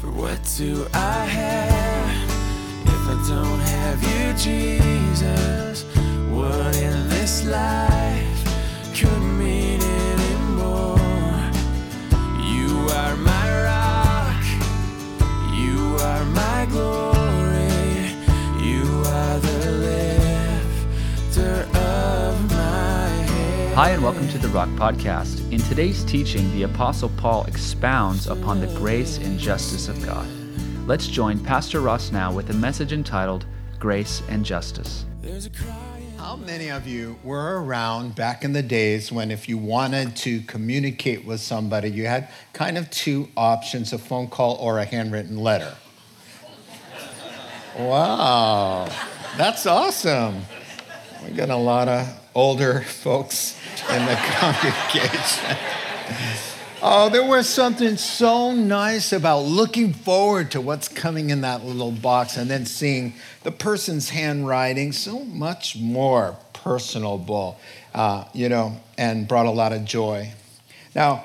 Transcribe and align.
For 0.00 0.12
what 0.12 0.38
do 0.56 0.86
I 0.94 1.24
have 1.24 2.30
if 2.86 3.08
I 3.08 3.16
don't 3.28 3.58
have 3.58 4.00
you, 4.00 4.32
Jesus? 4.34 5.82
What 6.30 6.76
in 6.76 7.08
this 7.08 7.44
life 7.44 8.94
could 8.94 9.20
mean 9.20 9.57
Hi, 23.78 23.90
and 23.90 24.02
welcome 24.02 24.26
to 24.30 24.38
the 24.38 24.48
Rock 24.48 24.68
Podcast. 24.70 25.52
In 25.52 25.60
today's 25.60 26.02
teaching, 26.02 26.50
the 26.50 26.64
Apostle 26.64 27.10
Paul 27.10 27.44
expounds 27.44 28.26
upon 28.26 28.60
the 28.60 28.66
grace 28.76 29.18
and 29.18 29.38
justice 29.38 29.86
of 29.86 30.04
God. 30.04 30.26
Let's 30.88 31.06
join 31.06 31.38
Pastor 31.38 31.78
Ross 31.78 32.10
now 32.10 32.32
with 32.32 32.50
a 32.50 32.54
message 32.54 32.92
entitled 32.92 33.46
Grace 33.78 34.20
and 34.28 34.44
Justice. 34.44 35.06
There's 35.22 35.46
a 35.46 35.50
cry. 35.50 36.02
How 36.16 36.34
many 36.34 36.72
of 36.72 36.88
you 36.88 37.20
were 37.22 37.62
around 37.62 38.16
back 38.16 38.42
in 38.42 38.52
the 38.52 38.64
days 38.64 39.12
when, 39.12 39.30
if 39.30 39.48
you 39.48 39.56
wanted 39.56 40.16
to 40.16 40.40
communicate 40.40 41.24
with 41.24 41.40
somebody, 41.40 41.88
you 41.88 42.06
had 42.06 42.30
kind 42.52 42.78
of 42.78 42.90
two 42.90 43.28
options 43.36 43.92
a 43.92 43.98
phone 43.98 44.26
call 44.26 44.56
or 44.56 44.80
a 44.80 44.84
handwritten 44.84 45.38
letter? 45.38 45.76
Wow, 47.78 48.88
that's 49.36 49.66
awesome. 49.66 50.42
We 51.24 51.30
got 51.30 51.50
a 51.50 51.56
lot 51.56 51.86
of 51.86 52.27
older 52.38 52.82
folks 52.82 53.58
in 53.90 54.06
the 54.06 54.14
congregation. 54.38 55.56
Oh, 56.80 57.08
there 57.08 57.26
was 57.26 57.48
something 57.48 57.96
so 57.96 58.52
nice 58.52 59.12
about 59.12 59.40
looking 59.40 59.92
forward 59.92 60.52
to 60.52 60.60
what's 60.60 60.86
coming 60.86 61.30
in 61.30 61.40
that 61.40 61.64
little 61.64 61.90
box 61.90 62.36
and 62.36 62.48
then 62.48 62.64
seeing 62.64 63.14
the 63.42 63.50
person's 63.50 64.10
handwriting 64.10 64.92
so 64.92 65.24
much 65.24 65.76
more 65.76 66.36
personable, 66.52 67.58
uh, 67.92 68.26
you 68.32 68.48
know, 68.48 68.80
and 68.96 69.26
brought 69.26 69.46
a 69.46 69.50
lot 69.50 69.72
of 69.72 69.84
joy. 69.84 70.30
Now, 70.94 71.24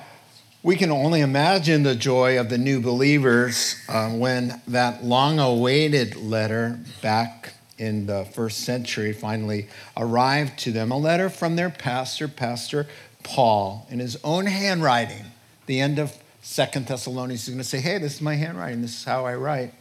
we 0.64 0.76
can 0.76 0.90
only 0.90 1.22
imagine 1.22 1.84
the 1.84 1.94
joy 1.94 2.40
of 2.40 2.50
the 2.50 2.58
new 2.58 2.82
believers 2.82 3.76
uh, 3.88 4.10
when 4.10 4.60
that 4.68 5.04
long 5.04 5.38
awaited 5.38 6.16
letter 6.16 6.80
back 7.04 7.53
in 7.78 8.06
the 8.06 8.26
first 8.26 8.60
century 8.60 9.14
finally 9.14 9.68
arrived 9.98 10.60
to 10.60 10.72
them 10.72 10.92
a 10.92 10.98
letter 10.98 11.30
from 11.30 11.56
their 11.56 11.70
pastor, 11.70 12.28
Pastor 12.28 12.88
Paul, 13.24 13.88
in 13.90 14.00
his 14.00 14.18
own 14.24 14.46
handwriting. 14.46 15.26
The 15.66 15.80
end 15.80 16.00
of 16.00 16.16
Second 16.42 16.88
Thessalonians, 16.88 17.46
he's 17.46 17.54
going 17.54 17.64
to 17.64 17.68
say, 17.68 17.80
Hey, 17.80 17.98
this 17.98 18.16
is 18.16 18.22
my 18.22 18.36
handwriting, 18.36 18.82
this 18.82 18.98
is 18.98 19.04
how 19.06 19.26
I 19.26 19.36
write. 19.36 19.74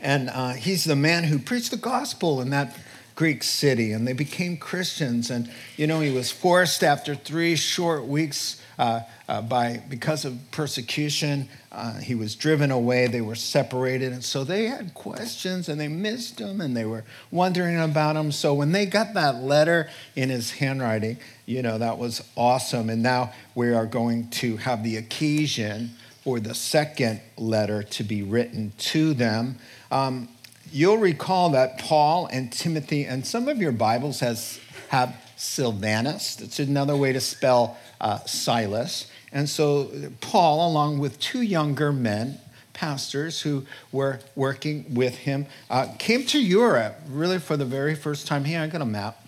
And 0.00 0.28
uh, 0.28 0.52
he's 0.52 0.84
the 0.84 0.96
man 0.96 1.24
who 1.24 1.38
preached 1.38 1.70
the 1.70 1.76
gospel 1.76 2.40
in 2.40 2.50
that 2.50 2.76
Greek 3.14 3.42
city, 3.42 3.92
and 3.92 4.06
they 4.06 4.12
became 4.12 4.56
Christians. 4.56 5.30
And 5.30 5.50
you 5.76 5.86
know, 5.86 6.00
he 6.00 6.12
was 6.12 6.30
forced 6.30 6.84
after 6.84 7.14
three 7.14 7.56
short 7.56 8.06
weeks 8.06 8.62
uh, 8.78 9.00
uh, 9.28 9.42
by 9.42 9.82
because 9.88 10.24
of 10.24 10.38
persecution. 10.50 11.48
Uh, 11.70 11.98
he 11.98 12.14
was 12.14 12.34
driven 12.34 12.70
away. 12.70 13.06
They 13.06 13.20
were 13.20 13.34
separated, 13.34 14.12
and 14.12 14.24
so 14.24 14.44
they 14.44 14.64
had 14.64 14.94
questions, 14.94 15.68
and 15.68 15.80
they 15.80 15.88
missed 15.88 16.40
him, 16.40 16.60
and 16.60 16.76
they 16.76 16.84
were 16.84 17.04
wondering 17.30 17.78
about 17.78 18.16
him. 18.16 18.32
So 18.32 18.54
when 18.54 18.72
they 18.72 18.86
got 18.86 19.14
that 19.14 19.36
letter 19.36 19.90
in 20.16 20.30
his 20.30 20.52
handwriting, 20.52 21.18
you 21.44 21.62
know, 21.62 21.78
that 21.78 21.98
was 21.98 22.22
awesome. 22.36 22.88
And 22.88 23.02
now 23.02 23.32
we 23.54 23.72
are 23.72 23.86
going 23.86 24.30
to 24.30 24.56
have 24.58 24.84
the 24.84 24.96
occasion 24.96 25.90
for 26.22 26.40
the 26.40 26.54
second 26.54 27.20
letter 27.36 27.82
to 27.82 28.04
be 28.04 28.22
written 28.22 28.72
to 28.78 29.14
them. 29.14 29.56
Um, 29.90 30.28
you'll 30.70 30.98
recall 30.98 31.50
that 31.50 31.78
Paul 31.78 32.26
and 32.26 32.52
Timothy, 32.52 33.04
and 33.04 33.26
some 33.26 33.48
of 33.48 33.58
your 33.58 33.72
Bibles 33.72 34.20
has 34.20 34.60
have 34.88 35.14
Silvanus. 35.36 36.36
That's 36.36 36.58
another 36.58 36.96
way 36.96 37.12
to 37.12 37.20
spell 37.20 37.78
uh, 38.00 38.18
Silas. 38.20 39.10
And 39.32 39.48
so 39.48 39.90
Paul, 40.20 40.70
along 40.70 40.98
with 40.98 41.20
two 41.20 41.42
younger 41.42 41.92
men, 41.92 42.40
pastors 42.72 43.42
who 43.42 43.66
were 43.92 44.20
working 44.34 44.94
with 44.94 45.18
him, 45.18 45.46
uh, 45.68 45.88
came 45.98 46.24
to 46.26 46.40
Europe 46.40 46.96
really 47.08 47.38
for 47.38 47.56
the 47.56 47.64
very 47.64 47.94
first 47.94 48.26
time. 48.26 48.44
Here, 48.44 48.60
I 48.60 48.66
got 48.66 48.80
a 48.80 48.86
map. 48.86 49.24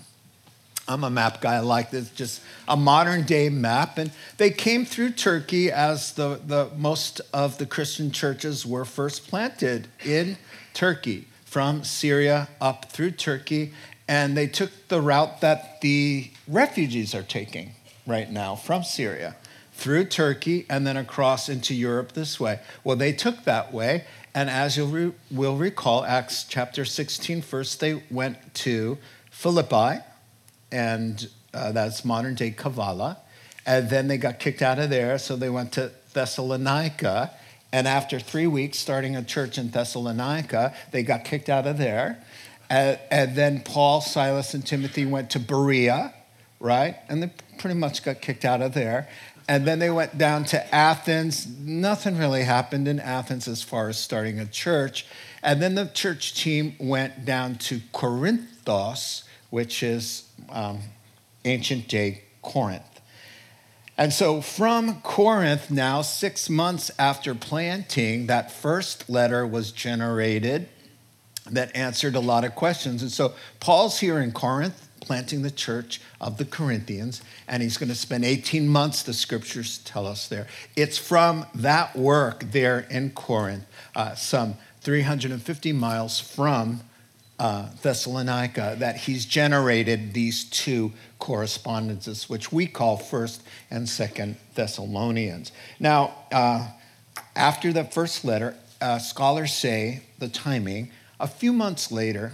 I'm 0.88 1.04
a 1.04 1.10
map 1.10 1.40
guy. 1.40 1.56
I 1.56 1.60
like 1.60 1.90
this, 1.90 2.10
just 2.10 2.42
a 2.66 2.76
modern 2.76 3.22
day 3.22 3.48
map. 3.48 3.98
And 3.98 4.10
they 4.38 4.50
came 4.50 4.84
through 4.84 5.12
Turkey 5.12 5.70
as 5.70 6.14
the, 6.14 6.40
the 6.44 6.70
most 6.76 7.20
of 7.32 7.58
the 7.58 7.66
Christian 7.66 8.10
churches 8.10 8.66
were 8.66 8.84
first 8.84 9.28
planted 9.28 9.86
in 10.04 10.36
Turkey 10.74 11.26
from 11.44 11.84
Syria 11.84 12.48
up 12.60 12.90
through 12.90 13.12
Turkey. 13.12 13.72
And 14.10 14.36
they 14.36 14.48
took 14.48 14.72
the 14.88 15.00
route 15.00 15.40
that 15.40 15.80
the 15.82 16.32
refugees 16.48 17.14
are 17.14 17.22
taking 17.22 17.74
right 18.08 18.28
now 18.28 18.56
from 18.56 18.82
Syria 18.82 19.36
through 19.72 20.06
Turkey 20.06 20.66
and 20.68 20.84
then 20.84 20.96
across 20.96 21.48
into 21.48 21.76
Europe 21.76 22.10
this 22.10 22.40
way. 22.40 22.58
Well, 22.82 22.96
they 22.96 23.12
took 23.12 23.44
that 23.44 23.72
way. 23.72 24.04
And 24.34 24.50
as 24.50 24.76
you 24.76 24.84
re- 24.84 25.12
will 25.30 25.56
recall, 25.56 26.04
Acts 26.04 26.42
chapter 26.42 26.84
16, 26.84 27.40
first 27.40 27.78
they 27.78 28.02
went 28.10 28.52
to 28.54 28.98
Philippi, 29.30 30.02
and 30.72 31.28
uh, 31.54 31.70
that's 31.70 32.04
modern 32.04 32.34
day 32.34 32.50
Kavala. 32.50 33.16
And 33.64 33.90
then 33.90 34.08
they 34.08 34.18
got 34.18 34.40
kicked 34.40 34.60
out 34.60 34.80
of 34.80 34.90
there, 34.90 35.18
so 35.18 35.36
they 35.36 35.50
went 35.50 35.70
to 35.74 35.92
Thessalonica. 36.14 37.30
And 37.72 37.86
after 37.86 38.18
three 38.18 38.48
weeks 38.48 38.78
starting 38.78 39.14
a 39.14 39.22
church 39.22 39.56
in 39.56 39.70
Thessalonica, 39.70 40.74
they 40.90 41.04
got 41.04 41.24
kicked 41.24 41.48
out 41.48 41.68
of 41.68 41.78
there. 41.78 42.24
And, 42.70 42.98
and 43.10 43.34
then 43.34 43.62
Paul, 43.62 44.00
Silas, 44.00 44.54
and 44.54 44.64
Timothy 44.64 45.04
went 45.04 45.30
to 45.30 45.40
Berea, 45.40 46.14
right? 46.60 46.96
And 47.08 47.22
they 47.22 47.32
pretty 47.58 47.74
much 47.74 48.04
got 48.04 48.22
kicked 48.22 48.44
out 48.44 48.62
of 48.62 48.72
there. 48.72 49.08
And 49.48 49.66
then 49.66 49.80
they 49.80 49.90
went 49.90 50.16
down 50.16 50.44
to 50.46 50.74
Athens. 50.74 51.48
Nothing 51.58 52.16
really 52.16 52.44
happened 52.44 52.86
in 52.86 53.00
Athens 53.00 53.48
as 53.48 53.62
far 53.62 53.88
as 53.88 53.98
starting 53.98 54.38
a 54.38 54.46
church. 54.46 55.04
And 55.42 55.60
then 55.60 55.74
the 55.74 55.86
church 55.86 56.34
team 56.34 56.76
went 56.78 57.24
down 57.24 57.56
to 57.56 57.80
Corinthos, 57.92 59.24
which 59.50 59.82
is 59.82 60.30
um, 60.48 60.78
ancient 61.44 61.88
day 61.88 62.22
Corinth. 62.40 62.84
And 63.98 64.12
so 64.12 64.40
from 64.40 65.00
Corinth, 65.02 65.70
now 65.70 66.02
six 66.02 66.48
months 66.48 66.90
after 66.98 67.34
planting, 67.34 68.28
that 68.28 68.52
first 68.52 69.10
letter 69.10 69.44
was 69.44 69.72
generated 69.72 70.68
that 71.50 71.74
answered 71.76 72.14
a 72.14 72.20
lot 72.20 72.44
of 72.44 72.54
questions. 72.54 73.02
And 73.02 73.10
so 73.10 73.34
Paul's 73.60 74.00
here 74.00 74.18
in 74.18 74.32
Corinth 74.32 74.88
planting 75.00 75.42
the 75.42 75.50
church 75.50 76.00
of 76.20 76.36
the 76.36 76.44
Corinthians, 76.44 77.22
and 77.48 77.62
he's 77.62 77.76
going 77.78 77.88
to 77.88 77.94
spend 77.94 78.24
18 78.24 78.68
months, 78.68 79.02
the 79.02 79.14
scriptures 79.14 79.78
tell 79.78 80.06
us 80.06 80.28
there. 80.28 80.46
It's 80.76 80.98
from 80.98 81.46
that 81.54 81.96
work 81.96 82.44
there 82.52 82.80
in 82.80 83.10
Corinth, 83.10 83.64
uh, 83.96 84.14
some 84.14 84.54
350 84.82 85.72
miles 85.72 86.20
from 86.20 86.82
uh, 87.38 87.70
Thessalonica, 87.82 88.76
that 88.78 88.98
he's 88.98 89.24
generated 89.24 90.12
these 90.12 90.44
two 90.44 90.92
correspondences, 91.18 92.28
which 92.28 92.52
we 92.52 92.66
call 92.66 92.96
First 92.96 93.42
and 93.70 93.88
Second 93.88 94.36
Thessalonians. 94.54 95.50
Now, 95.78 96.14
uh, 96.30 96.68
after 97.34 97.72
the 97.72 97.84
first 97.84 98.24
letter, 98.24 98.54
uh, 98.80 98.98
scholars 98.98 99.52
say 99.52 100.02
the 100.18 100.28
timing. 100.28 100.90
A 101.20 101.28
few 101.28 101.52
months 101.52 101.92
later, 101.92 102.32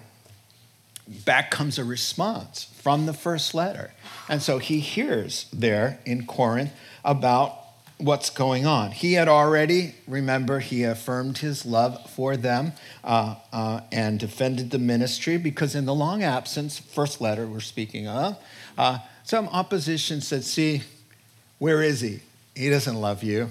back 1.25 1.51
comes 1.51 1.77
a 1.77 1.85
response 1.85 2.65
from 2.81 3.07
the 3.07 3.13
first 3.13 3.53
letter. 3.53 3.93
And 4.29 4.41
so 4.41 4.59
he 4.59 4.79
hears 4.79 5.47
there 5.53 5.99
in 6.07 6.25
Corinth 6.25 6.73
about 7.05 7.59
what's 7.99 8.31
going 8.31 8.65
on. 8.65 8.93
He 8.93 9.15
had 9.15 9.27
already, 9.27 9.97
remember, 10.07 10.61
he 10.61 10.85
affirmed 10.85 11.39
his 11.39 11.67
love 11.67 12.09
for 12.11 12.37
them 12.37 12.75
uh, 13.03 13.35
uh, 13.53 13.81
and 13.91 14.21
defended 14.21 14.71
the 14.71 14.79
ministry 14.79 15.37
because 15.37 15.75
in 15.75 15.85
the 15.85 15.95
long 15.95 16.23
absence, 16.23 16.79
first 16.79 17.21
letter 17.21 17.47
we're 17.47 17.61
speaking 17.61 18.07
of, 18.07 18.39
uh, 18.79 18.99
some 19.25 19.49
opposition 19.49 20.21
said, 20.21 20.45
See, 20.45 20.83
where 21.59 21.83
is 21.83 22.03
he? 22.03 22.21
He 22.55 22.71
doesn't 22.71 23.01
love 23.01 23.25
you. 23.25 23.51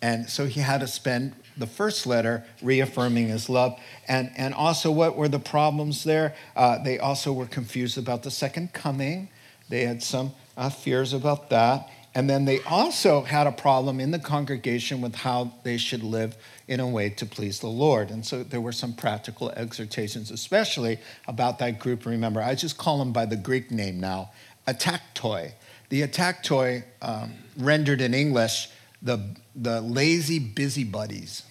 And 0.00 0.30
so 0.30 0.46
he 0.46 0.60
had 0.60 0.80
to 0.80 0.86
spend 0.86 1.34
the 1.58 1.66
first 1.66 2.06
letter 2.06 2.44
reaffirming 2.62 3.28
his 3.28 3.48
love. 3.48 3.78
And, 4.06 4.30
and 4.36 4.54
also, 4.54 4.90
what 4.90 5.16
were 5.16 5.28
the 5.28 5.38
problems 5.38 6.04
there? 6.04 6.34
Uh, 6.56 6.82
they 6.82 6.98
also 6.98 7.32
were 7.32 7.46
confused 7.46 7.98
about 7.98 8.22
the 8.22 8.30
second 8.30 8.72
coming. 8.72 9.28
They 9.68 9.84
had 9.84 10.02
some 10.02 10.32
uh, 10.56 10.70
fears 10.70 11.12
about 11.12 11.50
that. 11.50 11.90
And 12.14 12.28
then 12.28 12.46
they 12.46 12.60
also 12.62 13.22
had 13.22 13.46
a 13.46 13.52
problem 13.52 14.00
in 14.00 14.10
the 14.10 14.18
congregation 14.18 15.00
with 15.00 15.14
how 15.14 15.52
they 15.62 15.76
should 15.76 16.02
live 16.02 16.36
in 16.66 16.80
a 16.80 16.88
way 16.88 17.10
to 17.10 17.26
please 17.26 17.60
the 17.60 17.68
Lord. 17.68 18.10
And 18.10 18.24
so 18.24 18.42
there 18.42 18.60
were 18.60 18.72
some 18.72 18.94
practical 18.94 19.50
exhortations, 19.50 20.30
especially 20.30 20.98
about 21.26 21.58
that 21.60 21.78
group. 21.78 22.06
Remember, 22.06 22.42
I 22.42 22.54
just 22.54 22.78
call 22.78 22.98
them 22.98 23.12
by 23.12 23.26
the 23.26 23.36
Greek 23.36 23.70
name 23.70 24.00
now 24.00 24.30
ataktoi. 24.68 25.52
The 25.88 26.02
ataktoi, 26.02 26.84
um, 27.00 27.32
rendered 27.56 28.00
in 28.00 28.12
English, 28.14 28.68
the, 29.00 29.36
the 29.56 29.80
lazy 29.80 30.38
busybodies. 30.38 31.42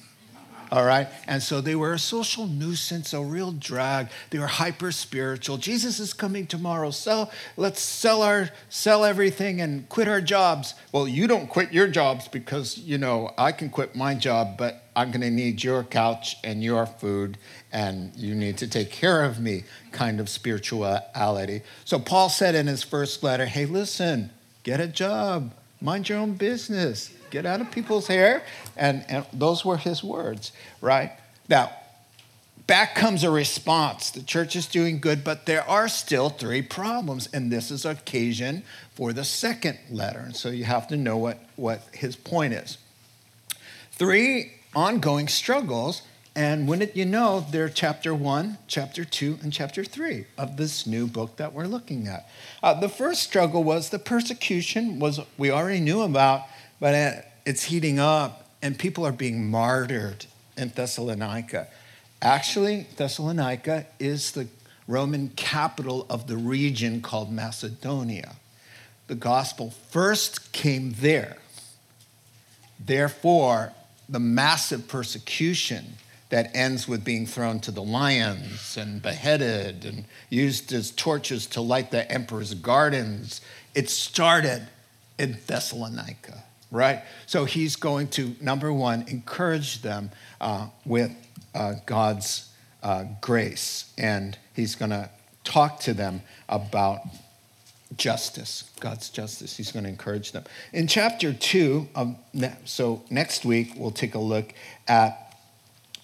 All 0.69 0.83
right. 0.83 1.07
And 1.27 1.41
so 1.41 1.61
they 1.61 1.75
were 1.75 1.93
a 1.93 1.99
social 1.99 2.45
nuisance, 2.45 3.13
a 3.13 3.21
real 3.21 3.51
drag. 3.53 4.09
They 4.31 4.39
were 4.39 4.47
hyper 4.47 4.91
spiritual. 4.91 5.57
Jesus 5.57 5.99
is 5.99 6.13
coming 6.13 6.45
tomorrow. 6.45 6.91
So 6.91 7.29
let's 7.55 7.81
sell 7.81 8.21
our 8.21 8.49
sell 8.69 9.05
everything 9.05 9.61
and 9.61 9.87
quit 9.87 10.09
our 10.09 10.19
jobs. 10.19 10.73
Well, 10.91 11.07
you 11.07 11.27
don't 11.27 11.47
quit 11.47 11.71
your 11.71 11.87
jobs 11.87 12.27
because, 12.27 12.77
you 12.77 12.97
know, 12.97 13.33
I 13.37 13.53
can 13.53 13.69
quit 13.69 13.95
my 13.95 14.13
job, 14.13 14.57
but 14.57 14.83
I'm 14.93 15.11
going 15.11 15.21
to 15.21 15.31
need 15.31 15.63
your 15.63 15.83
couch 15.83 16.35
and 16.43 16.61
your 16.61 16.85
food 16.85 17.37
and 17.71 18.13
you 18.15 18.35
need 18.35 18.57
to 18.57 18.67
take 18.67 18.91
care 18.91 19.23
of 19.23 19.39
me 19.39 19.63
kind 19.91 20.19
of 20.19 20.27
spirituality. 20.27 21.61
So 21.85 21.97
Paul 21.97 22.27
said 22.29 22.55
in 22.55 22.67
his 22.67 22.83
first 22.83 23.23
letter, 23.23 23.45
"Hey, 23.45 23.65
listen, 23.65 24.31
get 24.63 24.81
a 24.81 24.87
job. 24.87 25.53
Mind 25.79 26.09
your 26.09 26.17
own 26.17 26.33
business 26.33 27.11
get 27.29 27.45
out 27.45 27.61
of 27.61 27.71
people's 27.71 28.07
hair. 28.07 28.43
And, 28.75 29.05
and 29.09 29.25
those 29.33 29.65
were 29.65 29.77
his 29.77 30.03
words, 30.03 30.51
right? 30.81 31.11
Now, 31.49 31.71
back 32.67 32.95
comes 32.95 33.23
a 33.23 33.31
response. 33.31 34.11
The 34.11 34.23
church 34.23 34.55
is 34.55 34.67
doing 34.67 34.99
good, 34.99 35.23
but 35.23 35.45
there 35.45 35.67
are 35.69 35.87
still 35.87 36.29
three 36.29 36.61
problems. 36.61 37.27
And 37.33 37.51
this 37.51 37.71
is 37.71 37.85
occasion 37.85 38.63
for 38.93 39.13
the 39.13 39.23
second 39.23 39.79
letter. 39.89 40.19
And 40.19 40.35
so 40.35 40.49
you 40.49 40.65
have 40.65 40.87
to 40.89 40.97
know 40.97 41.17
what, 41.17 41.39
what 41.55 41.81
his 41.93 42.15
point 42.15 42.53
is. 42.53 42.77
Three 43.91 44.53
ongoing 44.75 45.27
struggles. 45.27 46.01
And 46.35 46.67
wouldn't 46.67 46.95
you 46.95 47.03
know, 47.03 47.47
they're 47.49 47.67
chapter 47.67 48.13
one, 48.13 48.59
chapter 48.67 49.03
two, 49.03 49.39
and 49.41 49.51
chapter 49.51 49.83
three 49.83 50.25
of 50.37 50.55
this 50.55 50.85
new 50.85 51.07
book 51.07 51.37
that 51.37 51.51
we're 51.51 51.65
looking 51.65 52.07
at. 52.07 52.29
Uh, 52.61 52.79
the 52.79 52.89
first 52.89 53.23
struggle 53.23 53.63
was 53.63 53.89
the 53.89 53.97
persecution 53.97 54.99
was 54.99 55.19
we 55.39 55.49
already 55.49 55.79
knew 55.79 56.01
about 56.01 56.43
but 56.79 57.25
it's 57.45 57.63
heating 57.63 57.99
up, 57.99 58.49
and 58.61 58.77
people 58.77 59.05
are 59.05 59.11
being 59.11 59.49
martyred 59.49 60.25
in 60.57 60.69
Thessalonica. 60.69 61.67
Actually, 62.21 62.87
Thessalonica 62.97 63.85
is 63.99 64.31
the 64.31 64.47
Roman 64.87 65.29
capital 65.29 66.05
of 66.09 66.27
the 66.27 66.37
region 66.37 67.01
called 67.01 67.31
Macedonia. 67.31 68.35
The 69.07 69.15
gospel 69.15 69.71
first 69.89 70.51
came 70.51 70.93
there. 70.99 71.37
Therefore, 72.79 73.73
the 74.09 74.19
massive 74.19 74.87
persecution 74.87 75.95
that 76.29 76.51
ends 76.55 76.87
with 76.87 77.03
being 77.03 77.25
thrown 77.25 77.59
to 77.61 77.71
the 77.71 77.81
lions 77.81 78.77
and 78.77 79.01
beheaded 79.01 79.85
and 79.85 80.05
used 80.29 80.73
as 80.73 80.91
torches 80.91 81.47
to 81.47 81.61
light 81.61 81.91
the 81.91 82.09
emperor's 82.11 82.53
gardens, 82.53 83.41
it 83.73 83.89
started 83.89 84.67
in 85.17 85.37
Thessalonica 85.47 86.43
right? 86.71 87.03
So 87.25 87.45
he's 87.45 87.75
going 87.75 88.09
to, 88.09 88.35
number 88.41 88.71
one, 88.71 89.05
encourage 89.07 89.81
them 89.81 90.11
uh, 90.41 90.67
with 90.85 91.11
uh, 91.55 91.75
God's 91.85 92.49
uh, 92.83 93.05
grace. 93.21 93.93
And 93.97 94.37
he's 94.53 94.75
going 94.75 94.91
to 94.91 95.09
talk 95.43 95.79
to 95.81 95.93
them 95.93 96.21
about 96.49 97.01
justice, 97.95 98.69
God's 98.79 99.09
justice. 99.09 99.55
He's 99.55 99.71
going 99.71 99.83
to 99.83 99.89
encourage 99.89 100.33
them. 100.33 100.43
In 100.73 100.87
chapter 100.87 101.33
two, 101.33 101.87
of 101.95 102.15
ne- 102.33 102.55
so 102.65 103.03
next 103.09 103.45
week, 103.45 103.73
we'll 103.77 103.91
take 103.91 104.15
a 104.15 104.19
look 104.19 104.53
at 104.87 105.35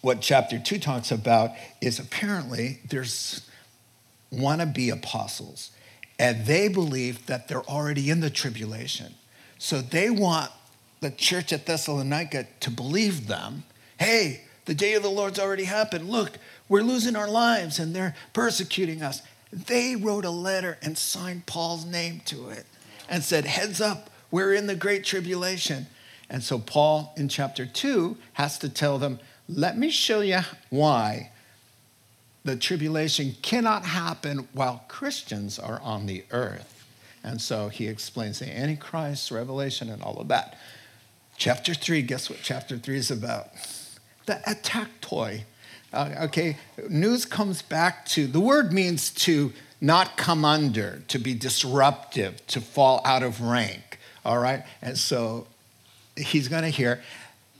what 0.01 0.21
chapter 0.21 0.59
two 0.59 0.79
talks 0.79 1.11
about 1.11 1.51
is 1.81 1.99
apparently 1.99 2.79
there's 2.89 3.49
wannabe 4.33 4.91
apostles, 4.91 5.71
and 6.17 6.45
they 6.45 6.67
believe 6.67 7.25
that 7.27 7.47
they're 7.47 7.63
already 7.63 8.09
in 8.09 8.19
the 8.19 8.29
tribulation 8.29 9.13
so 9.63 9.79
they 9.79 10.09
want 10.09 10.51
the 10.99 11.09
church 11.09 11.53
at 11.53 11.65
Thessalonica 11.65 12.47
to 12.59 12.69
believe 12.69 13.27
them 13.27 13.63
hey, 13.97 14.41
the 14.65 14.73
day 14.73 14.95
of 14.95 15.03
the 15.03 15.09
Lord's 15.09 15.39
already 15.39 15.63
happened. 15.63 16.09
Look, 16.09 16.37
we're 16.67 16.81
losing 16.81 17.15
our 17.15 17.29
lives 17.29 17.79
and 17.79 17.95
they're 17.95 18.13
persecuting 18.33 19.01
us. 19.01 19.21
They 19.53 19.95
wrote 19.95 20.25
a 20.25 20.29
letter 20.29 20.77
and 20.81 20.97
signed 20.97 21.45
Paul's 21.45 21.85
name 21.85 22.21
to 22.25 22.49
it 22.49 22.65
and 23.07 23.23
said, 23.23 23.45
heads 23.45 23.79
up, 23.79 24.09
we're 24.29 24.53
in 24.53 24.67
the 24.67 24.75
great 24.75 25.05
tribulation. 25.05 25.87
And 26.29 26.43
so 26.43 26.59
Paul 26.59 27.13
in 27.15 27.29
chapter 27.29 27.65
2 27.65 28.17
has 28.33 28.57
to 28.59 28.67
tell 28.67 28.97
them, 28.97 29.19
let 29.47 29.77
me 29.77 29.89
show 29.89 30.19
you 30.19 30.41
why 30.69 31.31
the 32.43 32.57
tribulation 32.57 33.37
cannot 33.41 33.85
happen 33.85 34.49
while 34.51 34.83
Christians 34.89 35.57
are 35.57 35.79
on 35.81 36.07
the 36.07 36.25
earth. 36.31 36.72
And 37.23 37.41
so 37.41 37.69
he 37.69 37.87
explains 37.87 38.39
the 38.39 38.55
Antichrist, 38.55 39.31
Revelation, 39.31 39.89
and 39.89 40.01
all 40.01 40.19
of 40.19 40.27
that. 40.27 40.57
Chapter 41.37 41.73
3, 41.73 42.01
guess 42.01 42.29
what 42.29 42.39
chapter 42.43 42.77
3 42.77 42.97
is 42.97 43.11
about? 43.11 43.47
The 44.25 44.41
attack 44.49 44.89
toy. 45.01 45.45
Uh, 45.91 46.09
okay, 46.23 46.57
news 46.89 47.25
comes 47.25 47.61
back 47.61 48.05
to 48.07 48.27
the 48.27 48.39
word 48.39 48.73
means 48.73 49.09
to 49.11 49.53
not 49.79 50.17
come 50.17 50.43
under, 50.43 51.03
to 51.07 51.19
be 51.19 51.33
disruptive, 51.33 52.45
to 52.47 52.61
fall 52.61 53.01
out 53.05 53.23
of 53.23 53.41
rank. 53.41 53.99
All 54.25 54.39
right? 54.39 54.63
And 54.81 54.97
so 54.97 55.47
he's 56.15 56.47
going 56.47 56.63
to 56.63 56.69
hear 56.69 57.01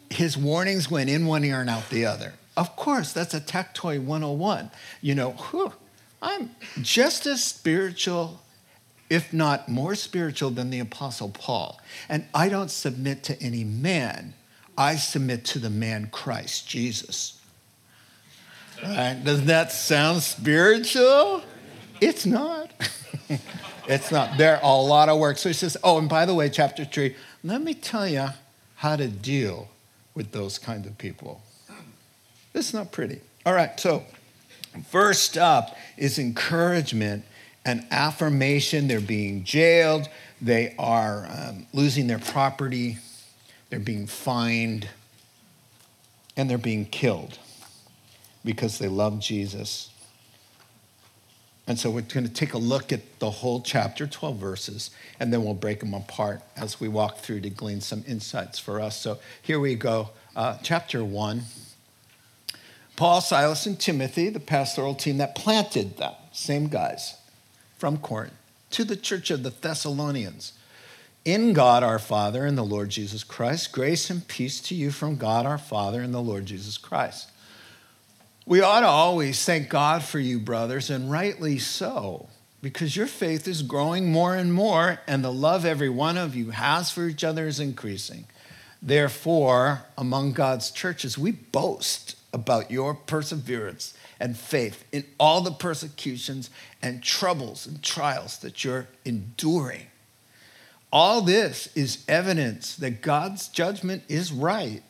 his 0.09 0.37
warnings 0.37 0.89
went 0.89 1.09
in 1.09 1.25
one 1.25 1.43
ear 1.43 1.61
and 1.61 1.69
out 1.69 1.89
the 1.89 2.05
other. 2.05 2.33
Of 2.55 2.75
course, 2.75 3.13
that's 3.13 3.33
ataktoi 3.33 4.01
101. 4.03 4.71
You 5.01 5.15
know, 5.15 5.31
whew, 5.31 5.73
I'm 6.21 6.51
just 6.81 7.25
as 7.25 7.43
spiritual 7.43 8.39
if 9.13 9.31
not 9.31 9.69
more 9.69 9.93
spiritual 9.93 10.49
than 10.49 10.71
the 10.71 10.79
Apostle 10.79 11.29
Paul. 11.29 11.79
And 12.09 12.25
I 12.33 12.49
don't 12.49 12.71
submit 12.71 13.21
to 13.25 13.39
any 13.39 13.63
man, 13.63 14.33
I 14.75 14.95
submit 14.95 15.45
to 15.45 15.59
the 15.59 15.69
man 15.69 16.09
Christ 16.11 16.67
Jesus. 16.67 17.39
Right? 18.81 19.21
Doesn't 19.23 19.45
that 19.45 19.71
sound 19.71 20.23
spiritual? 20.23 21.43
It's 22.01 22.25
not. 22.25 22.71
it's 23.87 24.11
not. 24.11 24.35
There 24.39 24.57
are 24.57 24.63
a 24.63 24.81
lot 24.81 25.09
of 25.09 25.19
work. 25.19 25.37
So 25.37 25.49
he 25.49 25.53
says, 25.53 25.77
oh, 25.83 25.99
and 25.99 26.09
by 26.09 26.25
the 26.25 26.33
way, 26.33 26.49
chapter 26.49 26.83
three, 26.83 27.15
let 27.43 27.61
me 27.61 27.75
tell 27.75 28.07
you 28.07 28.29
how 28.77 28.95
to 28.95 29.07
deal 29.07 29.67
with 30.15 30.31
those 30.31 30.57
kind 30.57 30.87
of 30.87 30.97
people. 30.97 31.43
It's 32.55 32.73
not 32.73 32.91
pretty. 32.91 33.21
All 33.45 33.53
right, 33.53 33.79
so 33.79 34.05
first 34.89 35.37
up 35.37 35.77
is 35.97 36.17
encouragement 36.17 37.25
an 37.65 37.85
affirmation. 37.91 38.87
They're 38.87 38.99
being 38.99 39.43
jailed, 39.43 40.09
they 40.41 40.75
are 40.77 41.27
um, 41.29 41.67
losing 41.73 42.07
their 42.07 42.19
property, 42.19 42.97
they're 43.69 43.79
being 43.79 44.07
fined, 44.07 44.89
and 46.35 46.49
they're 46.49 46.57
being 46.57 46.85
killed 46.85 47.37
because 48.43 48.77
they 48.79 48.87
love 48.87 49.19
Jesus. 49.19 49.89
And 51.65 51.79
so 51.79 51.89
we're 51.89 52.01
going 52.01 52.27
to 52.27 52.33
take 52.33 52.53
a 52.53 52.57
look 52.57 52.91
at 52.91 53.19
the 53.19 53.29
whole 53.29 53.61
chapter, 53.61 54.05
12 54.05 54.35
verses, 54.35 54.91
and 55.17 55.31
then 55.31 55.45
we'll 55.45 55.53
break 55.53 55.79
them 55.79 55.93
apart 55.93 56.41
as 56.57 56.81
we 56.81 56.89
walk 56.89 57.19
through 57.19 57.39
to 57.41 57.49
glean 57.49 57.79
some 57.79 58.03
insights 58.05 58.59
for 58.59 58.81
us. 58.81 58.99
So 58.99 59.19
here 59.41 59.61
we 59.61 59.75
go. 59.75 60.09
Uh, 60.35 60.57
chapter 60.61 61.05
1. 61.05 61.43
Paul, 62.97 63.21
Silas, 63.21 63.65
and 63.65 63.79
Timothy, 63.79 64.29
the 64.29 64.41
pastoral 64.41 64.93
team 64.93 65.17
that 65.17 65.35
planted 65.35 65.97
them, 65.97 66.13
same 66.33 66.67
guys 66.67 67.15
from 67.83 67.97
Corinth 67.97 68.31
to 68.69 68.85
the 68.85 68.95
church 68.95 69.29
of 69.29 69.43
the 69.43 69.49
Thessalonians. 69.49 70.53
In 71.25 71.51
God 71.51 71.83
our 71.83 71.99
Father 71.99 72.45
and 72.45 72.57
the 72.57 72.63
Lord 72.63 72.91
Jesus 72.91 73.25
Christ, 73.25 73.73
grace 73.73 74.09
and 74.09 74.25
peace 74.25 74.61
to 74.61 74.73
you 74.73 74.89
from 74.89 75.17
God 75.17 75.45
our 75.45 75.57
Father 75.57 75.99
and 75.99 76.13
the 76.13 76.21
Lord 76.21 76.45
Jesus 76.45 76.77
Christ. 76.77 77.29
We 78.45 78.61
ought 78.61 78.79
to 78.79 78.87
always 78.87 79.43
thank 79.43 79.67
God 79.67 80.01
for 80.01 80.17
you, 80.17 80.39
brothers, 80.39 80.89
and 80.89 81.11
rightly 81.11 81.59
so, 81.59 82.29
because 82.61 82.95
your 82.95 83.05
faith 83.05 83.49
is 83.49 83.63
growing 83.63 84.09
more 84.09 84.33
and 84.33 84.53
more, 84.53 85.01
and 85.05 85.21
the 85.21 85.33
love 85.33 85.65
every 85.65 85.89
one 85.89 86.17
of 86.17 86.37
you 86.37 86.51
has 86.51 86.89
for 86.89 87.05
each 87.07 87.25
other 87.25 87.47
is 87.47 87.59
increasing. 87.59 88.27
Therefore, 88.81 89.81
among 89.97 90.31
God's 90.31 90.71
churches, 90.71 91.17
we 91.17 91.31
boast 91.31 92.15
about 92.31 92.71
your 92.71 92.93
perseverance 92.93 93.93
and 94.23 94.37
faith 94.37 94.85
in 94.93 95.03
all 95.19 95.41
the 95.41 95.51
persecutions 95.51 96.49
and 96.81 97.03
troubles 97.03 97.67
and 97.67 97.83
trials 97.83 98.37
that 98.37 98.63
you're 98.63 98.87
enduring. 99.03 99.87
All 100.93 101.19
this 101.19 101.67
is 101.75 102.05
evidence 102.07 102.77
that 102.77 103.01
God's 103.01 103.49
judgment 103.49 104.03
is 104.07 104.31
right. 104.31 104.81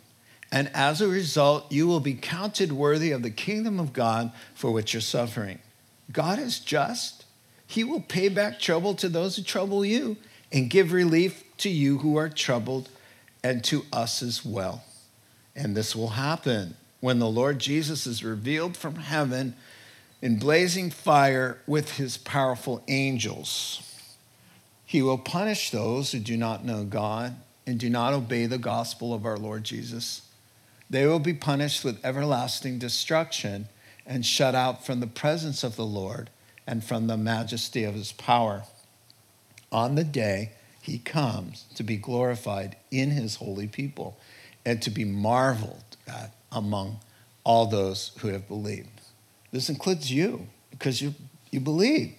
And 0.52 0.70
as 0.76 1.02
a 1.02 1.08
result, 1.08 1.72
you 1.72 1.88
will 1.88 2.00
be 2.00 2.14
counted 2.14 2.74
worthy 2.74 3.10
of 3.10 3.24
the 3.24 3.32
kingdom 3.32 3.80
of 3.80 3.92
God 3.92 4.32
for 4.54 4.72
which 4.72 4.94
you're 4.94 5.02
suffering. 5.02 5.58
God 6.12 6.38
is 6.38 6.60
just. 6.60 7.26
He 7.66 7.84
will 7.84 8.02
pay 8.02 8.30
back 8.30 8.60
trouble 8.60 8.94
to 8.96 9.10
those 9.10 9.36
who 9.36 9.42
trouble 9.42 9.84
you 9.84 10.16
and 10.52 10.70
give 10.70 10.94
relief 10.94 11.44
to 11.58 11.70
you 11.70 11.98
who 11.98 12.18
are 12.18 12.30
troubled 12.30 12.88
and 13.44 13.64
to 13.64 13.84
us 13.92 14.22
as 14.22 14.46
well. 14.46 14.84
And 15.56 15.76
this 15.76 15.96
will 15.96 16.10
happen 16.10 16.76
when 17.04 17.20
the 17.20 17.28
Lord 17.28 17.60
Jesus 17.60 18.08
is 18.08 18.24
revealed 18.24 18.78
from 18.78 18.96
heaven 18.96 19.56
in 20.22 20.40
blazing 20.40 20.90
fire 20.90 21.58
with 21.68 21.98
his 21.98 22.16
powerful 22.16 22.82
angels. 22.88 23.82
He 24.86 25.02
will 25.02 25.18
punish 25.18 25.70
those 25.70 26.14
who 26.14 26.20
do 26.20 26.38
not 26.38 26.64
know 26.64 26.86
God 26.86 27.36
and 27.68 27.78
do 27.78 27.90
not 27.90 28.14
obey 28.14 28.46
the 28.46 28.58
gospel 28.58 29.14
of 29.14 29.26
our 29.26 29.36
Lord 29.36 29.66
Jesus. 29.66 30.22
they 30.90 31.06
will 31.06 31.20
be 31.20 31.34
punished 31.34 31.84
with 31.84 32.00
everlasting 32.06 32.80
destruction 32.80 33.68
and 34.06 34.26
shut 34.26 34.56
out 34.56 34.86
from 34.86 35.02
the 35.02 35.06
presence 35.06 35.62
of 35.62 35.76
the 35.76 35.86
Lord 35.86 36.30
and 36.66 36.86
from 36.86 37.08
the 37.08 37.18
majesty 37.18 37.84
of 37.84 37.96
his 37.96 38.14
power. 38.14 38.64
On 39.74 39.96
the 39.96 40.06
day 40.06 40.52
he 40.82 41.00
comes 41.00 41.66
to 41.76 41.84
be 41.84 41.98
glorified 41.98 42.78
in 42.92 43.12
his 43.12 43.36
holy 43.36 43.68
people 43.68 44.18
and 44.66 44.82
to 44.82 44.90
be 44.90 45.04
marveled 45.04 45.98
at 46.08 46.32
among 46.54 47.00
all 47.44 47.66
those 47.66 48.12
who 48.20 48.30
have 48.30 48.48
believed. 48.48 49.02
This 49.52 49.70
includes 49.70 50.12
you 50.12 50.48
because 50.72 51.02
you, 51.02 51.14
you 51.52 51.60
believe 51.60 52.14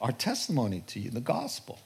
our 0.00 0.12
testimony 0.12 0.82
to 0.88 1.00
you, 1.00 1.10
the 1.10 1.20
gospel. 1.20 1.78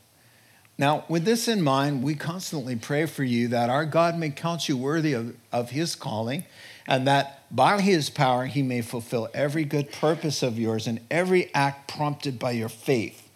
Now, 0.78 1.04
with 1.08 1.24
this 1.24 1.46
in 1.46 1.62
mind, 1.62 2.02
we 2.02 2.14
constantly 2.14 2.74
pray 2.74 3.04
for 3.06 3.22
you 3.22 3.48
that 3.48 3.68
our 3.68 3.84
God 3.84 4.16
may 4.18 4.30
count 4.30 4.68
you 4.68 4.76
worthy 4.76 5.12
of, 5.12 5.36
of 5.52 5.70
his 5.70 5.94
calling 5.94 6.44
and 6.86 7.06
that 7.06 7.44
by 7.54 7.80
his 7.80 8.08
power 8.08 8.46
he 8.46 8.62
may 8.62 8.80
fulfill 8.80 9.28
every 9.34 9.64
good 9.64 9.92
purpose 9.92 10.42
of 10.42 10.58
yours 10.58 10.86
and 10.86 11.00
every 11.10 11.54
act 11.54 11.92
prompted 11.92 12.38
by 12.38 12.52
your 12.52 12.70
faith. 12.70 13.28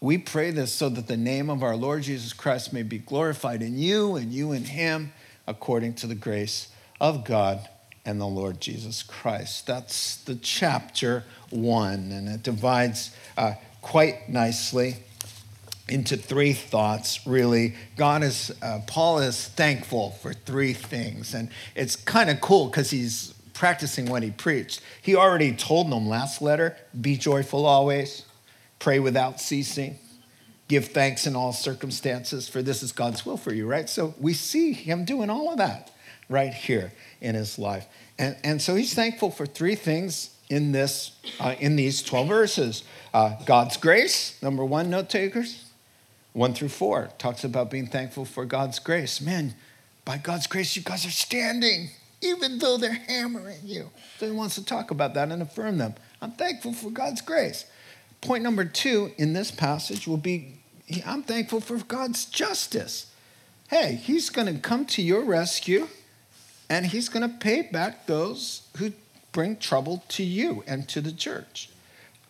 We 0.00 0.18
pray 0.18 0.50
this 0.50 0.72
so 0.72 0.88
that 0.88 1.06
the 1.06 1.16
name 1.16 1.50
of 1.50 1.62
our 1.62 1.76
Lord 1.76 2.02
Jesus 2.02 2.32
Christ 2.32 2.72
may 2.72 2.82
be 2.82 2.98
glorified 2.98 3.62
in 3.62 3.78
you 3.78 4.16
and 4.16 4.32
you 4.32 4.52
in 4.52 4.64
him 4.64 5.12
according 5.46 5.94
to 5.94 6.06
the 6.06 6.14
grace 6.14 6.68
of 7.04 7.22
God 7.22 7.68
and 8.06 8.18
the 8.18 8.26
Lord 8.26 8.62
Jesus 8.62 9.02
Christ. 9.02 9.66
That's 9.66 10.16
the 10.16 10.36
chapter 10.36 11.24
one, 11.50 12.10
and 12.12 12.28
it 12.28 12.42
divides 12.42 13.14
uh, 13.36 13.54
quite 13.82 14.30
nicely 14.30 14.96
into 15.86 16.16
three 16.16 16.54
thoughts 16.54 17.26
really. 17.26 17.74
God 17.98 18.22
is 18.22 18.50
uh, 18.62 18.80
paul 18.86 19.18
is 19.18 19.48
thankful 19.48 20.12
for 20.12 20.32
three 20.32 20.72
things 20.72 21.34
and 21.34 21.50
it's 21.74 21.94
kind 21.94 22.30
of 22.30 22.40
cool 22.40 22.68
because 22.68 22.88
he's 22.88 23.34
practicing 23.52 24.06
what 24.06 24.22
he 24.22 24.30
preached. 24.30 24.80
He 25.02 25.14
already 25.14 25.54
told 25.54 25.90
them 25.90 26.08
last 26.08 26.40
letter 26.40 26.74
be 26.98 27.18
joyful 27.18 27.66
always 27.66 28.24
pray 28.78 28.98
without 28.98 29.42
ceasing 29.42 29.98
give 30.68 30.86
thanks 30.86 31.26
in 31.26 31.36
all 31.36 31.52
circumstances 31.52 32.48
for 32.48 32.62
this 32.62 32.82
is 32.82 32.90
god's 32.90 33.26
will 33.26 33.36
for 33.36 33.52
you 33.52 33.66
right? 33.66 33.90
So 33.90 34.14
we 34.18 34.32
see 34.32 34.72
him 34.72 35.04
doing 35.04 35.28
all 35.28 35.50
of 35.50 35.58
that 35.58 35.90
right 36.28 36.54
here 36.54 36.92
in 37.20 37.34
his 37.34 37.58
life 37.58 37.86
and, 38.18 38.36
and 38.44 38.62
so 38.62 38.74
he's 38.74 38.94
thankful 38.94 39.30
for 39.30 39.46
three 39.46 39.74
things 39.74 40.30
in 40.48 40.72
this 40.72 41.12
uh, 41.40 41.54
in 41.58 41.76
these 41.76 42.02
12 42.02 42.28
verses 42.28 42.84
uh, 43.12 43.34
god's 43.44 43.76
grace 43.76 44.40
number 44.42 44.64
one 44.64 44.90
note 44.90 45.08
takers 45.08 45.64
1 46.34 46.52
through 46.54 46.68
4 46.68 47.10
talks 47.16 47.44
about 47.44 47.70
being 47.70 47.86
thankful 47.86 48.24
for 48.24 48.44
God's 48.44 48.80
grace. 48.80 49.20
Man, 49.20 49.54
by 50.04 50.18
God's 50.18 50.48
grace, 50.48 50.74
you 50.76 50.82
guys 50.82 51.06
are 51.06 51.10
standing, 51.10 51.90
even 52.20 52.58
though 52.58 52.76
they're 52.76 52.92
hammering 52.92 53.60
you. 53.64 53.90
So 54.18 54.26
he 54.26 54.32
wants 54.32 54.56
to 54.56 54.64
talk 54.64 54.90
about 54.90 55.14
that 55.14 55.30
and 55.30 55.40
affirm 55.40 55.78
them. 55.78 55.94
I'm 56.20 56.32
thankful 56.32 56.72
for 56.72 56.90
God's 56.90 57.20
grace. 57.20 57.66
Point 58.20 58.42
number 58.42 58.64
two 58.64 59.12
in 59.16 59.32
this 59.32 59.52
passage 59.52 60.08
will 60.08 60.16
be 60.16 60.60
I'm 61.06 61.22
thankful 61.22 61.60
for 61.60 61.78
God's 61.78 62.24
justice. 62.26 63.10
Hey, 63.68 63.94
he's 63.94 64.28
going 64.28 64.52
to 64.52 64.60
come 64.60 64.84
to 64.86 65.02
your 65.02 65.24
rescue 65.24 65.88
and 66.68 66.86
he's 66.86 67.08
going 67.08 67.28
to 67.28 67.36
pay 67.36 67.62
back 67.62 68.06
those 68.06 68.68
who 68.78 68.92
bring 69.32 69.56
trouble 69.56 70.04
to 70.08 70.22
you 70.22 70.64
and 70.66 70.88
to 70.88 71.00
the 71.00 71.12
church. 71.12 71.70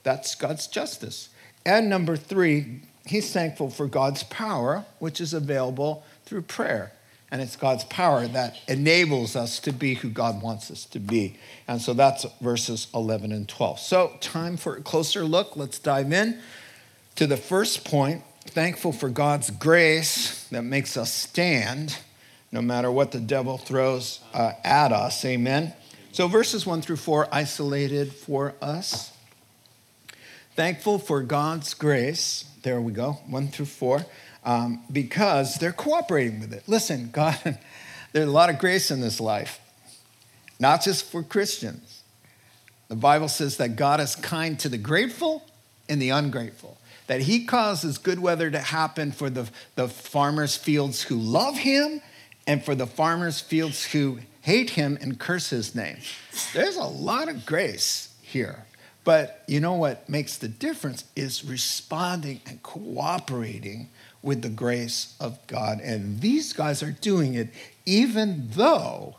That's 0.02 0.34
God's 0.34 0.66
justice. 0.66 1.28
And 1.64 1.88
number 1.88 2.16
three, 2.16 2.80
he's 3.06 3.32
thankful 3.32 3.70
for 3.70 3.86
God's 3.86 4.22
power, 4.24 4.84
which 4.98 5.20
is 5.20 5.32
available 5.32 6.04
through 6.24 6.42
prayer. 6.42 6.92
And 7.30 7.42
it's 7.42 7.56
God's 7.56 7.84
power 7.84 8.28
that 8.28 8.58
enables 8.68 9.34
us 9.34 9.58
to 9.60 9.72
be 9.72 9.94
who 9.94 10.08
God 10.08 10.40
wants 10.40 10.70
us 10.70 10.84
to 10.86 11.00
be. 11.00 11.36
And 11.66 11.80
so 11.80 11.92
that's 11.92 12.26
verses 12.40 12.86
11 12.94 13.32
and 13.32 13.48
12. 13.48 13.80
So, 13.80 14.12
time 14.20 14.56
for 14.56 14.76
a 14.76 14.82
closer 14.82 15.24
look. 15.24 15.56
Let's 15.56 15.78
dive 15.78 16.12
in 16.12 16.38
to 17.16 17.26
the 17.26 17.36
first 17.36 17.84
point. 17.84 18.22
Thankful 18.44 18.92
for 18.92 19.08
God's 19.08 19.50
grace 19.50 20.46
that 20.48 20.62
makes 20.62 20.96
us 20.96 21.12
stand 21.12 21.98
no 22.54 22.62
matter 22.62 22.90
what 22.90 23.12
the 23.12 23.20
devil 23.20 23.58
throws 23.58 24.20
uh, 24.32 24.52
at 24.64 24.92
us. 24.92 25.22
Amen. 25.24 25.74
So, 26.12 26.28
verses 26.28 26.64
1 26.64 26.80
through 26.80 26.96
4 26.96 27.28
isolated 27.30 28.12
for 28.12 28.54
us. 28.62 29.12
Thankful 30.54 30.98
for 30.98 31.20
God's 31.20 31.74
grace 31.74 32.44
there 32.64 32.80
we 32.80 32.92
go, 32.92 33.18
one 33.28 33.48
through 33.48 33.66
four, 33.66 34.04
um, 34.42 34.82
because 34.90 35.56
they're 35.56 35.72
cooperating 35.72 36.40
with 36.40 36.52
it. 36.52 36.64
Listen, 36.66 37.10
God, 37.12 37.58
there's 38.12 38.26
a 38.26 38.32
lot 38.32 38.50
of 38.50 38.58
grace 38.58 38.90
in 38.90 39.00
this 39.00 39.20
life, 39.20 39.60
not 40.58 40.82
just 40.82 41.04
for 41.04 41.22
Christians. 41.22 42.02
The 42.88 42.96
Bible 42.96 43.28
says 43.28 43.58
that 43.58 43.76
God 43.76 44.00
is 44.00 44.16
kind 44.16 44.58
to 44.60 44.68
the 44.68 44.78
grateful 44.78 45.44
and 45.88 46.00
the 46.00 46.10
ungrateful, 46.10 46.78
that 47.06 47.22
He 47.22 47.44
causes 47.44 47.98
good 47.98 48.18
weather 48.18 48.50
to 48.50 48.58
happen 48.58 49.12
for 49.12 49.28
the, 49.30 49.48
the 49.74 49.88
farmers' 49.88 50.56
fields 50.56 51.02
who 51.02 51.16
love 51.16 51.58
Him 51.58 52.00
and 52.46 52.64
for 52.64 52.74
the 52.74 52.86
farmers' 52.86 53.40
fields 53.40 53.84
who 53.86 54.18
hate 54.42 54.70
Him 54.70 54.98
and 55.00 55.18
curse 55.18 55.50
His 55.50 55.74
name. 55.74 55.98
There's 56.52 56.76
a 56.76 56.84
lot 56.84 57.28
of 57.28 57.46
grace 57.46 58.14
here. 58.22 58.64
But 59.04 59.44
you 59.46 59.60
know 59.60 59.74
what 59.74 60.08
makes 60.08 60.38
the 60.38 60.48
difference 60.48 61.04
is 61.14 61.44
responding 61.44 62.40
and 62.46 62.62
cooperating 62.62 63.90
with 64.22 64.40
the 64.40 64.48
grace 64.48 65.14
of 65.20 65.38
God. 65.46 65.80
And 65.80 66.20
these 66.20 66.54
guys 66.54 66.82
are 66.82 66.92
doing 66.92 67.34
it 67.34 67.48
even 67.84 68.48
though 68.52 69.16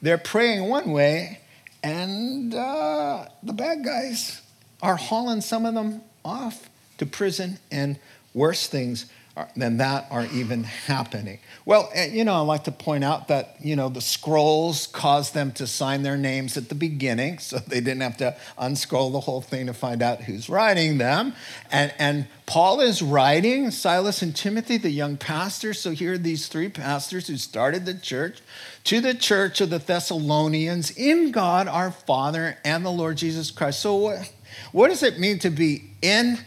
they're 0.00 0.16
praying 0.18 0.68
one 0.68 0.90
way 0.90 1.40
and 1.82 2.54
uh, 2.54 3.26
the 3.42 3.52
bad 3.52 3.84
guys 3.84 4.40
are 4.82 4.96
hauling 4.96 5.42
some 5.42 5.66
of 5.66 5.74
them 5.74 6.00
off 6.24 6.68
to 6.98 7.06
prison 7.06 7.58
and 7.70 7.98
worse 8.34 8.66
things 8.66 9.06
than 9.54 9.76
that 9.76 10.06
are 10.10 10.26
even 10.32 10.64
happening. 10.64 11.38
Well, 11.66 11.90
eh, 11.92 12.06
you 12.06 12.24
know, 12.24 12.34
I 12.34 12.40
like 12.40 12.64
to 12.64 12.72
point 12.72 13.04
out 13.04 13.28
that, 13.28 13.56
you 13.60 13.76
know, 13.76 13.90
the 13.90 14.00
scrolls 14.00 14.86
caused 14.86 15.34
them 15.34 15.52
to 15.52 15.66
sign 15.66 16.02
their 16.02 16.16
names 16.16 16.56
at 16.56 16.70
the 16.70 16.74
beginning, 16.74 17.38
so 17.40 17.58
they 17.58 17.80
didn't 17.80 18.00
have 18.00 18.16
to 18.18 18.36
unscroll 18.56 19.10
the 19.10 19.20
whole 19.20 19.42
thing 19.42 19.66
to 19.66 19.74
find 19.74 20.02
out 20.02 20.22
who's 20.22 20.48
writing 20.48 20.96
them. 20.96 21.34
And, 21.70 21.92
and 21.98 22.28
Paul 22.46 22.80
is 22.80 23.02
writing, 23.02 23.70
Silas 23.70 24.22
and 24.22 24.34
Timothy, 24.34 24.78
the 24.78 24.90
young 24.90 25.18
pastors. 25.18 25.80
So 25.80 25.90
here 25.90 26.14
are 26.14 26.18
these 26.18 26.48
three 26.48 26.70
pastors 26.70 27.26
who 27.26 27.36
started 27.36 27.84
the 27.84 27.94
church 27.94 28.38
to 28.84 29.00
the 29.02 29.14
church 29.14 29.60
of 29.60 29.68
the 29.68 29.78
Thessalonians 29.78 30.92
in 30.92 31.30
God 31.30 31.68
our 31.68 31.90
Father 31.90 32.56
and 32.64 32.86
the 32.86 32.90
Lord 32.90 33.18
Jesus 33.18 33.50
Christ. 33.50 33.80
So, 33.80 33.96
what, 33.96 34.32
what 34.72 34.88
does 34.88 35.02
it 35.02 35.18
mean 35.18 35.38
to 35.40 35.50
be 35.50 35.90
in 36.00 36.38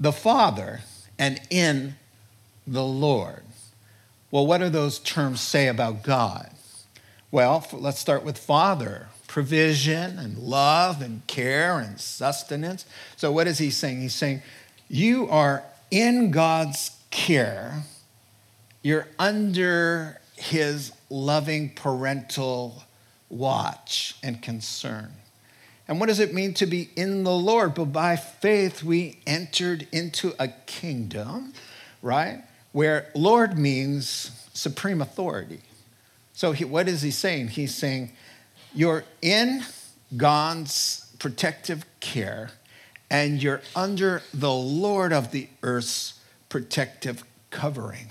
the 0.00 0.12
Father? 0.12 0.80
And 1.22 1.40
in 1.50 1.94
the 2.66 2.82
Lord. 2.82 3.44
Well, 4.32 4.44
what 4.44 4.58
do 4.58 4.68
those 4.68 4.98
terms 4.98 5.40
say 5.40 5.68
about 5.68 6.02
God? 6.02 6.50
Well, 7.30 7.64
let's 7.72 8.00
start 8.00 8.24
with 8.24 8.36
Father 8.36 9.06
provision 9.28 10.18
and 10.18 10.36
love 10.36 11.00
and 11.00 11.24
care 11.28 11.78
and 11.78 12.00
sustenance. 12.00 12.84
So, 13.16 13.30
what 13.30 13.46
is 13.46 13.58
he 13.58 13.70
saying? 13.70 14.00
He's 14.00 14.16
saying, 14.16 14.42
You 14.88 15.28
are 15.28 15.62
in 15.92 16.32
God's 16.32 16.90
care, 17.10 17.84
you're 18.82 19.06
under 19.16 20.20
his 20.36 20.90
loving 21.08 21.70
parental 21.70 22.82
watch 23.30 24.16
and 24.24 24.42
concern. 24.42 25.12
And 25.92 26.00
what 26.00 26.06
does 26.06 26.20
it 26.20 26.32
mean 26.32 26.54
to 26.54 26.64
be 26.64 26.88
in 26.96 27.22
the 27.22 27.34
Lord? 27.34 27.74
But 27.74 27.92
by 27.92 28.16
faith, 28.16 28.82
we 28.82 29.18
entered 29.26 29.86
into 29.92 30.32
a 30.38 30.48
kingdom, 30.48 31.52
right? 32.00 32.42
Where 32.72 33.10
Lord 33.14 33.58
means 33.58 34.30
supreme 34.54 35.02
authority. 35.02 35.60
So, 36.32 36.52
he, 36.52 36.64
what 36.64 36.88
is 36.88 37.02
he 37.02 37.10
saying? 37.10 37.48
He's 37.48 37.74
saying, 37.74 38.10
You're 38.74 39.04
in 39.20 39.64
God's 40.16 41.14
protective 41.18 41.84
care, 42.00 42.52
and 43.10 43.42
you're 43.42 43.60
under 43.76 44.22
the 44.32 44.50
Lord 44.50 45.12
of 45.12 45.30
the 45.30 45.46
earth's 45.62 46.14
protective 46.48 47.22
covering. 47.50 48.06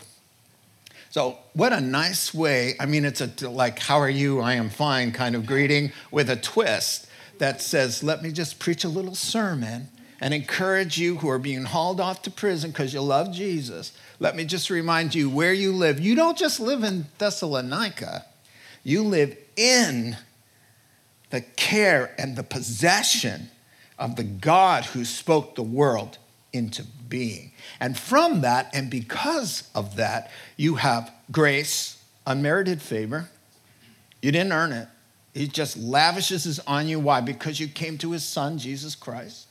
So, 1.10 1.40
what 1.54 1.74
a 1.74 1.82
nice 1.82 2.32
way. 2.32 2.76
I 2.80 2.86
mean, 2.86 3.06
it's 3.06 3.22
a 3.22 3.50
like, 3.50 3.80
how 3.80 3.98
are 3.98 4.08
you? 4.08 4.40
I 4.40 4.54
am 4.54 4.70
fine 4.70 5.12
kind 5.12 5.36
of 5.36 5.48
greeting 5.48 5.94
with 6.12 6.30
a 6.30 6.36
twist 6.36 7.08
that 7.42 7.60
says, 7.60 8.04
let 8.04 8.22
me 8.22 8.32
just 8.32 8.60
preach 8.60 8.84
a 8.84 8.88
little 8.88 9.16
sermon 9.16 9.88
and 10.20 10.32
encourage 10.32 11.00
you 11.00 11.18
who 11.18 11.28
are 11.28 11.40
being 11.40 11.64
hauled 11.64 12.00
off 12.00 12.22
to 12.22 12.30
prison 12.30 12.70
because 12.70 12.94
you 12.94 13.02
love 13.02 13.34
Jesus. 13.34 13.94
Let 14.20 14.36
me 14.36 14.46
just 14.46 14.70
remind 14.70 15.16
you 15.16 15.28
where 15.28 15.52
you 15.52 15.72
live. 15.72 16.00
You 16.00 16.14
don't 16.14 16.38
just 16.38 16.60
live 16.60 16.84
in 16.84 17.08
Thessalonica, 17.18 18.26
you 18.84 19.02
live 19.02 19.36
in 19.56 20.18
the 21.32 21.42
care 21.42 22.14
and 22.20 22.36
the 22.36 22.44
possession 22.44 23.50
of 23.98 24.18
the 24.18 24.24
God 24.24 24.86
who 24.86 25.04
spoke 25.04 25.56
the 25.56 25.64
world 25.64 26.20
into 26.54 26.84
being. 27.10 27.54
And 27.80 27.98
from 27.98 28.42
that, 28.42 28.70
and 28.72 28.92
because 28.92 29.68
of 29.74 29.96
that, 29.96 30.30
you 30.58 30.76
have 30.76 31.12
grace, 31.32 32.04
unmerited 32.28 32.84
favor, 32.84 33.32
You 34.22 34.32
didn't 34.32 34.54
earn 34.54 34.74
it. 34.74 34.88
He 35.34 35.48
just 35.48 35.78
lavishes 35.78 36.46
it 36.46 36.64
on 36.68 36.88
you. 36.88 37.00
Why? 37.00 37.22
Because 37.22 37.60
you 37.60 37.68
came 37.68 37.98
to 38.00 38.12
his 38.12 38.24
son, 38.24 38.58
Jesus 38.58 38.96
Christ. 38.96 39.48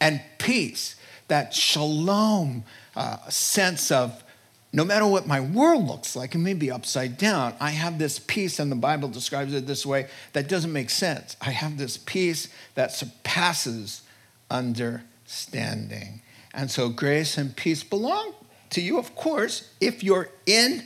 And 0.00 0.22
peace, 0.38 0.96
that 1.28 1.54
shalom 1.54 2.64
uh, 2.96 3.28
sense 3.28 3.90
of 3.90 4.24
no 4.72 4.84
matter 4.84 5.06
what 5.06 5.26
my 5.26 5.40
world 5.40 5.86
looks 5.86 6.14
like, 6.14 6.34
it 6.34 6.38
may 6.38 6.54
be 6.54 6.70
upside 6.70 7.16
down, 7.16 7.54
I 7.58 7.70
have 7.70 7.98
this 7.98 8.18
peace, 8.18 8.58
and 8.58 8.70
the 8.70 8.76
Bible 8.76 9.08
describes 9.08 9.54
it 9.54 9.66
this 9.66 9.86
way 9.86 10.08
that 10.34 10.48
doesn't 10.48 10.72
make 10.72 10.90
sense. 10.90 11.36
I 11.40 11.50
have 11.50 11.78
this 11.78 11.96
peace 11.96 12.48
that 12.74 12.92
surpasses 12.92 14.02
understanding. 14.50 16.20
And 16.52 16.70
so 16.70 16.88
grace 16.90 17.38
and 17.38 17.56
peace 17.56 17.82
belong 17.82 18.34
to 18.70 18.80
you, 18.80 18.98
of 18.98 19.14
course, 19.14 19.72
if 19.80 20.02
you're 20.02 20.28
in 20.44 20.84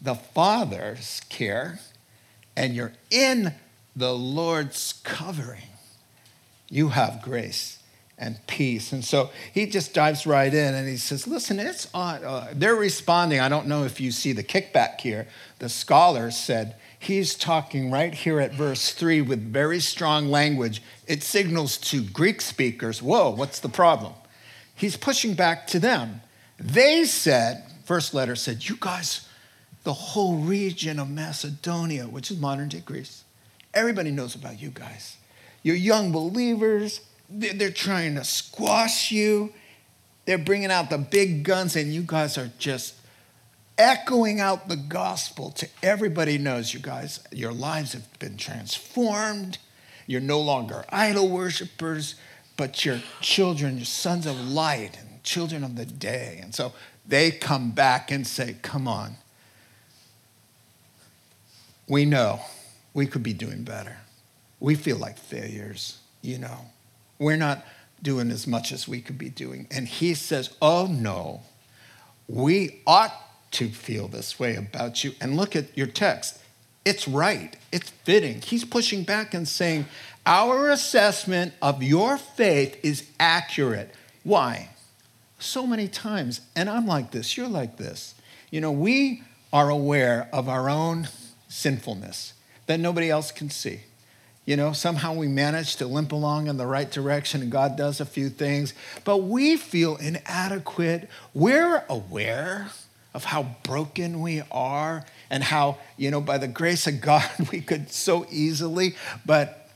the 0.00 0.14
Father's 0.14 1.22
care 1.28 1.80
and 2.58 2.74
you're 2.74 2.92
in 3.08 3.54
the 3.94 4.12
Lord's 4.12 5.00
covering. 5.04 5.62
You 6.68 6.88
have 6.88 7.22
grace 7.22 7.78
and 8.18 8.36
peace. 8.48 8.92
And 8.92 9.04
so 9.04 9.30
he 9.54 9.66
just 9.66 9.94
dives 9.94 10.26
right 10.26 10.52
in 10.52 10.74
and 10.74 10.88
he 10.88 10.96
says, 10.96 11.28
Listen, 11.28 11.60
it's 11.60 11.88
on. 11.94 12.24
Uh, 12.24 12.48
they're 12.52 12.74
responding. 12.74 13.38
I 13.38 13.48
don't 13.48 13.68
know 13.68 13.84
if 13.84 14.00
you 14.00 14.10
see 14.10 14.32
the 14.32 14.42
kickback 14.42 15.00
here. 15.00 15.28
The 15.60 15.68
scholar 15.68 16.32
said, 16.32 16.74
He's 16.98 17.36
talking 17.36 17.92
right 17.92 18.12
here 18.12 18.40
at 18.40 18.52
verse 18.54 18.92
3 18.92 19.22
with 19.22 19.52
very 19.52 19.78
strong 19.78 20.28
language. 20.28 20.82
It 21.06 21.22
signals 21.22 21.78
to 21.78 22.02
Greek 22.02 22.40
speakers, 22.40 23.00
Whoa, 23.00 23.30
what's 23.30 23.60
the 23.60 23.68
problem? 23.68 24.14
He's 24.74 24.96
pushing 24.96 25.34
back 25.34 25.68
to 25.68 25.78
them. 25.78 26.22
They 26.58 27.04
said, 27.04 27.64
first 27.84 28.14
letter 28.14 28.34
said, 28.34 28.68
You 28.68 28.76
guys, 28.80 29.27
the 29.88 29.94
whole 29.94 30.36
region 30.36 30.98
of 30.98 31.08
Macedonia, 31.08 32.04
which 32.04 32.30
is 32.30 32.38
modern 32.38 32.68
day 32.68 32.82
Greece, 32.84 33.24
everybody 33.72 34.10
knows 34.10 34.34
about 34.34 34.60
you 34.60 34.68
guys. 34.68 35.16
You're 35.62 35.76
young 35.76 36.12
believers 36.12 37.00
they're 37.30 37.70
trying 37.70 38.14
to 38.16 38.24
squash 38.24 39.10
you. 39.10 39.50
They're 40.26 40.36
bringing 40.36 40.70
out 40.70 40.90
the 40.90 40.98
big 40.98 41.42
guns, 41.42 41.74
and 41.74 41.92
you 41.92 42.02
guys 42.02 42.36
are 42.36 42.50
just 42.58 42.96
echoing 43.76 44.40
out 44.40 44.68
the 44.68 44.76
gospel 44.76 45.52
to 45.52 45.68
everybody 45.82 46.36
knows 46.36 46.74
you 46.74 46.80
guys. 46.80 47.20
Your 47.32 47.52
lives 47.52 47.94
have 47.94 48.18
been 48.18 48.36
transformed. 48.36 49.56
You're 50.06 50.20
no 50.20 50.40
longer 50.40 50.84
idol 50.90 51.30
worshippers, 51.30 52.14
but 52.58 52.84
you're 52.84 53.00
children, 53.22 53.76
you're 53.76 53.86
sons 53.86 54.26
of 54.26 54.38
light 54.38 54.98
and 54.98 55.22
children 55.22 55.64
of 55.64 55.76
the 55.76 55.86
day. 55.86 56.40
And 56.42 56.54
so 56.54 56.72
they 57.06 57.30
come 57.30 57.70
back 57.70 58.10
and 58.10 58.26
say, 58.26 58.56
Come 58.60 58.86
on. 58.86 59.16
We 61.88 62.04
know 62.04 62.40
we 62.94 63.06
could 63.06 63.22
be 63.22 63.32
doing 63.32 63.64
better. 63.64 63.96
We 64.60 64.74
feel 64.74 64.96
like 64.96 65.18
failures, 65.18 65.98
you 66.20 66.38
know 66.38 66.66
we're 67.18 67.36
not 67.36 67.64
doing 68.02 68.30
as 68.30 68.46
much 68.46 68.72
as 68.72 68.86
we 68.86 69.00
could 69.00 69.18
be 69.18 69.28
doing. 69.28 69.66
And 69.70 69.88
he 69.88 70.14
says, 70.14 70.54
Oh 70.62 70.86
no, 70.86 71.42
we 72.28 72.80
ought 72.86 73.14
to 73.52 73.68
feel 73.68 74.08
this 74.08 74.38
way 74.38 74.56
about 74.56 75.02
you. 75.02 75.12
And 75.20 75.36
look 75.36 75.56
at 75.56 75.76
your 75.76 75.86
text. 75.86 76.38
It's 76.84 77.08
right, 77.08 77.56
it's 77.72 77.90
fitting. 77.90 78.40
He's 78.40 78.64
pushing 78.64 79.02
back 79.02 79.34
and 79.34 79.46
saying, 79.46 79.86
Our 80.24 80.70
assessment 80.70 81.54
of 81.60 81.82
your 81.82 82.16
faith 82.16 82.78
is 82.82 83.08
accurate. 83.18 83.94
Why? 84.22 84.70
So 85.40 85.66
many 85.66 85.88
times, 85.88 86.40
and 86.56 86.68
I'm 86.68 86.86
like 86.86 87.10
this, 87.10 87.36
you're 87.36 87.48
like 87.48 87.76
this. 87.76 88.14
You 88.50 88.60
know, 88.60 88.72
we 88.72 89.22
are 89.52 89.70
aware 89.70 90.28
of 90.32 90.48
our 90.48 90.68
own 90.68 91.08
sinfulness 91.48 92.34
that 92.66 92.78
nobody 92.78 93.10
else 93.10 93.32
can 93.32 93.50
see. 93.50 93.80
You 94.44 94.56
know, 94.56 94.72
somehow 94.72 95.12
we 95.12 95.28
manage 95.28 95.76
to 95.76 95.86
limp 95.86 96.12
along 96.12 96.46
in 96.46 96.56
the 96.56 96.66
right 96.66 96.90
direction 96.90 97.42
and 97.42 97.50
God 97.50 97.76
does 97.76 98.00
a 98.00 98.06
few 98.06 98.30
things, 98.30 98.72
but 99.04 99.18
we 99.18 99.56
feel 99.56 99.96
inadequate. 99.96 101.08
We're 101.34 101.84
aware 101.88 102.68
of 103.12 103.24
how 103.24 103.56
broken 103.62 104.22
we 104.22 104.42
are 104.50 105.04
and 105.28 105.42
how, 105.42 105.78
you 105.96 106.10
know, 106.10 106.20
by 106.20 106.38
the 106.38 106.48
grace 106.48 106.86
of 106.86 107.00
God, 107.00 107.28
we 107.52 107.60
could 107.60 107.90
so 107.90 108.26
easily, 108.30 108.94
but 109.26 109.68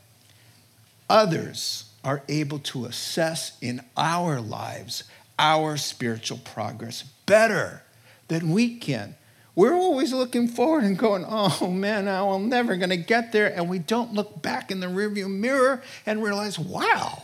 others 1.11 1.91
are 2.05 2.23
able 2.29 2.59
to 2.59 2.87
assess 2.87 3.59
in 3.61 3.83
our 3.97 4.41
lives 4.41 5.05
our 5.39 5.77
spiritual 5.77 6.39
progress 6.39 7.03
better 7.27 7.83
than 8.29 8.53
we 8.53 8.77
can. 8.77 9.15
We're 9.55 9.75
always 9.75 10.13
looking 10.13 10.49
forward 10.49 10.85
and 10.85 10.97
going, 10.97 11.27
oh 11.29 11.69
man, 11.71 12.09
I'm 12.09 12.49
never 12.49 12.77
going 12.77 12.91
to 12.91 12.97
get 12.97 13.33
there. 13.33 13.55
And 13.55 13.69
we 13.69 13.79
don't 13.79 14.15
look 14.15 14.41
back 14.41 14.71
in 14.71 14.81
the 14.81 14.87
rearview 14.87 15.31
mirror 15.31 15.83
and 16.07 16.23
realize, 16.23 16.59
wow, 16.59 17.23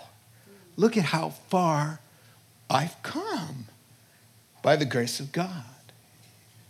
look 0.76 0.96
at 0.96 1.04
how 1.04 1.30
far 1.30 2.00
I've 2.68 3.02
come 3.02 3.66
by 4.62 4.76
the 4.76 4.84
grace 4.84 5.20
of 5.20 5.32
God. 5.32 5.64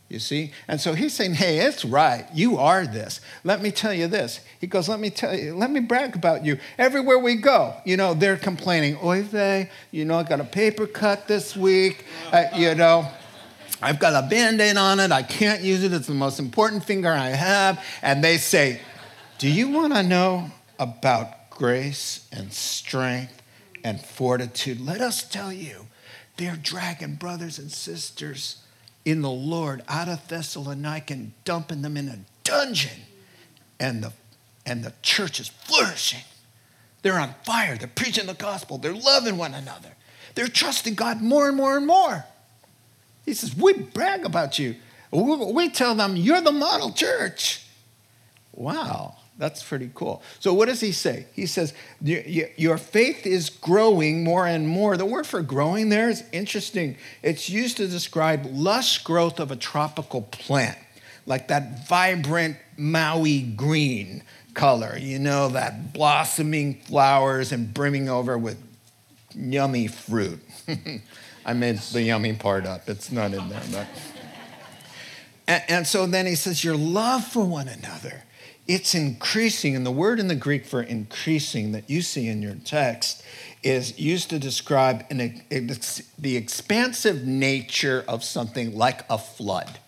You 0.09 0.21
see? 0.21 0.53
And 0.67 0.81
so 0.81 0.95
he's 0.95 1.13
saying, 1.13 1.35
hey, 1.35 1.59
it's 1.59 1.85
right. 1.85 2.27
You 2.33 2.57
are 2.57 2.87
this. 2.87 3.21
Let 3.45 3.61
me 3.61 3.71
tell 3.71 3.93
you 3.93 4.07
this. 4.07 4.41
He 4.59 4.67
goes, 4.67 4.89
let 4.89 5.01
me 5.01 5.11
tell 5.11 5.37
you, 5.37 5.55
let 5.55 5.71
me 5.71 5.81
brag 5.81 6.15
about 6.17 6.47
you. 6.47 6.59
Everywhere 6.79 7.19
we 7.19 7.35
go, 7.35 7.75
you 7.85 7.97
know, 7.97 8.15
they're 8.15 8.39
complaining, 8.39 8.97
oy 9.03 9.23
vey, 9.23 9.71
you 9.91 10.07
know, 10.07 10.19
I 10.19 10.23
got 10.23 10.41
a 10.41 10.45
paper 10.45 10.87
cut 10.87 11.29
this 11.29 11.55
week, 11.57 12.07
uh, 12.33 12.45
you 12.55 12.75
know. 12.75 13.07
I've 13.81 13.99
got 13.99 14.25
a 14.25 14.27
band 14.27 14.61
aid 14.61 14.77
on 14.77 14.99
it. 15.01 15.13
I 15.13 15.23
can't 15.23 15.63
use 15.63 15.85
it. 15.85 15.93
It's 15.93 16.09
the 16.09 16.15
most 16.15 16.39
important 16.39 16.85
finger 16.85 17.11
I 17.11 17.29
have. 17.29 17.83
And 18.03 18.23
they 18.25 18.39
say, 18.39 18.81
Do 19.39 19.49
you 19.49 19.69
want 19.71 19.95
to 19.95 20.03
know 20.03 20.51
about 20.79 21.51
grace 21.51 22.29
and 22.33 22.53
strength 22.53 23.43
and 23.85 24.01
fortitude? 24.01 24.81
Let 24.81 25.01
us 25.01 25.23
tell 25.23 25.53
you, 25.53 25.87
they're 26.37 26.57
dragging 26.57 27.15
brothers 27.15 27.59
and 27.59 27.71
sisters 27.71 28.63
in 29.05 29.23
the 29.23 29.31
Lord 29.31 29.83
out 29.89 30.09
of 30.09 30.27
Thessalonica 30.29 31.15
and 31.15 31.33
dumping 31.45 31.83
them 31.83 31.97
in 31.97 32.09
a 32.09 32.19
dungeon. 32.43 33.03
And 33.79 34.03
the, 34.03 34.13
and 34.67 34.83
the 34.83 34.93
church 35.03 35.39
is 35.39 35.49
flourishing. 35.49 36.25
They're 37.03 37.19
on 37.19 37.35
fire. 37.45 37.77
They're 37.77 37.89
preaching 37.89 38.27
the 38.27 38.35
gospel. 38.35 38.77
They're 38.79 38.93
loving 38.93 39.37
one 39.37 39.55
another. 39.55 39.91
They're 40.35 40.49
trusting 40.49 40.95
God 40.95 41.23
more 41.23 41.49
and 41.49 41.57
more 41.57 41.77
and 41.77 41.87
more. 41.87 42.25
He 43.29 43.35
says, 43.35 43.55
We 43.55 43.75
brag 43.75 44.25
about 44.25 44.59
you. 44.59 44.75
We 45.13 45.69
tell 45.69 45.95
them, 45.95 46.17
You're 46.17 46.41
the 46.41 46.51
model 46.51 46.93
church. 46.93 47.63
Wow, 48.53 49.17
that's 49.37 49.63
pretty 49.63 49.91
cool. 49.95 50.23
So, 50.41 50.55
what 50.55 50.67
does 50.67 50.81
he 50.81 50.93
say? 50.93 51.27
He 51.35 51.45
says, 51.45 51.75
Your 52.01 52.79
faith 52.79 53.27
is 53.27 53.51
growing 53.51 54.25
more 54.25 54.47
and 54.47 54.67
more. 54.67 54.97
The 54.97 55.05
word 55.05 55.27
for 55.27 55.43
growing 55.43 55.91
there 55.91 56.09
is 56.09 56.25
interesting. 56.33 56.97
It's 57.23 57.51
used 57.51 57.77
to 57.77 57.87
describe 57.87 58.47
lush 58.47 59.05
growth 59.05 59.41
of 59.41 59.51
a 59.51 59.57
tropical 59.57 60.23
plant, 60.23 60.79
like 61.27 61.49
that 61.49 61.87
vibrant 61.87 62.57
Maui 62.79 63.43
green 63.43 64.23
color, 64.55 64.97
you 64.97 65.19
know, 65.19 65.51
that 65.51 65.93
blossoming 65.93 66.77
flowers 66.77 67.53
and 67.53 67.75
brimming 67.75 68.09
over 68.09 68.39
with 68.39 68.57
yummy 69.35 69.87
fruit. 69.87 70.41
I 71.49 71.55
made 71.55 71.79
the 71.79 72.03
yummy 72.03 72.35
part 72.35 72.67
up. 72.67 72.91
It's 72.91 73.11
not 73.11 73.33
in 73.33 73.49
there. 73.49 73.63
But. 73.73 73.87
And, 75.47 75.63
and 75.67 75.87
so 75.87 76.05
then 76.05 76.27
he 76.27 76.35
says, 76.35 76.63
Your 76.63 76.77
love 76.77 77.25
for 77.25 77.43
one 77.43 77.69
another, 77.69 78.25
it's 78.67 78.95
increasing. 78.95 79.75
And 79.75 79.87
the 79.87 79.91
word 79.91 80.21
in 80.21 80.29
the 80.29 80.35
Greek 80.35 80.67
for 80.67 80.83
increasing 80.83 81.73
that 81.73 81.89
you 81.89 82.03
see 82.03 82.29
in 82.29 82.43
your 82.43 82.57
text 82.67 83.23
is 83.63 83.99
used 83.99 84.29
to 84.29 84.39
describe 84.39 85.07
an, 85.09 85.41
the 86.19 86.37
expansive 86.37 87.27
nature 87.27 88.05
of 88.07 88.23
something 88.23 88.77
like 88.77 89.07
a 89.09 89.17
flood. 89.17 89.79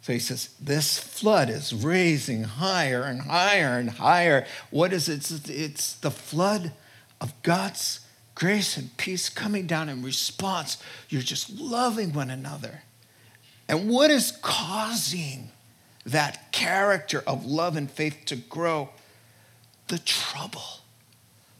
So 0.00 0.14
he 0.14 0.18
says, 0.18 0.48
This 0.58 0.98
flood 0.98 1.50
is 1.50 1.74
raising 1.74 2.44
higher 2.44 3.02
and 3.02 3.20
higher 3.20 3.78
and 3.78 3.90
higher. 3.90 4.46
What 4.70 4.94
is 4.94 5.10
it? 5.10 5.50
It's 5.50 5.92
the 5.96 6.10
flood 6.10 6.72
of 7.20 7.34
God's 7.42 8.00
grace 8.36 8.76
and 8.76 8.96
peace 8.98 9.28
coming 9.28 9.66
down 9.66 9.88
in 9.88 10.04
response. 10.04 10.76
You're 11.08 11.22
just 11.22 11.50
loving 11.58 12.12
one 12.12 12.30
another. 12.30 12.82
And 13.68 13.88
what 13.88 14.12
is 14.12 14.38
causing 14.42 15.50
that 16.04 16.52
character 16.52 17.24
of 17.26 17.44
love 17.44 17.76
and 17.76 17.90
faith 17.90 18.18
to 18.26 18.36
grow? 18.36 18.90
The 19.88 19.98
trouble, 19.98 20.82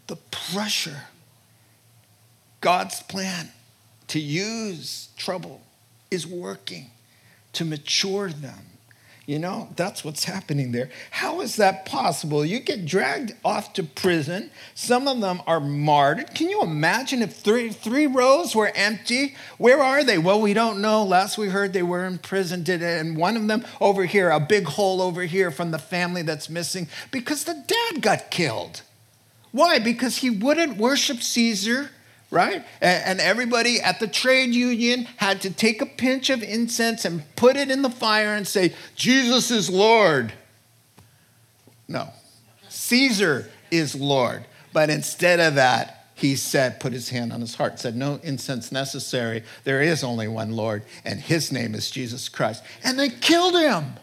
the 0.06 0.16
pressure. 0.30 1.00
God's 2.60 3.02
plan 3.02 3.50
to 4.08 4.20
use 4.20 5.08
trouble 5.16 5.62
is 6.10 6.26
working 6.26 6.90
to 7.54 7.64
mature 7.64 8.28
them 8.28 8.75
You 9.26 9.40
know, 9.40 9.68
that's 9.74 10.04
what's 10.04 10.22
happening 10.22 10.70
there. 10.70 10.88
How 11.10 11.40
is 11.40 11.56
that 11.56 11.84
possible? 11.84 12.44
You 12.44 12.60
get 12.60 12.86
dragged 12.86 13.32
off 13.44 13.72
to 13.72 13.82
prison. 13.82 14.50
Some 14.76 15.08
of 15.08 15.20
them 15.20 15.42
are 15.48 15.58
martyred. 15.58 16.32
Can 16.32 16.48
you 16.48 16.62
imagine 16.62 17.22
if 17.22 17.34
three, 17.34 17.70
three 17.70 18.06
rows 18.06 18.54
were 18.54 18.70
empty? 18.76 19.34
Where 19.58 19.82
are 19.82 20.04
they? 20.04 20.16
Well, 20.16 20.40
we 20.40 20.54
don't 20.54 20.80
know. 20.80 21.02
Last 21.02 21.38
we 21.38 21.48
heard 21.48 21.72
they 21.72 21.82
were 21.82 22.06
in 22.06 22.18
prison. 22.18 22.62
Did 22.62 22.82
it? 22.82 23.00
And 23.00 23.16
one 23.16 23.36
of 23.36 23.48
them 23.48 23.64
over 23.80 24.04
here, 24.04 24.30
a 24.30 24.38
big 24.38 24.66
hole 24.66 25.02
over 25.02 25.24
here 25.24 25.50
from 25.50 25.72
the 25.72 25.78
family 25.78 26.22
that's 26.22 26.48
missing 26.48 26.86
because 27.10 27.42
the 27.42 27.64
dad 27.66 28.02
got 28.02 28.30
killed. 28.30 28.82
Why? 29.50 29.80
Because 29.80 30.18
he 30.18 30.30
wouldn't 30.30 30.76
worship 30.76 31.20
Caesar 31.20 31.90
right? 32.30 32.64
And 32.80 33.20
everybody 33.20 33.80
at 33.80 34.00
the 34.00 34.08
trade 34.08 34.54
union 34.54 35.04
had 35.16 35.40
to 35.42 35.50
take 35.50 35.80
a 35.80 35.86
pinch 35.86 36.30
of 36.30 36.42
incense 36.42 37.04
and 37.04 37.22
put 37.36 37.56
it 37.56 37.70
in 37.70 37.82
the 37.82 37.90
fire 37.90 38.34
and 38.34 38.46
say, 38.46 38.74
Jesus 38.94 39.50
is 39.50 39.70
Lord. 39.70 40.32
No, 41.88 42.08
Caesar 42.68 43.50
is 43.70 43.94
Lord. 43.94 44.44
But 44.72 44.90
instead 44.90 45.40
of 45.40 45.54
that, 45.54 45.92
he 46.14 46.34
said, 46.34 46.80
put 46.80 46.92
his 46.92 47.10
hand 47.10 47.32
on 47.32 47.40
his 47.40 47.54
heart, 47.54 47.78
said, 47.78 47.94
No 47.94 48.18
incense 48.22 48.72
necessary. 48.72 49.42
There 49.64 49.82
is 49.82 50.02
only 50.02 50.28
one 50.28 50.52
Lord, 50.52 50.82
and 51.04 51.20
his 51.20 51.52
name 51.52 51.74
is 51.74 51.90
Jesus 51.90 52.28
Christ. 52.28 52.64
And 52.82 52.98
they 52.98 53.10
killed 53.10 53.54
him. 53.54 53.94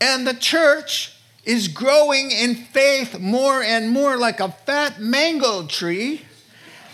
And 0.00 0.26
the 0.26 0.34
church 0.34 1.14
is 1.44 1.68
growing 1.68 2.30
in 2.30 2.54
faith 2.54 3.18
more 3.18 3.62
and 3.62 3.90
more 3.90 4.16
like 4.16 4.40
a 4.40 4.50
fat 4.50 5.00
mango 5.00 5.66
tree 5.66 6.22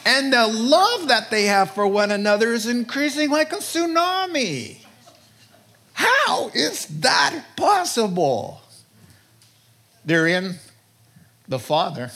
and 0.05 0.33
the 0.33 0.47
love 0.47 1.09
that 1.09 1.31
they 1.31 1.45
have 1.45 1.71
for 1.71 1.87
one 1.87 2.11
another 2.11 2.53
is 2.53 2.67
increasing 2.67 3.31
like 3.31 3.53
a 3.53 3.57
tsunami. 3.57 4.79
How 5.95 6.51
is 6.55 6.87
that 7.01 7.45
possible? 7.57 8.61
They're 10.05 10.27
in 10.27 10.57
the 11.49 11.59
Father, 11.59 12.11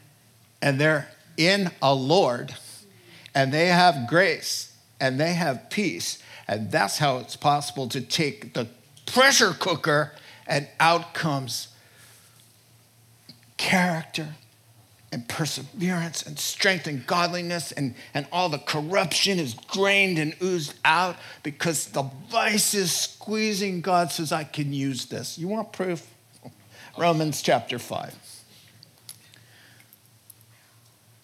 and 0.62 0.80
they're 0.80 1.08
in 1.36 1.70
a 1.82 1.94
Lord, 1.94 2.54
and 3.34 3.52
they 3.52 3.68
have 3.68 4.08
grace, 4.08 4.72
and 5.00 5.18
they 5.18 5.32
have 5.34 5.70
peace. 5.70 6.22
And 6.46 6.70
that's 6.70 6.98
how 6.98 7.18
it's 7.18 7.36
possible 7.36 7.88
to 7.88 8.00
take 8.00 8.54
the 8.54 8.68
pressure 9.06 9.52
cooker 9.52 10.12
and 10.46 10.68
out 10.78 11.14
comes 11.14 11.68
character 13.56 14.34
and 15.14 15.28
perseverance 15.28 16.24
and 16.24 16.36
strength 16.40 16.88
and 16.88 17.06
godliness 17.06 17.70
and, 17.70 17.94
and 18.14 18.26
all 18.32 18.48
the 18.48 18.58
corruption 18.58 19.38
is 19.38 19.54
drained 19.54 20.18
and 20.18 20.34
oozed 20.42 20.74
out 20.84 21.14
because 21.44 21.86
the 21.86 22.02
vice 22.28 22.74
is 22.74 22.90
squeezing. 22.90 23.80
God 23.80 24.10
says, 24.10 24.32
I 24.32 24.42
can 24.42 24.72
use 24.72 25.06
this. 25.06 25.38
You 25.38 25.46
want 25.46 25.72
proof? 25.72 26.04
Romans 26.98 27.42
chapter 27.42 27.78
5. 27.78 28.12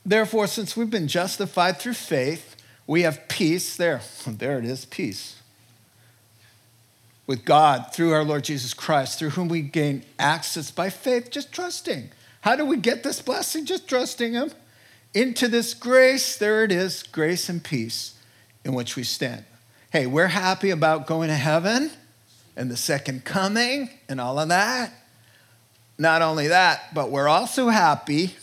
Therefore, 0.06 0.46
since 0.46 0.76
we've 0.76 0.88
been 0.88 1.08
justified 1.08 1.78
through 1.78 1.94
faith, 1.94 2.54
we 2.86 3.02
have 3.02 3.26
peace. 3.26 3.76
There, 3.76 4.02
there 4.28 4.60
it 4.60 4.64
is, 4.64 4.84
peace. 4.84 5.42
With 7.26 7.44
God 7.44 7.92
through 7.92 8.12
our 8.12 8.22
Lord 8.22 8.44
Jesus 8.44 8.72
Christ, 8.72 9.18
through 9.18 9.30
whom 9.30 9.48
we 9.48 9.62
gain 9.62 10.04
access 10.16 10.70
by 10.70 10.90
faith, 10.90 11.32
just 11.32 11.50
trusting 11.52 12.12
how 12.40 12.56
do 12.56 12.64
we 12.64 12.76
get 12.76 13.02
this 13.02 13.20
blessing? 13.20 13.66
Just 13.66 13.88
trusting 13.88 14.32
Him. 14.32 14.50
Into 15.12 15.48
this 15.48 15.74
grace, 15.74 16.36
there 16.36 16.62
it 16.64 16.70
is, 16.70 17.02
grace 17.02 17.48
and 17.48 17.62
peace 17.62 18.14
in 18.64 18.74
which 18.74 18.96
we 18.96 19.02
stand. 19.02 19.44
Hey, 19.92 20.06
we're 20.06 20.28
happy 20.28 20.70
about 20.70 21.06
going 21.06 21.28
to 21.28 21.34
heaven 21.34 21.90
and 22.56 22.70
the 22.70 22.76
second 22.76 23.24
coming 23.24 23.90
and 24.08 24.20
all 24.20 24.38
of 24.38 24.48
that. 24.50 24.92
Not 25.98 26.22
only 26.22 26.48
that, 26.48 26.94
but 26.94 27.10
we're 27.10 27.28
also 27.28 27.68
happy 27.68 28.36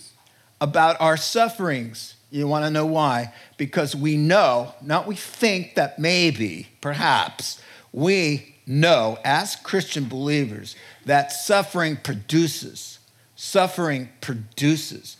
about 0.59 0.99
our 0.99 1.17
sufferings. 1.17 2.15
You 2.29 2.47
want 2.47 2.65
to 2.65 2.69
know 2.69 2.85
why? 2.85 3.33
Because 3.55 3.95
we 3.95 4.17
know, 4.17 4.73
not 4.81 5.07
we 5.07 5.15
think 5.15 5.75
that 5.75 5.97
maybe, 5.97 6.67
perhaps, 6.81 7.61
we 7.93 8.55
know 8.67 9.17
as 9.23 9.55
Christian 9.55 10.09
believers 10.09 10.75
that 11.05 11.31
suffering 11.31 11.95
produces 11.95 12.96
Suffering 13.37 14.09
produces. 14.19 15.15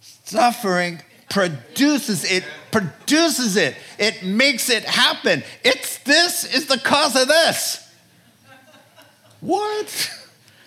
Suffering 0.00 1.00
produces. 1.30 2.24
It 2.30 2.44
produces 2.72 3.56
it. 3.56 3.76
It 4.00 4.24
makes 4.24 4.68
it 4.68 4.82
happen. 4.82 5.44
It's 5.64 5.98
this 5.98 6.44
is 6.44 6.66
the 6.66 6.76
cause 6.76 7.14
of 7.14 7.28
this. 7.28 7.88
What? 9.40 10.10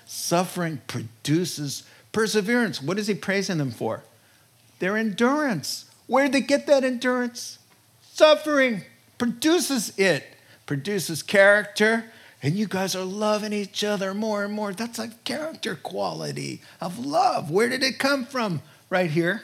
Suffering 0.06 0.82
produces 0.88 1.84
perseverance. 2.14 2.82
What 2.82 2.98
is 2.98 3.08
he 3.08 3.14
praising 3.14 3.58
them 3.58 3.72
for? 3.72 4.04
Their 4.80 4.96
endurance. 4.96 5.84
Where 6.08 6.24
did 6.24 6.32
they 6.32 6.42
get 6.42 6.66
that 6.68 6.86
endurance? 6.86 7.60
Suffering 8.14 8.84
produces 9.18 9.92
it. 10.00 10.24
Produces 10.66 11.24
character 11.24 12.06
and 12.42 12.56
you 12.56 12.68
guys 12.68 12.96
are 12.96 13.04
loving 13.04 13.54
each 13.54 13.84
other 13.84 14.14
more 14.14 14.44
and 14.44 14.54
more. 14.54 14.74
That's 14.74 15.00
a 15.00 15.10
character 15.24 15.76
quality 15.76 16.62
of 16.80 16.98
love. 16.98 17.52
Where 17.52 17.70
did 17.70 17.84
it 17.84 18.00
come 18.00 18.26
from? 18.26 18.62
Right 18.90 19.12
here, 19.12 19.44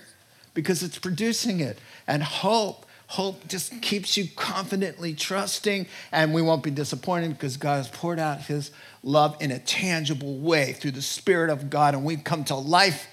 because 0.54 0.82
it's 0.82 0.98
producing 0.98 1.60
it. 1.60 1.78
And 2.08 2.24
hope, 2.24 2.86
hope 3.08 3.48
just 3.48 3.82
keeps 3.82 4.18
you 4.18 4.28
confidently 4.36 5.14
trusting, 5.14 5.88
and 6.12 6.34
we 6.34 6.42
won't 6.42 6.64
be 6.64 6.72
disappointed 6.72 7.32
because 7.32 7.58
God 7.58 7.78
has 7.78 7.88
poured 7.90 8.20
out 8.20 8.42
his 8.42 8.72
love 9.04 9.38
in 9.40 9.52
a 9.52 9.60
tangible 9.60 10.38
way 10.40 10.74
through 10.74 10.92
the 10.92 11.02
Spirit 11.02 11.50
of 11.50 11.70
God, 11.70 11.94
and 11.94 12.04
we 12.04 12.18
come 12.18 12.44
to 12.46 12.56
life 12.56 13.08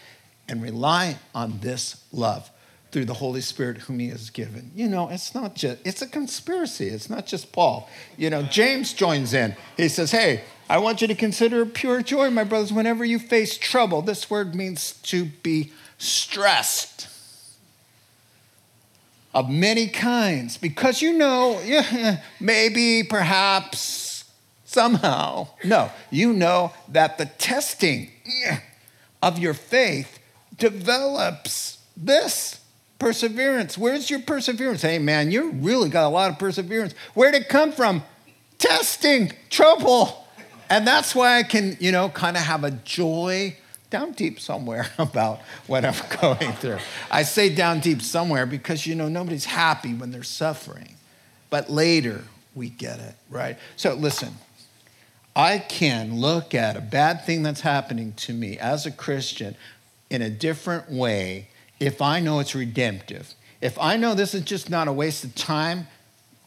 and 0.48 0.62
rely 0.62 1.18
on 1.34 1.58
this 1.60 2.02
love 2.12 2.50
through 2.92 3.07
the 3.07 3.14
Holy 3.14 3.40
Spirit 3.40 3.78
whom 3.78 3.98
he 3.98 4.09
has 4.11 4.28
given. 4.28 4.70
You 4.74 4.87
know, 4.87 5.09
it's 5.09 5.35
not 5.35 5.55
just, 5.55 5.78
it's 5.85 6.02
a 6.02 6.07
conspiracy. 6.07 6.88
It's 6.88 7.09
not 7.09 7.26
just 7.26 7.50
Paul. 7.50 7.88
You 8.18 8.28
know, 8.28 8.42
James 8.42 8.92
joins 8.92 9.33
in. 9.33 9.57
He 9.78 9.88
says, 9.88 10.11
hey, 10.11 10.44
I 10.68 10.78
want 10.78 11.00
you 11.00 11.09
to 11.09 11.14
consider 11.14 11.64
pure 11.64 12.02
joy, 12.02 12.31
my 12.31 12.44
brothers, 12.44 12.72
whenever 12.72 13.05
you 13.05 13.18
face 13.18 13.57
trouble. 13.57 14.02
This 14.02 14.31
word 14.31 14.55
means 14.55 14.92
to 15.05 15.24
be 15.24 15.72
stressed 15.96 17.09
of 19.35 19.48
many 19.48 19.87
kinds 19.88 20.59
because 20.59 21.00
you 21.00 21.16
know, 21.16 21.61
yeah, 21.64 22.20
maybe, 22.40 23.02
perhaps, 23.02 24.24
somehow, 24.64 25.48
no, 25.64 25.90
you 26.11 26.35
know 26.35 26.72
that 26.88 27.16
the 27.16 27.26
testing 27.26 28.11
of 29.22 29.38
your 29.38 29.55
faith 29.55 30.18
develops 30.59 31.78
this 31.96 32.62
Perseverance. 33.02 33.76
Where's 33.76 34.08
your 34.08 34.20
perseverance? 34.20 34.82
Hey, 34.82 35.00
man, 35.00 35.32
you 35.32 35.50
really 35.50 35.88
got 35.88 36.06
a 36.06 36.08
lot 36.08 36.30
of 36.30 36.38
perseverance. 36.38 36.94
Where'd 37.14 37.34
it 37.34 37.48
come 37.48 37.72
from? 37.72 38.04
Testing, 38.58 39.32
trouble. 39.50 40.24
And 40.70 40.86
that's 40.86 41.12
why 41.12 41.38
I 41.38 41.42
can, 41.42 41.76
you 41.80 41.90
know, 41.90 42.10
kind 42.10 42.36
of 42.36 42.44
have 42.44 42.62
a 42.62 42.70
joy 42.70 43.56
down 43.90 44.12
deep 44.12 44.38
somewhere 44.38 44.86
about 44.98 45.40
what 45.66 45.84
I'm 45.84 45.96
going 46.20 46.52
through. 46.52 46.78
I 47.10 47.24
say 47.24 47.52
down 47.52 47.80
deep 47.80 48.02
somewhere 48.02 48.46
because, 48.46 48.86
you 48.86 48.94
know, 48.94 49.08
nobody's 49.08 49.46
happy 49.46 49.94
when 49.94 50.12
they're 50.12 50.22
suffering. 50.22 50.94
But 51.50 51.68
later, 51.68 52.22
we 52.54 52.68
get 52.68 53.00
it, 53.00 53.16
right? 53.28 53.58
So 53.74 53.94
listen, 53.94 54.34
I 55.34 55.58
can 55.58 56.20
look 56.20 56.54
at 56.54 56.76
a 56.76 56.80
bad 56.80 57.26
thing 57.26 57.42
that's 57.42 57.62
happening 57.62 58.12
to 58.18 58.32
me 58.32 58.58
as 58.58 58.86
a 58.86 58.92
Christian 58.92 59.56
in 60.08 60.22
a 60.22 60.30
different 60.30 60.88
way 60.88 61.48
if 61.82 62.00
I 62.00 62.20
know 62.20 62.38
it's 62.38 62.54
redemptive, 62.54 63.34
if 63.60 63.76
I 63.76 63.96
know 63.96 64.14
this 64.14 64.34
is 64.34 64.42
just 64.42 64.70
not 64.70 64.86
a 64.86 64.92
waste 64.92 65.24
of 65.24 65.34
time 65.34 65.88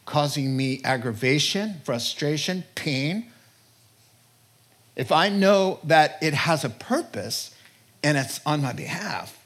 causing 0.06 0.56
me 0.56 0.80
aggravation, 0.86 1.82
frustration, 1.84 2.64
pain, 2.76 3.26
if 4.96 5.12
I 5.12 5.28
know 5.28 5.80
that 5.84 6.18
it 6.22 6.34
has 6.34 6.64
a 6.64 6.70
purpose 6.70 7.54
and 8.02 8.18
it's 8.18 8.40
on 8.46 8.62
my 8.62 8.72
behalf, 8.72 9.38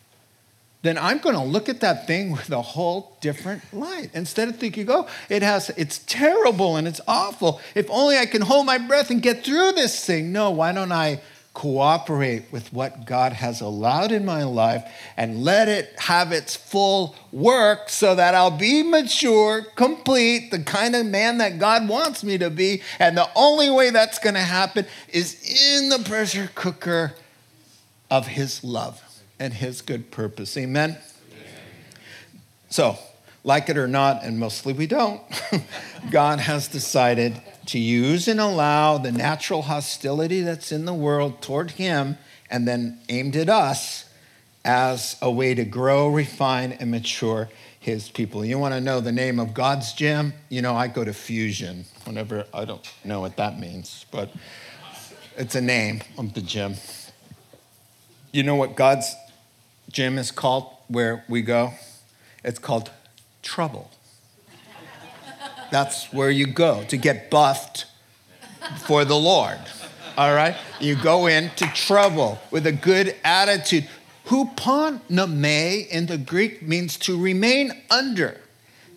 then 0.83 0.95
I'm 0.95 1.17
going 1.17 1.35
to 1.35 1.41
look 1.41 1.67
at 1.69 1.81
that 1.81 2.05
thing 2.05 2.31
with 2.31 2.51
a 2.51 2.61
whole 2.61 3.17
different 3.19 3.73
light. 3.73 4.11
Instead 4.13 4.47
of 4.47 4.57
thinking, 4.57 4.85
oh, 4.91 5.07
it 5.27 5.41
has, 5.41 5.71
it's 5.71 5.97
terrible 5.99 6.77
and 6.77 6.87
it's 6.87 7.01
awful. 7.07 7.59
If 7.73 7.89
only 7.89 8.15
I 8.15 8.27
can 8.27 8.43
hold 8.43 8.67
my 8.67 8.77
breath 8.77 9.09
and 9.09 9.23
get 9.23 9.43
through 9.43 9.71
this 9.71 10.05
thing. 10.05 10.31
No, 10.31 10.51
why 10.51 10.71
don't 10.71 10.91
I 10.91 11.21
cooperate 11.59 12.45
with 12.53 12.71
what 12.71 13.05
God 13.05 13.33
has 13.33 13.59
allowed 13.59 14.13
in 14.13 14.23
my 14.23 14.43
life 14.43 14.89
and 15.17 15.43
let 15.43 15.67
it 15.67 15.93
have 15.99 16.31
its 16.31 16.55
full 16.55 17.17
work 17.33 17.89
so 17.89 18.15
that 18.15 18.33
I'll 18.33 18.49
be 18.49 18.81
mature, 18.81 19.63
complete, 19.75 20.51
the 20.51 20.63
kind 20.63 20.95
of 20.95 21.05
man 21.05 21.39
that 21.39 21.59
God 21.59 21.89
wants 21.89 22.23
me 22.23 22.37
to 22.37 22.49
be. 22.49 22.81
And 22.97 23.17
the 23.17 23.27
only 23.35 23.69
way 23.69 23.89
that's 23.89 24.19
going 24.19 24.35
to 24.35 24.39
happen 24.39 24.85
is 25.09 25.75
in 25.77 25.89
the 25.89 25.99
pressure 25.99 26.49
cooker 26.55 27.13
of 28.09 28.27
His 28.27 28.63
love 28.63 29.03
and 29.37 29.53
His 29.53 29.81
good 29.81 30.11
purpose. 30.11 30.55
Amen? 30.55 30.91
Amen. 30.91 31.01
So, 32.69 32.97
like 33.43 33.67
it 33.67 33.77
or 33.77 33.89
not, 33.89 34.23
and 34.23 34.39
mostly 34.39 34.71
we 34.71 34.87
don't, 34.87 35.21
God 36.09 36.39
has 36.39 36.69
decided 36.69 37.41
to 37.71 37.79
use 37.79 38.27
and 38.27 38.39
allow 38.39 38.97
the 38.97 39.11
natural 39.11 39.63
hostility 39.63 40.41
that's 40.41 40.71
in 40.71 40.85
the 40.85 40.93
world 40.93 41.41
toward 41.41 41.71
him 41.71 42.17
and 42.49 42.67
then 42.67 42.99
aimed 43.09 43.35
at 43.35 43.49
us 43.49 44.09
as 44.65 45.15
a 45.21 45.31
way 45.31 45.53
to 45.53 45.63
grow, 45.63 46.07
refine, 46.07 46.71
and 46.73 46.91
mature 46.91 47.49
his 47.79 48.09
people. 48.09 48.43
You 48.43 48.59
want 48.59 48.73
to 48.73 48.81
know 48.81 48.99
the 48.99 49.11
name 49.11 49.39
of 49.39 49.53
God's 49.53 49.93
gym? 49.93 50.33
You 50.49 50.61
know, 50.61 50.75
I 50.75 50.87
go 50.87 51.03
to 51.03 51.13
Fusion 51.13 51.85
whenever, 52.05 52.45
I 52.53 52.65
don't 52.65 52.87
know 53.05 53.21
what 53.21 53.37
that 53.37 53.59
means, 53.59 54.05
but 54.11 54.29
it's 55.37 55.55
a 55.55 55.61
name 55.61 56.01
of 56.17 56.33
the 56.33 56.41
gym. 56.41 56.75
You 58.31 58.43
know 58.43 58.55
what 58.55 58.75
God's 58.75 59.15
gym 59.91 60.17
is 60.17 60.31
called 60.31 60.71
where 60.87 61.23
we 61.29 61.41
go? 61.41 61.73
It's 62.43 62.59
called 62.59 62.91
trouble. 63.41 63.89
That's 65.71 66.11
where 66.11 66.29
you 66.29 66.47
go 66.47 66.83
to 66.85 66.97
get 66.97 67.29
buffed 67.29 67.85
for 68.85 69.05
the 69.05 69.15
Lord. 69.15 69.59
All 70.17 70.33
right? 70.33 70.55
You 70.79 70.95
go 70.95 71.27
into 71.27 71.65
trouble 71.67 72.39
with 72.51 72.65
a 72.67 72.71
good 72.71 73.15
attitude. 73.23 73.87
Hupomone 74.25 75.87
in 75.87 76.05
the 76.05 76.17
Greek 76.17 76.61
means 76.61 76.97
to 76.97 77.19
remain 77.19 77.71
under. 77.89 78.39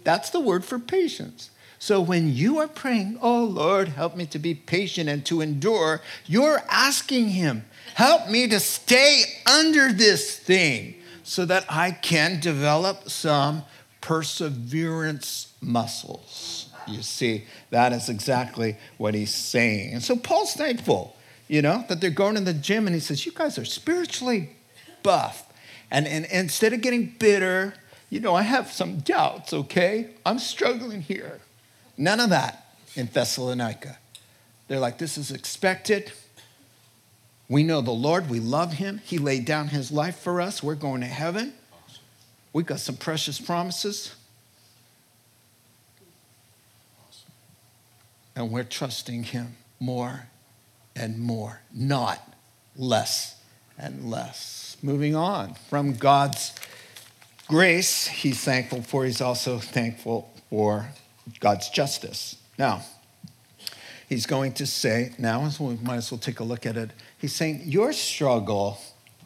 That's 0.05 0.31
the 0.31 0.41
word 0.41 0.65
for 0.65 0.79
patience. 0.79 1.51
So 1.79 2.01
when 2.01 2.33
you 2.33 2.59
are 2.59 2.69
praying, 2.69 3.19
oh 3.21 3.45
Lord, 3.45 3.89
help 3.89 4.17
me 4.17 4.27
to 4.27 4.39
be 4.39 4.55
patient 4.55 5.09
and 5.09 5.25
to 5.27 5.41
endure, 5.41 6.01
you're 6.27 6.63
asking 6.71 7.31
Him, 7.31 7.65
help 7.95 8.29
me 8.29 8.47
to 8.49 8.61
stay 8.61 9.25
under 9.47 9.93
this 9.93 10.39
thing 10.39 10.95
so 11.25 11.45
that 11.45 11.65
I 11.69 11.91
can 11.91 12.41
develop 12.41 13.09
some 13.11 13.65
perseverance 14.03 15.55
muscles. 15.63 16.69
You 16.87 17.03
see, 17.03 17.45
that 17.71 17.93
is 17.93 18.09
exactly 18.09 18.77
what 18.99 19.15
he's 19.15 19.35
saying. 19.35 19.95
And 19.95 20.03
so 20.03 20.17
Paul's 20.17 20.53
thankful, 20.53 21.17
you 21.49 21.63
know, 21.63 21.85
that 21.89 22.01
they're 22.01 22.11
going 22.11 22.35
to 22.35 22.41
the 22.41 22.53
gym 22.53 22.87
and 22.87 22.95
he 22.95 23.01
says, 23.01 23.25
You 23.25 23.33
guys 23.33 23.57
are 23.59 23.65
spiritually 23.65 24.51
buff. 25.03 25.51
And, 25.91 26.07
and, 26.07 26.25
and 26.27 26.43
instead 26.43 26.73
of 26.73 26.81
getting 26.81 27.15
bitter, 27.19 27.75
you 28.11 28.21
know, 28.21 28.35
I 28.35 28.43
have 28.43 28.73
some 28.73 28.99
doubts, 28.99 29.53
okay? 29.53 30.11
I'm 30.27 30.39
struggling 30.39 31.03
here. 31.03 31.41
None 31.97 32.21
of 32.21 32.31
that 32.31 32.67
in 32.95 33.07
Thessalonica. 33.07 33.99
They're 34.69 34.81
like, 34.81 34.99
This 34.99 35.17
is 35.17 35.31
expected. 35.31 36.13
We 37.49 37.63
know 37.63 37.81
the 37.81 37.91
Lord, 37.93 38.31
we 38.31 38.41
love 38.41 38.75
him. 38.75 39.01
He 39.05 39.19
laid 39.19 39.45
down 39.45 39.69
his 39.69 39.93
life 39.93 40.17
for 40.17 40.41
us. 40.41 40.63
We're 40.63 40.75
going 40.75 41.03
to 41.03 41.07
heaven. 41.07 41.53
We've 42.53 42.67
got 42.67 42.81
some 42.81 42.97
precious 42.97 43.41
promises. 43.41 44.15
And 48.35 48.51
we're 48.51 48.65
trusting 48.65 49.25
him 49.25 49.57
more 49.79 50.27
and 50.97 51.19
more, 51.19 51.61
not 51.73 52.21
less 52.77 53.37
and 53.79 54.11
less. 54.11 54.77
Moving 54.83 55.15
on 55.15 55.55
from 55.69 55.95
God's 55.95 56.55
grace, 57.47 58.07
he's 58.07 58.43
thankful 58.43 58.83
for, 58.83 59.05
he's 59.05 59.21
also 59.21 59.59
thankful 59.59 60.31
for 60.49 60.89
God's 61.41 61.69
justice. 61.69 62.37
Now, 62.59 62.83
he's 64.09 64.27
going 64.27 64.53
to 64.55 64.67
say, 64.67 65.13
now 65.19 65.51
we 65.61 65.77
might 65.77 65.97
as 65.97 66.11
well 66.11 66.19
take 66.19 66.41
a 66.41 66.45
look 66.45 66.67
at 66.67 66.77
it. 66.77 66.91
He's 67.19 67.35
saying, 67.35 67.63
Your 67.65 67.93
struggle 67.93 68.79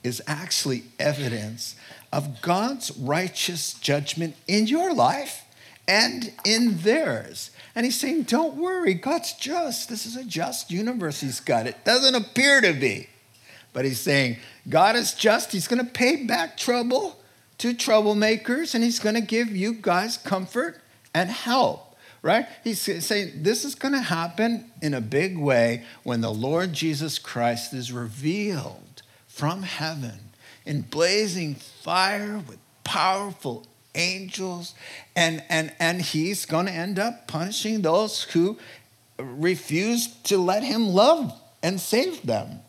is 0.06 0.22
actually 0.26 0.84
evidence 0.98 1.74
of 2.12 2.40
God's 2.40 2.96
righteous 2.96 3.74
judgment 3.74 4.36
in 4.46 4.68
your 4.68 4.94
life 4.94 5.44
and 5.88 6.32
in 6.44 6.78
theirs. 6.78 7.50
And 7.74 7.84
he's 7.84 7.98
saying, 7.98 8.22
Don't 8.22 8.56
worry, 8.56 8.94
God's 8.94 9.32
just. 9.32 9.88
This 9.88 10.06
is 10.06 10.16
a 10.16 10.24
just 10.24 10.70
universe 10.70 11.20
he's 11.20 11.40
got. 11.40 11.66
It 11.66 11.84
doesn't 11.84 12.14
appear 12.14 12.60
to 12.60 12.72
be. 12.72 13.08
But 13.72 13.84
he's 13.84 14.00
saying, 14.00 14.36
God 14.68 14.96
is 14.96 15.12
just. 15.12 15.52
He's 15.52 15.68
going 15.68 15.84
to 15.84 15.92
pay 15.92 16.24
back 16.24 16.56
trouble 16.56 17.18
to 17.58 17.74
troublemakers, 17.74 18.74
and 18.74 18.84
he's 18.84 19.00
going 19.00 19.16
to 19.16 19.20
give 19.20 19.54
you 19.54 19.74
guys 19.74 20.16
comfort 20.16 20.80
and 21.12 21.28
help, 21.30 21.96
right? 22.22 22.46
He's 22.62 22.80
saying 22.80 23.42
this 23.42 23.64
is 23.64 23.74
going 23.74 23.94
to 23.94 24.00
happen 24.00 24.70
in 24.80 24.94
a 24.94 25.00
big 25.00 25.36
way 25.36 25.84
when 26.04 26.20
the 26.20 26.32
Lord 26.32 26.72
Jesus 26.72 27.18
Christ 27.18 27.74
is 27.74 27.92
revealed 27.92 28.85
from 29.36 29.64
heaven 29.64 30.18
in 30.64 30.80
blazing 30.80 31.54
fire 31.54 32.42
with 32.48 32.56
powerful 32.84 33.66
angels 33.94 34.74
and 35.14 35.42
and 35.50 35.70
and 35.78 36.00
he's 36.00 36.46
going 36.46 36.64
to 36.64 36.72
end 36.72 36.98
up 36.98 37.28
punishing 37.28 37.82
those 37.82 38.22
who 38.22 38.56
refuse 39.18 40.06
to 40.06 40.38
let 40.38 40.62
him 40.62 40.88
love 40.88 41.38
and 41.62 41.78
save 41.78 42.22
them 42.22 42.60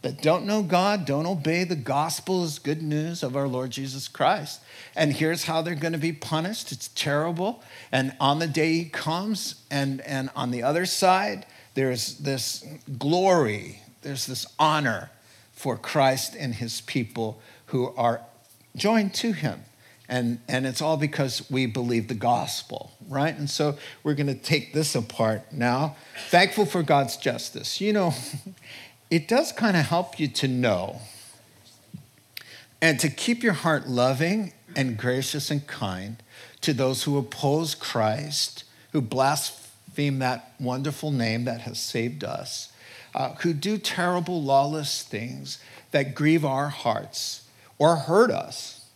that 0.00 0.22
don't 0.22 0.46
know 0.46 0.62
God, 0.62 1.04
don't 1.04 1.26
obey 1.26 1.64
the 1.64 1.76
gospel's 1.76 2.58
good 2.58 2.82
news 2.82 3.22
of 3.22 3.36
our 3.36 3.48
Lord 3.48 3.70
Jesus 3.70 4.08
Christ. 4.08 4.60
And 4.96 5.12
here's 5.14 5.44
how 5.44 5.60
they're 5.60 5.74
going 5.74 5.94
to 5.94 5.98
be 5.98 6.12
punished. 6.12 6.72
It's 6.72 6.88
terrible. 6.88 7.62
And 7.90 8.14
on 8.20 8.38
the 8.38 8.46
day 8.46 8.74
he 8.74 8.84
comes, 8.84 9.62
and, 9.70 10.02
and 10.02 10.28
on 10.36 10.50
the 10.50 10.62
other 10.62 10.84
side, 10.84 11.46
there's 11.72 12.18
this 12.18 12.66
glory, 12.98 13.80
there's 14.02 14.26
this 14.26 14.46
honor 14.58 15.10
for 15.54 15.76
Christ 15.76 16.34
and 16.38 16.54
his 16.54 16.80
people 16.82 17.40
who 17.66 17.94
are 17.96 18.20
joined 18.76 19.14
to 19.14 19.32
him. 19.32 19.62
And, 20.08 20.40
and 20.48 20.66
it's 20.66 20.82
all 20.82 20.98
because 20.98 21.50
we 21.50 21.64
believe 21.64 22.08
the 22.08 22.14
gospel, 22.14 22.92
right? 23.08 23.36
And 23.36 23.48
so 23.48 23.78
we're 24.02 24.14
going 24.14 24.26
to 24.26 24.34
take 24.34 24.74
this 24.74 24.94
apart 24.94 25.50
now. 25.50 25.96
Thankful 26.28 26.66
for 26.66 26.82
God's 26.82 27.16
justice. 27.16 27.80
You 27.80 27.94
know, 27.94 28.14
it 29.10 29.28
does 29.28 29.52
kind 29.52 29.76
of 29.76 29.86
help 29.86 30.20
you 30.20 30.28
to 30.28 30.48
know 30.48 31.00
and 32.82 33.00
to 33.00 33.08
keep 33.08 33.42
your 33.42 33.54
heart 33.54 33.88
loving 33.88 34.52
and 34.76 34.98
gracious 34.98 35.50
and 35.50 35.66
kind 35.66 36.22
to 36.60 36.74
those 36.74 37.04
who 37.04 37.16
oppose 37.16 37.74
Christ, 37.74 38.64
who 38.92 39.00
blaspheme 39.00 40.18
that 40.18 40.52
wonderful 40.60 41.10
name 41.10 41.44
that 41.46 41.62
has 41.62 41.78
saved 41.78 42.24
us, 42.24 42.72
uh, 43.14 43.34
who 43.36 43.52
do 43.52 43.78
terrible, 43.78 44.42
lawless 44.42 45.02
things 45.02 45.58
that 45.92 46.14
grieve 46.14 46.44
our 46.44 46.68
hearts 46.68 47.46
or 47.78 47.96
hurt 47.96 48.30
us. 48.30 48.88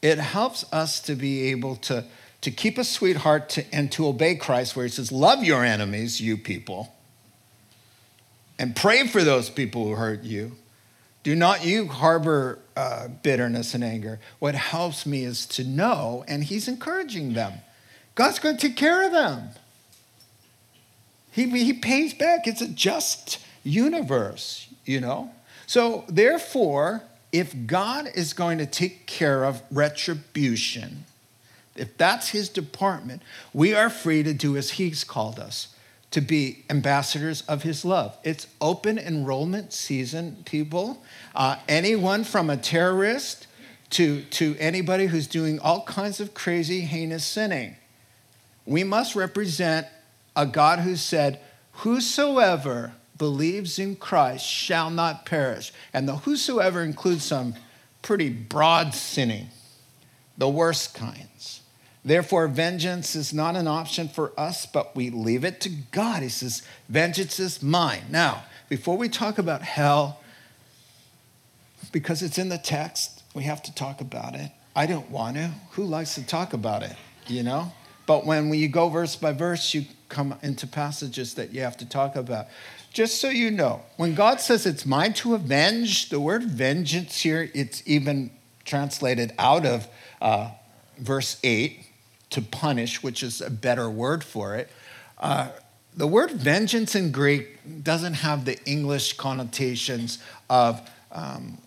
It 0.00 0.18
helps 0.18 0.70
us 0.72 1.00
to 1.00 1.14
be 1.14 1.50
able 1.50 1.76
to, 1.76 2.04
to 2.42 2.50
keep 2.50 2.78
a 2.78 2.84
sweet 2.84 3.18
heart 3.18 3.48
to, 3.50 3.64
and 3.74 3.90
to 3.92 4.06
obey 4.06 4.36
Christ, 4.36 4.76
where 4.76 4.84
he 4.84 4.90
says, 4.90 5.10
Love 5.10 5.42
your 5.42 5.64
enemies, 5.64 6.20
you 6.20 6.36
people, 6.36 6.94
and 8.58 8.76
pray 8.76 9.06
for 9.06 9.24
those 9.24 9.50
people 9.50 9.84
who 9.84 9.92
hurt 9.92 10.22
you. 10.22 10.52
Do 11.24 11.34
not 11.34 11.64
you 11.64 11.88
harbor 11.88 12.58
uh, 12.76 13.08
bitterness 13.08 13.74
and 13.74 13.82
anger. 13.82 14.20
What 14.38 14.54
helps 14.54 15.06
me 15.06 15.24
is 15.24 15.46
to 15.46 15.64
know, 15.64 16.22
and 16.28 16.44
he's 16.44 16.68
encouraging 16.68 17.32
them. 17.32 17.54
God's 18.14 18.38
going 18.38 18.58
to 18.58 18.68
take 18.68 18.76
care 18.76 19.06
of 19.06 19.12
them. 19.12 19.48
He, 21.32 21.48
he 21.64 21.72
pays 21.72 22.14
back. 22.14 22.46
It's 22.46 22.60
a 22.60 22.68
just 22.68 23.44
universe, 23.64 24.68
you 24.84 25.00
know? 25.00 25.30
So, 25.66 26.04
therefore, 26.08 27.02
if 27.32 27.66
God 27.66 28.08
is 28.14 28.32
going 28.32 28.58
to 28.58 28.66
take 28.66 29.06
care 29.06 29.44
of 29.44 29.62
retribution, 29.72 31.04
if 31.74 31.96
that's 31.98 32.28
his 32.28 32.48
department, 32.48 33.22
we 33.52 33.74
are 33.74 33.90
free 33.90 34.22
to 34.22 34.32
do 34.32 34.56
as 34.56 34.72
he's 34.72 35.02
called 35.02 35.40
us 35.40 35.74
to 36.12 36.20
be 36.20 36.64
ambassadors 36.70 37.42
of 37.48 37.64
his 37.64 37.84
love. 37.84 38.16
It's 38.22 38.46
open 38.60 38.98
enrollment 38.98 39.72
season, 39.72 40.42
people. 40.44 41.02
Uh, 41.34 41.56
anyone 41.68 42.22
from 42.22 42.50
a 42.50 42.56
terrorist 42.56 43.48
to, 43.90 44.22
to 44.22 44.56
anybody 44.60 45.06
who's 45.06 45.26
doing 45.26 45.58
all 45.58 45.82
kinds 45.82 46.20
of 46.20 46.32
crazy, 46.32 46.82
heinous 46.82 47.24
sinning. 47.24 47.74
We 48.64 48.84
must 48.84 49.16
represent 49.16 49.88
a 50.36 50.46
God 50.46 50.80
who 50.80 50.94
said, 50.94 51.40
Whosoever 51.78 52.92
believes 53.24 53.78
in 53.78 53.96
Christ 53.96 54.44
shall 54.44 54.90
not 54.90 55.24
perish. 55.24 55.72
And 55.94 56.06
the 56.06 56.16
whosoever 56.16 56.82
includes 56.82 57.24
some 57.24 57.54
pretty 58.02 58.28
broad 58.28 58.92
sinning, 58.92 59.46
the 60.36 60.46
worst 60.46 60.92
kinds. 60.92 61.62
Therefore, 62.04 62.48
vengeance 62.48 63.16
is 63.16 63.32
not 63.32 63.56
an 63.56 63.66
option 63.66 64.10
for 64.10 64.38
us, 64.38 64.66
but 64.66 64.94
we 64.94 65.08
leave 65.08 65.42
it 65.42 65.58
to 65.62 65.70
God. 65.70 66.22
He 66.22 66.28
says, 66.28 66.60
Vengeance 66.90 67.40
is 67.40 67.62
mine. 67.62 68.02
Now, 68.10 68.44
before 68.68 68.98
we 68.98 69.08
talk 69.08 69.38
about 69.38 69.62
hell, 69.62 70.20
because 71.92 72.22
it's 72.22 72.36
in 72.36 72.50
the 72.50 72.58
text, 72.58 73.22
we 73.32 73.44
have 73.44 73.62
to 73.62 73.74
talk 73.74 74.02
about 74.02 74.34
it. 74.34 74.50
I 74.76 74.84
don't 74.84 75.10
want 75.10 75.36
to. 75.36 75.50
Who 75.70 75.84
likes 75.84 76.14
to 76.16 76.26
talk 76.26 76.52
about 76.52 76.82
it? 76.82 76.94
You 77.26 77.42
know? 77.42 77.72
But 78.04 78.26
when 78.26 78.52
you 78.52 78.68
go 78.68 78.90
verse 78.90 79.16
by 79.16 79.32
verse, 79.32 79.72
you 79.72 79.86
come 80.10 80.34
into 80.42 80.66
passages 80.66 81.34
that 81.34 81.54
you 81.54 81.62
have 81.62 81.78
to 81.78 81.88
talk 81.88 82.16
about. 82.16 82.48
Just 82.94 83.20
so 83.20 83.28
you 83.28 83.50
know, 83.50 83.82
when 83.96 84.14
God 84.14 84.40
says 84.40 84.66
it's 84.66 84.86
mine 84.86 85.14
to 85.14 85.34
avenge, 85.34 86.10
the 86.10 86.20
word 86.20 86.44
vengeance 86.44 87.20
here, 87.20 87.50
it's 87.52 87.82
even 87.86 88.30
translated 88.64 89.32
out 89.36 89.66
of 89.66 89.88
uh, 90.22 90.52
verse 90.96 91.40
8 91.42 91.84
to 92.30 92.40
punish, 92.40 93.02
which 93.02 93.24
is 93.24 93.40
a 93.40 93.50
better 93.50 93.90
word 93.90 94.22
for 94.22 94.54
it. 94.54 94.70
Uh, 95.18 95.48
the 95.96 96.06
word 96.06 96.30
vengeance 96.30 96.94
in 96.94 97.10
Greek 97.10 97.82
doesn't 97.82 98.14
have 98.14 98.44
the 98.44 98.62
English 98.64 99.14
connotations 99.14 100.18
of 100.48 100.80
um, 101.10 101.58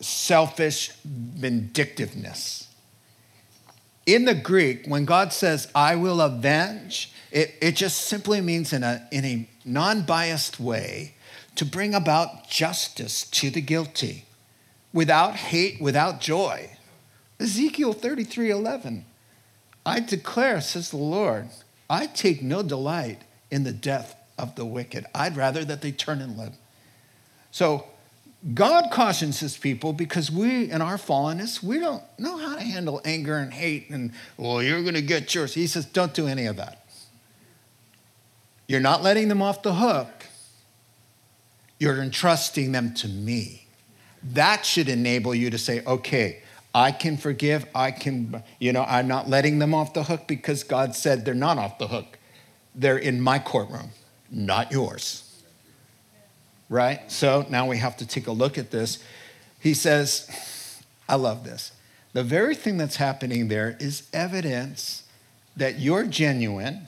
selfish 0.00 0.90
vindictiveness. 1.04 2.66
In 4.06 4.24
the 4.24 4.34
Greek, 4.34 4.86
when 4.86 5.04
God 5.04 5.32
says, 5.32 5.68
I 5.74 5.96
will 5.96 6.20
avenge, 6.20 7.12
it, 7.32 7.54
it 7.60 7.76
just 7.76 8.02
simply 8.02 8.40
means 8.40 8.72
in 8.72 8.84
a, 8.84 9.06
in 9.10 9.24
a 9.24 9.48
non 9.64 10.02
biased 10.02 10.60
way 10.60 11.14
to 11.56 11.64
bring 11.64 11.94
about 11.94 12.48
justice 12.48 13.24
to 13.30 13.50
the 13.50 13.60
guilty 13.60 14.24
without 14.92 15.34
hate, 15.34 15.80
without 15.80 16.20
joy. 16.20 16.70
Ezekiel 17.40 17.92
33 17.92 18.50
11. 18.50 19.04
I 19.84 20.00
declare, 20.00 20.60
says 20.60 20.90
the 20.90 20.96
Lord, 20.96 21.48
I 21.90 22.06
take 22.06 22.42
no 22.42 22.62
delight 22.62 23.22
in 23.50 23.64
the 23.64 23.72
death 23.72 24.16
of 24.38 24.54
the 24.54 24.64
wicked. 24.64 25.06
I'd 25.14 25.36
rather 25.36 25.64
that 25.64 25.82
they 25.82 25.92
turn 25.92 26.20
and 26.20 26.36
live. 26.36 26.56
So 27.50 27.86
God 28.54 28.90
cautions 28.92 29.40
his 29.40 29.56
people 29.56 29.92
because 29.92 30.30
we, 30.30 30.70
in 30.70 30.80
our 30.80 30.96
fallenness, 30.96 31.62
we 31.62 31.80
don't 31.80 32.02
know 32.18 32.36
how 32.36 32.54
to 32.54 32.62
handle 32.62 33.00
anger 33.04 33.38
and 33.38 33.52
hate 33.52 33.90
and, 33.90 34.12
well, 34.36 34.62
you're 34.62 34.82
going 34.82 34.94
to 34.94 35.02
get 35.02 35.34
yours. 35.34 35.54
He 35.54 35.66
says, 35.66 35.84
don't 35.84 36.14
do 36.14 36.28
any 36.28 36.46
of 36.46 36.56
that. 36.56 36.86
You're 38.68 38.80
not 38.80 39.02
letting 39.02 39.28
them 39.28 39.42
off 39.42 39.62
the 39.62 39.74
hook, 39.74 40.26
you're 41.78 42.00
entrusting 42.00 42.72
them 42.72 42.94
to 42.94 43.08
me. 43.08 43.66
That 44.22 44.64
should 44.64 44.88
enable 44.88 45.34
you 45.34 45.50
to 45.50 45.58
say, 45.58 45.84
okay, 45.84 46.42
I 46.74 46.92
can 46.92 47.16
forgive. 47.16 47.64
I 47.74 47.90
can, 47.90 48.42
you 48.58 48.72
know, 48.72 48.84
I'm 48.84 49.08
not 49.08 49.28
letting 49.28 49.58
them 49.58 49.72
off 49.72 49.94
the 49.94 50.04
hook 50.04 50.26
because 50.26 50.62
God 50.62 50.94
said 50.94 51.24
they're 51.24 51.34
not 51.34 51.58
off 51.58 51.78
the 51.78 51.88
hook. 51.88 52.18
They're 52.74 52.98
in 52.98 53.20
my 53.20 53.38
courtroom, 53.38 53.90
not 54.30 54.70
yours. 54.70 55.25
Right? 56.68 57.10
So 57.10 57.46
now 57.48 57.68
we 57.68 57.78
have 57.78 57.96
to 57.98 58.06
take 58.06 58.26
a 58.26 58.32
look 58.32 58.58
at 58.58 58.70
this. 58.70 58.98
He 59.60 59.74
says, 59.74 60.82
I 61.08 61.14
love 61.14 61.44
this. 61.44 61.72
The 62.12 62.24
very 62.24 62.54
thing 62.54 62.76
that's 62.76 62.96
happening 62.96 63.48
there 63.48 63.76
is 63.78 64.08
evidence 64.12 65.04
that 65.56 65.78
you're 65.78 66.04
genuine 66.04 66.86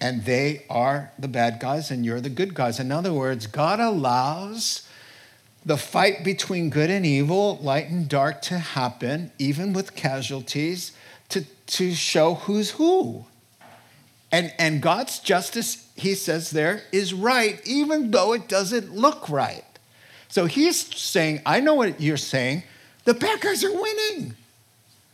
and 0.00 0.24
they 0.24 0.64
are 0.68 1.12
the 1.18 1.28
bad 1.28 1.60
guys 1.60 1.90
and 1.90 2.04
you're 2.04 2.20
the 2.20 2.28
good 2.30 2.54
guys. 2.54 2.80
In 2.80 2.90
other 2.90 3.12
words, 3.12 3.46
God 3.46 3.80
allows 3.80 4.88
the 5.64 5.76
fight 5.76 6.24
between 6.24 6.68
good 6.68 6.90
and 6.90 7.06
evil, 7.06 7.58
light 7.62 7.88
and 7.88 8.08
dark, 8.08 8.42
to 8.42 8.58
happen, 8.58 9.32
even 9.38 9.72
with 9.72 9.94
casualties, 9.94 10.92
to, 11.30 11.44
to 11.66 11.94
show 11.94 12.34
who's 12.34 12.72
who. 12.72 13.24
And, 14.30 14.52
and 14.58 14.82
God's 14.82 15.20
justice, 15.20 15.83
he 15.94 16.14
says 16.14 16.50
there, 16.50 16.82
is 16.92 17.14
right, 17.14 17.60
even 17.64 18.10
though 18.10 18.32
it 18.32 18.48
doesn't 18.48 18.94
look 18.94 19.28
right. 19.28 19.64
So 20.28 20.46
he's 20.46 20.94
saying, 20.96 21.42
I 21.46 21.60
know 21.60 21.74
what 21.74 22.00
you're 22.00 22.16
saying. 22.16 22.64
The 23.04 23.14
guys 23.14 23.62
are 23.62 23.72
winning. 23.72 24.34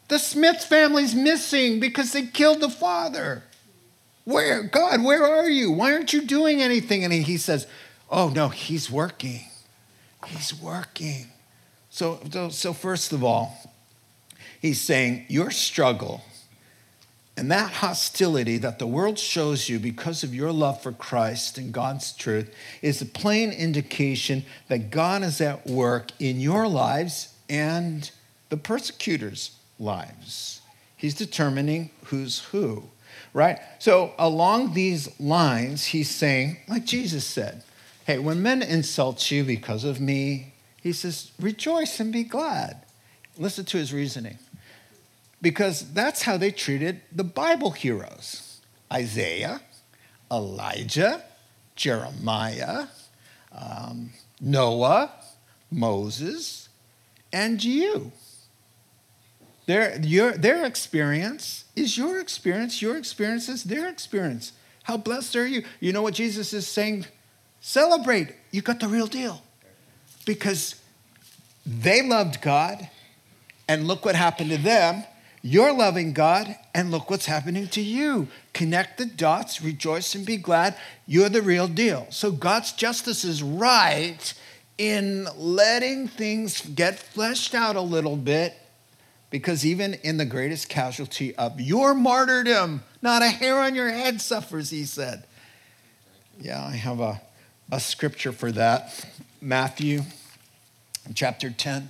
The 0.08 0.18
Smith 0.18 0.64
family's 0.64 1.14
missing 1.14 1.78
because 1.78 2.12
they 2.12 2.26
killed 2.26 2.60
the 2.60 2.70
father. 2.70 3.42
Where, 4.24 4.62
God, 4.62 5.04
where 5.04 5.24
are 5.24 5.48
you? 5.48 5.70
Why 5.70 5.92
aren't 5.92 6.12
you 6.12 6.22
doing 6.22 6.62
anything? 6.62 7.04
And 7.04 7.12
he 7.12 7.36
says, 7.36 7.66
Oh, 8.10 8.28
no, 8.28 8.48
he's 8.48 8.90
working. 8.90 9.42
He's 10.26 10.54
working. 10.54 11.26
So, 11.90 12.20
so 12.50 12.72
first 12.72 13.12
of 13.12 13.22
all, 13.22 13.56
he's 14.60 14.80
saying, 14.80 15.26
Your 15.28 15.50
struggle 15.50 16.22
and 17.40 17.50
that 17.50 17.72
hostility 17.72 18.58
that 18.58 18.78
the 18.78 18.86
world 18.86 19.18
shows 19.18 19.66
you 19.66 19.78
because 19.78 20.22
of 20.22 20.34
your 20.34 20.52
love 20.52 20.82
for 20.82 20.92
Christ 20.92 21.56
and 21.56 21.72
God's 21.72 22.12
truth 22.12 22.54
is 22.82 23.00
a 23.00 23.06
plain 23.06 23.50
indication 23.50 24.44
that 24.68 24.90
God 24.90 25.22
is 25.22 25.40
at 25.40 25.66
work 25.66 26.10
in 26.18 26.38
your 26.38 26.68
lives 26.68 27.34
and 27.48 28.10
the 28.50 28.58
persecutors' 28.58 29.52
lives. 29.78 30.60
He's 30.98 31.14
determining 31.14 31.88
who's 32.04 32.40
who, 32.40 32.84
right? 33.32 33.58
So, 33.78 34.12
along 34.18 34.74
these 34.74 35.18
lines, 35.18 35.86
he's 35.86 36.10
saying, 36.10 36.58
like 36.68 36.84
Jesus 36.84 37.24
said, 37.24 37.62
hey, 38.04 38.18
when 38.18 38.42
men 38.42 38.60
insult 38.60 39.30
you 39.30 39.44
because 39.44 39.82
of 39.84 39.98
me, 39.98 40.52
he 40.82 40.92
says, 40.92 41.30
rejoice 41.40 42.00
and 42.00 42.12
be 42.12 42.22
glad. 42.22 42.82
Listen 43.38 43.64
to 43.64 43.78
his 43.78 43.94
reasoning 43.94 44.36
because 45.42 45.92
that's 45.92 46.22
how 46.22 46.36
they 46.36 46.50
treated 46.50 47.00
the 47.12 47.24
Bible 47.24 47.70
heroes 47.70 48.60
Isaiah, 48.92 49.60
Elijah, 50.30 51.22
Jeremiah, 51.76 52.86
um, 53.52 54.10
Noah, 54.40 55.12
Moses, 55.70 56.68
and 57.32 57.62
you. 57.62 58.12
Their, 59.66 60.00
your, 60.00 60.32
their 60.32 60.64
experience 60.66 61.64
is 61.76 61.96
your 61.96 62.18
experience. 62.18 62.82
Your 62.82 62.96
experience 62.96 63.48
is 63.48 63.62
their 63.64 63.88
experience. 63.88 64.52
How 64.82 64.96
blessed 64.96 65.36
are 65.36 65.46
you? 65.46 65.62
You 65.78 65.92
know 65.92 66.02
what 66.02 66.14
Jesus 66.14 66.52
is 66.52 66.66
saying? 66.66 67.06
Celebrate. 67.60 68.34
You 68.50 68.62
got 68.62 68.80
the 68.80 68.88
real 68.88 69.06
deal. 69.06 69.42
Because 70.26 70.74
they 71.64 72.02
loved 72.02 72.40
God, 72.42 72.88
and 73.70 73.86
look 73.86 74.04
what 74.04 74.16
happened 74.16 74.50
to 74.50 74.58
them 74.58 75.04
you're 75.42 75.72
loving 75.72 76.12
God, 76.12 76.54
and 76.74 76.90
look 76.90 77.08
what's 77.08 77.26
happening 77.26 77.66
to 77.68 77.80
you. 77.80 78.28
Connect 78.52 78.98
the 78.98 79.06
dots, 79.06 79.62
rejoice 79.62 80.14
and 80.14 80.26
be 80.26 80.36
glad. 80.36 80.76
You're 81.06 81.30
the 81.30 81.40
real 81.40 81.66
deal. 81.66 82.06
So 82.10 82.30
God's 82.30 82.72
justice 82.72 83.24
is 83.24 83.42
right 83.42 84.34
in 84.76 85.28
letting 85.36 86.08
things 86.08 86.60
get 86.60 86.98
fleshed 86.98 87.54
out 87.54 87.76
a 87.76 87.80
little 87.80 88.16
bit, 88.16 88.54
because 89.30 89.64
even 89.64 89.94
in 89.94 90.16
the 90.16 90.24
greatest 90.24 90.68
casualty 90.68 91.34
of 91.36 91.60
your 91.60 91.94
martyrdom, 91.94 92.82
not 93.00 93.22
a 93.22 93.28
hair 93.28 93.60
on 93.60 93.74
your 93.74 93.90
head 93.90 94.20
suffers, 94.20 94.70
he 94.70 94.84
said. 94.84 95.24
Yeah, 96.40 96.64
I 96.64 96.72
have 96.72 97.00
a, 97.00 97.20
a 97.70 97.80
scripture 97.80 98.32
for 98.32 98.50
that. 98.52 99.06
Matthew 99.40 100.02
chapter 101.14 101.50
10. 101.50 101.88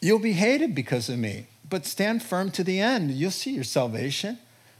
You'll 0.00 0.18
be 0.18 0.32
hated 0.32 0.74
because 0.74 1.08
of 1.08 1.18
me, 1.18 1.46
but 1.68 1.84
stand 1.84 2.22
firm 2.22 2.50
to 2.52 2.64
the 2.64 2.80
end. 2.80 3.10
You'll 3.10 3.30
see 3.30 3.52
your 3.52 3.64
salvation. 3.64 4.38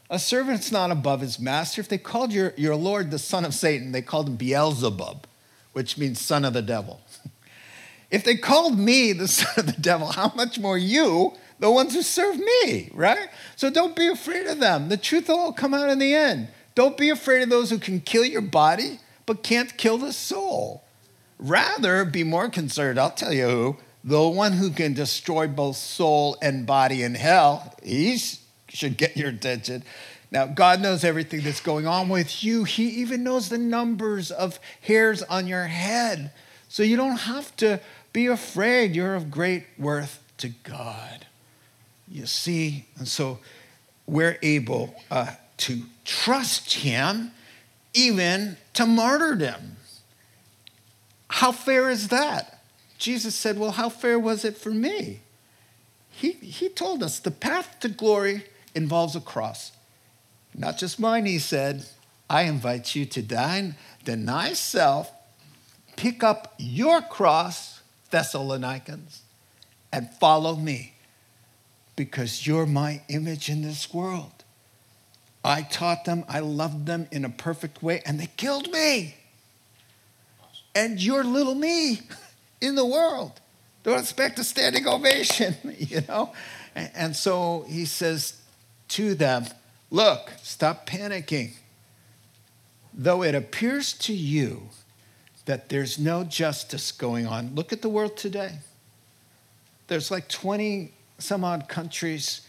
A 0.08 0.18
servant's 0.18 0.72
not 0.72 0.90
above 0.90 1.20
his 1.20 1.38
master. 1.38 1.80
If 1.80 1.88
they 1.88 1.98
called 1.98 2.32
your, 2.32 2.54
your 2.56 2.74
Lord 2.74 3.10
the 3.10 3.18
son 3.18 3.44
of 3.44 3.54
Satan, 3.54 3.92
they 3.92 4.02
called 4.02 4.28
him 4.28 4.36
Beelzebub, 4.36 5.26
which 5.72 5.98
means 5.98 6.20
son 6.20 6.44
of 6.44 6.54
the 6.54 6.62
devil. 6.62 7.00
if 8.10 8.24
they 8.24 8.36
called 8.36 8.78
me 8.78 9.12
the 9.12 9.28
son 9.28 9.52
of 9.58 9.66
the 9.66 9.80
devil, 9.80 10.08
how 10.08 10.32
much 10.34 10.58
more 10.58 10.78
you, 10.78 11.34
the 11.60 11.70
ones 11.70 11.94
who 11.94 12.02
serve 12.02 12.38
me, 12.38 12.90
right? 12.94 13.28
So 13.56 13.70
don't 13.70 13.94
be 13.94 14.08
afraid 14.08 14.46
of 14.46 14.58
them. 14.58 14.88
The 14.88 14.96
truth 14.96 15.28
will 15.28 15.38
all 15.38 15.52
come 15.52 15.74
out 15.74 15.90
in 15.90 15.98
the 15.98 16.14
end. 16.14 16.48
Don't 16.74 16.96
be 16.96 17.10
afraid 17.10 17.42
of 17.42 17.50
those 17.50 17.68
who 17.68 17.78
can 17.78 18.00
kill 18.00 18.24
your 18.24 18.40
body, 18.40 19.00
but 19.26 19.42
can't 19.42 19.76
kill 19.76 19.98
the 19.98 20.12
soul. 20.12 20.82
Rather, 21.38 22.04
be 22.04 22.24
more 22.24 22.48
concerned, 22.48 22.98
I'll 22.98 23.10
tell 23.10 23.32
you 23.32 23.48
who, 23.48 23.76
the 24.02 24.28
one 24.28 24.52
who 24.52 24.70
can 24.70 24.94
destroy 24.94 25.46
both 25.46 25.76
soul 25.76 26.36
and 26.40 26.66
body 26.66 27.02
in 27.02 27.14
hell, 27.14 27.74
he 27.82 28.18
should 28.68 28.96
get 28.96 29.16
your 29.16 29.28
attention. 29.28 29.82
Now, 30.30 30.46
God 30.46 30.80
knows 30.80 31.02
everything 31.04 31.42
that's 31.42 31.60
going 31.60 31.86
on 31.86 32.08
with 32.08 32.44
you. 32.44 32.64
He 32.64 32.88
even 33.00 33.24
knows 33.24 33.48
the 33.48 33.58
numbers 33.58 34.30
of 34.30 34.60
hairs 34.80 35.22
on 35.24 35.46
your 35.46 35.64
head. 35.64 36.30
So 36.68 36.82
you 36.82 36.96
don't 36.96 37.18
have 37.18 37.54
to 37.56 37.80
be 38.12 38.26
afraid. 38.26 38.94
You're 38.94 39.16
of 39.16 39.30
great 39.30 39.64
worth 39.76 40.22
to 40.38 40.48
God. 40.62 41.26
You 42.08 42.26
see? 42.26 42.86
And 42.96 43.08
so 43.08 43.40
we're 44.06 44.38
able 44.40 44.94
uh, 45.10 45.34
to 45.58 45.82
trust 46.04 46.74
Him 46.74 47.32
even 47.92 48.56
to 48.74 48.86
martyrdom. 48.86 49.76
How 51.28 51.52
fair 51.52 51.90
is 51.90 52.08
that? 52.08 52.59
Jesus 53.00 53.34
said, 53.34 53.58
Well, 53.58 53.72
how 53.72 53.88
fair 53.88 54.18
was 54.18 54.44
it 54.44 54.56
for 54.56 54.70
me? 54.70 55.20
He, 56.10 56.32
he 56.32 56.68
told 56.68 57.02
us 57.02 57.18
the 57.18 57.30
path 57.30 57.80
to 57.80 57.88
glory 57.88 58.44
involves 58.74 59.16
a 59.16 59.20
cross. 59.20 59.72
Not 60.54 60.78
just 60.78 61.00
mine, 61.00 61.24
he 61.24 61.38
said. 61.38 61.86
I 62.28 62.42
invite 62.42 62.94
you 62.94 63.06
to 63.06 63.22
dine, 63.22 63.74
deny 64.04 64.52
self, 64.52 65.10
pick 65.96 66.22
up 66.22 66.54
your 66.58 67.00
cross, 67.00 67.80
Thessalonians, 68.10 69.22
and 69.92 70.10
follow 70.10 70.54
me 70.54 70.94
because 71.96 72.46
you're 72.46 72.66
my 72.66 73.02
image 73.08 73.48
in 73.48 73.62
this 73.62 73.92
world. 73.92 74.44
I 75.42 75.62
taught 75.62 76.04
them, 76.04 76.24
I 76.28 76.40
loved 76.40 76.86
them 76.86 77.08
in 77.10 77.24
a 77.24 77.30
perfect 77.30 77.82
way, 77.82 78.02
and 78.04 78.20
they 78.20 78.28
killed 78.36 78.70
me. 78.70 79.16
And 80.74 81.02
you're 81.02 81.24
little 81.24 81.54
me. 81.54 82.02
in 82.60 82.74
the 82.74 82.84
world. 82.84 83.40
Don't 83.82 83.98
expect 83.98 84.38
a 84.38 84.44
standing 84.44 84.86
ovation, 84.86 85.54
you 85.78 86.02
know? 86.08 86.32
And 86.74 87.16
so 87.16 87.64
he 87.68 87.84
says 87.84 88.40
to 88.88 89.14
them, 89.14 89.46
Look, 89.90 90.30
stop 90.42 90.88
panicking. 90.88 91.54
Though 92.94 93.24
it 93.24 93.34
appears 93.34 93.92
to 93.94 94.12
you 94.12 94.68
that 95.46 95.68
there's 95.68 95.98
no 95.98 96.22
justice 96.22 96.92
going 96.92 97.26
on, 97.26 97.56
look 97.56 97.72
at 97.72 97.82
the 97.82 97.88
world 97.88 98.16
today. 98.16 98.58
There's 99.88 100.10
like 100.10 100.28
20 100.28 100.92
some 101.18 101.44
odd 101.44 101.68
countries 101.68 102.42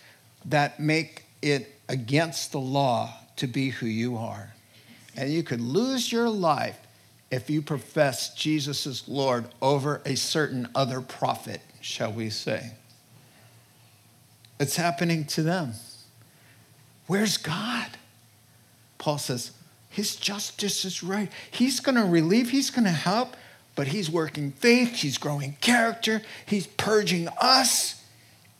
that 0.45 0.79
make 0.79 1.25
it 1.41 1.79
against 1.89 2.51
the 2.51 2.59
law 2.59 3.13
to 3.37 3.47
be 3.47 3.69
who 3.69 3.87
you 3.87 4.17
are. 4.17 4.53
And 5.15 5.31
you 5.31 5.43
could 5.43 5.61
lose 5.61 6.11
your 6.11 6.29
life 6.29 6.77
if 7.31 7.49
you 7.49 7.61
profess 7.61 8.35
Jesus 8.35 8.85
as 8.85 9.07
Lord 9.07 9.45
over 9.61 10.01
a 10.05 10.15
certain 10.15 10.67
other 10.75 10.99
prophet, 10.99 11.61
shall 11.79 12.11
we 12.11 12.29
say. 12.29 12.73
It's 14.59 14.75
happening 14.75 15.25
to 15.25 15.41
them. 15.41 15.71
Where's 17.07 17.37
God? 17.37 17.87
Paul 18.97 19.17
says, 19.17 19.51
His 19.89 20.17
justice 20.17 20.85
is 20.85 21.01
right. 21.01 21.31
He's 21.49 21.79
going 21.79 21.95
to 21.95 22.03
relieve, 22.03 22.51
He's 22.51 22.69
going 22.69 22.83
to 22.83 22.91
help, 22.91 23.35
but 23.75 23.87
He's 23.87 24.09
working 24.09 24.51
faith, 24.51 24.97
He's 24.97 25.17
growing 25.17 25.57
character, 25.61 26.21
He's 26.45 26.67
purging 26.67 27.29
us, 27.39 28.03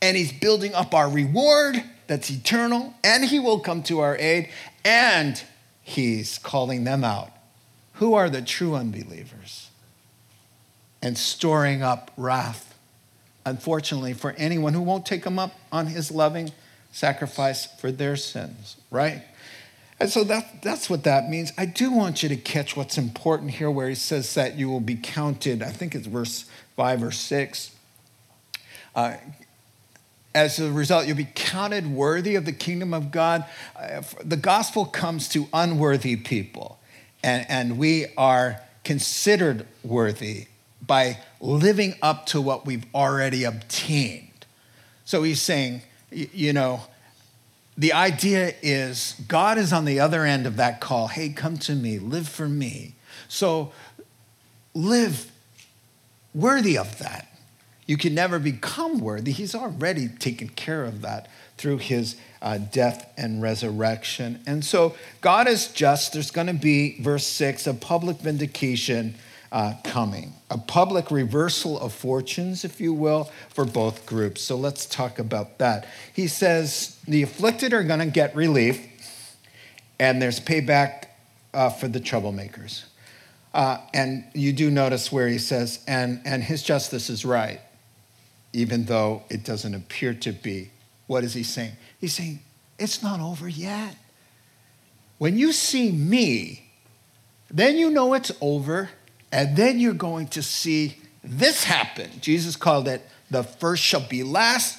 and 0.00 0.16
He's 0.16 0.32
building 0.32 0.74
up 0.74 0.94
our 0.94 1.08
reward 1.08 1.84
that's 2.06 2.30
eternal, 2.30 2.94
and 3.04 3.24
He 3.24 3.38
will 3.38 3.60
come 3.60 3.82
to 3.84 4.00
our 4.00 4.16
aid, 4.16 4.48
and 4.84 5.40
He's 5.82 6.38
calling 6.38 6.84
them 6.84 7.04
out. 7.04 7.30
Who 8.02 8.14
are 8.14 8.28
the 8.28 8.42
true 8.42 8.74
unbelievers? 8.74 9.70
And 11.00 11.16
storing 11.16 11.84
up 11.84 12.10
wrath, 12.16 12.74
unfortunately, 13.46 14.12
for 14.12 14.32
anyone 14.32 14.74
who 14.74 14.82
won't 14.82 15.06
take 15.06 15.24
Him 15.24 15.38
up 15.38 15.54
on 15.70 15.86
His 15.86 16.10
loving 16.10 16.50
sacrifice 16.90 17.64
for 17.64 17.92
their 17.92 18.16
sins, 18.16 18.76
right? 18.90 19.22
And 20.00 20.10
so 20.10 20.24
that, 20.24 20.64
that's 20.64 20.90
what 20.90 21.04
that 21.04 21.30
means. 21.30 21.52
I 21.56 21.64
do 21.64 21.92
want 21.92 22.24
you 22.24 22.28
to 22.30 22.34
catch 22.34 22.76
what's 22.76 22.98
important 22.98 23.52
here, 23.52 23.70
where 23.70 23.88
he 23.88 23.94
says 23.94 24.34
that 24.34 24.56
you 24.58 24.68
will 24.68 24.80
be 24.80 24.96
counted. 24.96 25.62
I 25.62 25.70
think 25.70 25.94
it's 25.94 26.08
verse 26.08 26.46
five 26.74 27.04
or 27.04 27.12
six. 27.12 27.70
Uh, 28.96 29.14
as 30.34 30.58
a 30.58 30.72
result, 30.72 31.06
you'll 31.06 31.16
be 31.16 31.28
counted 31.36 31.86
worthy 31.86 32.34
of 32.34 32.46
the 32.46 32.52
kingdom 32.52 32.92
of 32.92 33.12
God. 33.12 33.44
Uh, 33.80 34.02
the 34.24 34.36
gospel 34.36 34.86
comes 34.86 35.28
to 35.28 35.46
unworthy 35.52 36.16
people, 36.16 36.80
and, 37.22 37.46
and 37.48 37.78
we 37.78 38.06
are 38.16 38.60
considered 38.84 39.66
worthy 39.82 40.46
by 40.84 41.18
living 41.40 41.94
up 42.02 42.26
to 42.26 42.40
what 42.40 42.66
we've 42.66 42.84
already 42.94 43.44
obtained. 43.44 44.46
So 45.04 45.22
he's 45.22 45.40
saying, 45.40 45.82
you 46.10 46.52
know, 46.52 46.82
the 47.76 47.92
idea 47.92 48.54
is 48.62 49.20
God 49.28 49.58
is 49.58 49.72
on 49.72 49.84
the 49.84 50.00
other 50.00 50.24
end 50.24 50.46
of 50.46 50.56
that 50.56 50.80
call. 50.80 51.08
Hey, 51.08 51.30
come 51.30 51.56
to 51.58 51.74
me, 51.74 51.98
live 51.98 52.28
for 52.28 52.48
me. 52.48 52.94
So 53.28 53.72
live 54.74 55.30
worthy 56.34 56.76
of 56.76 56.98
that. 56.98 57.28
You 57.86 57.96
can 57.96 58.14
never 58.14 58.38
become 58.38 59.00
worthy. 59.00 59.32
He's 59.32 59.54
already 59.54 60.08
taken 60.08 60.48
care 60.48 60.84
of 60.84 61.02
that 61.02 61.28
through 61.56 61.78
his 61.78 62.16
uh, 62.42 62.58
death 62.58 63.10
and 63.16 63.40
resurrection. 63.40 64.40
And 64.46 64.64
so 64.64 64.94
God 65.20 65.46
is 65.48 65.68
just. 65.68 66.12
There's 66.12 66.32
going 66.32 66.48
to 66.48 66.52
be, 66.52 67.00
verse 67.00 67.26
6, 67.26 67.66
a 67.68 67.74
public 67.74 68.18
vindication 68.18 69.14
uh, 69.52 69.74
coming, 69.84 70.32
a 70.50 70.58
public 70.58 71.10
reversal 71.10 71.78
of 71.78 71.92
fortunes, 71.92 72.64
if 72.64 72.80
you 72.80 72.92
will, 72.92 73.30
for 73.50 73.64
both 73.64 74.06
groups. 74.06 74.40
So 74.40 74.56
let's 74.56 74.86
talk 74.86 75.18
about 75.18 75.58
that. 75.58 75.86
He 76.12 76.26
says 76.26 76.98
the 77.06 77.22
afflicted 77.22 77.72
are 77.72 77.84
going 77.84 78.00
to 78.00 78.06
get 78.06 78.34
relief, 78.34 79.36
and 80.00 80.20
there's 80.20 80.40
payback 80.40 81.04
uh, 81.54 81.70
for 81.70 81.86
the 81.86 82.00
troublemakers. 82.00 82.84
Uh, 83.54 83.76
and 83.92 84.24
you 84.32 84.52
do 84.52 84.70
notice 84.70 85.12
where 85.12 85.28
he 85.28 85.38
says, 85.38 85.84
and, 85.86 86.22
and 86.24 86.42
his 86.42 86.62
justice 86.62 87.10
is 87.10 87.24
right, 87.24 87.60
even 88.54 88.86
though 88.86 89.22
it 89.28 89.44
doesn't 89.44 89.74
appear 89.74 90.14
to 90.14 90.32
be. 90.32 90.70
What 91.06 91.24
is 91.24 91.34
he 91.34 91.42
saying? 91.42 91.72
He's 92.02 92.14
saying, 92.14 92.40
it's 92.78 93.02
not 93.02 93.20
over 93.20 93.48
yet. 93.48 93.96
When 95.18 95.38
you 95.38 95.52
see 95.52 95.92
me, 95.92 96.68
then 97.48 97.78
you 97.78 97.90
know 97.90 98.12
it's 98.12 98.32
over 98.40 98.90
and 99.30 99.56
then 99.56 99.78
you're 99.78 99.94
going 99.94 100.26
to 100.28 100.42
see 100.42 100.96
this 101.22 101.62
happen. 101.62 102.10
Jesus 102.20 102.56
called 102.56 102.88
it 102.88 103.06
the 103.30 103.42
first 103.42 103.82
shall 103.82 104.06
be 104.06 104.22
last, 104.22 104.78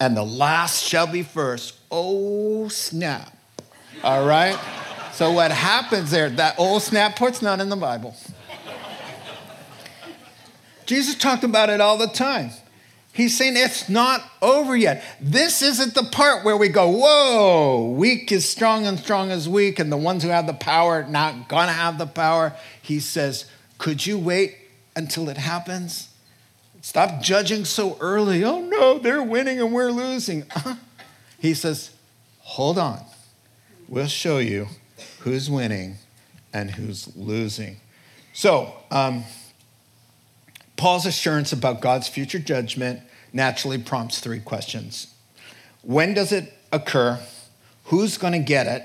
and 0.00 0.16
the 0.16 0.24
last 0.24 0.82
shall 0.82 1.06
be 1.06 1.22
first. 1.22 1.74
Oh, 1.90 2.68
snap. 2.68 3.36
All 4.02 4.26
right? 4.26 4.58
So, 5.12 5.32
what 5.32 5.50
happens 5.50 6.10
there, 6.10 6.30
that 6.30 6.58
old 6.58 6.82
snap 6.82 7.16
part's 7.16 7.42
not 7.42 7.60
in 7.60 7.68
the 7.68 7.76
Bible. 7.76 8.16
Jesus 10.86 11.16
talked 11.16 11.44
about 11.44 11.68
it 11.68 11.80
all 11.80 11.98
the 11.98 12.06
time. 12.06 12.50
He's 13.16 13.34
saying 13.34 13.56
it's 13.56 13.88
not 13.88 14.20
over 14.42 14.76
yet. 14.76 15.02
This 15.22 15.62
isn't 15.62 15.94
the 15.94 16.02
part 16.02 16.44
where 16.44 16.54
we 16.54 16.68
go, 16.68 16.90
whoa, 16.90 17.90
weak 17.96 18.30
is 18.30 18.46
strong 18.46 18.86
and 18.86 18.98
strong 18.98 19.30
is 19.30 19.48
weak, 19.48 19.78
and 19.78 19.90
the 19.90 19.96
ones 19.96 20.22
who 20.22 20.28
have 20.28 20.46
the 20.46 20.52
power 20.52 21.02
not 21.08 21.48
gonna 21.48 21.72
have 21.72 21.96
the 21.96 22.06
power. 22.06 22.52
He 22.82 23.00
says, 23.00 23.46
could 23.78 24.04
you 24.04 24.18
wait 24.18 24.54
until 24.94 25.30
it 25.30 25.38
happens? 25.38 26.10
Stop 26.82 27.22
judging 27.22 27.64
so 27.64 27.96
early. 28.00 28.44
Oh 28.44 28.60
no, 28.60 28.98
they're 28.98 29.22
winning 29.22 29.60
and 29.60 29.72
we're 29.72 29.90
losing. 29.90 30.44
He 31.38 31.54
says, 31.54 31.92
hold 32.40 32.76
on. 32.76 33.00
We'll 33.88 34.08
show 34.08 34.36
you 34.36 34.68
who's 35.20 35.48
winning 35.48 35.96
and 36.52 36.72
who's 36.72 37.16
losing. 37.16 37.78
So, 38.34 38.74
um, 38.90 39.24
Paul's 40.76 41.06
assurance 41.06 41.54
about 41.54 41.80
God's 41.80 42.06
future 42.06 42.38
judgment 42.38 43.00
naturally 43.32 43.78
prompts 43.78 44.20
three 44.20 44.40
questions 44.40 45.14
When 45.82 46.14
does 46.14 46.32
it 46.32 46.52
occur? 46.72 47.20
Who's 47.84 48.18
going 48.18 48.32
to 48.32 48.40
get 48.40 48.66
it? 48.66 48.82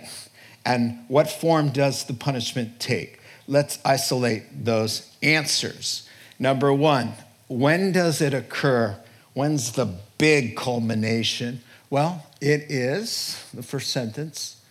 And 0.63 0.99
what 1.07 1.29
form 1.29 1.69
does 1.69 2.05
the 2.05 2.13
punishment 2.13 2.79
take? 2.79 3.19
Let's 3.47 3.79
isolate 3.83 4.63
those 4.65 5.11
answers. 5.23 6.07
Number 6.37 6.71
one, 6.71 7.13
when 7.47 7.91
does 7.91 8.21
it 8.21 8.33
occur? 8.33 8.97
When's 9.33 9.71
the 9.71 9.95
big 10.19 10.55
culmination? 10.55 11.61
Well, 11.89 12.27
it 12.39 12.69
is 12.69 13.43
the 13.53 13.63
first 13.63 13.89
sentence 13.89 14.61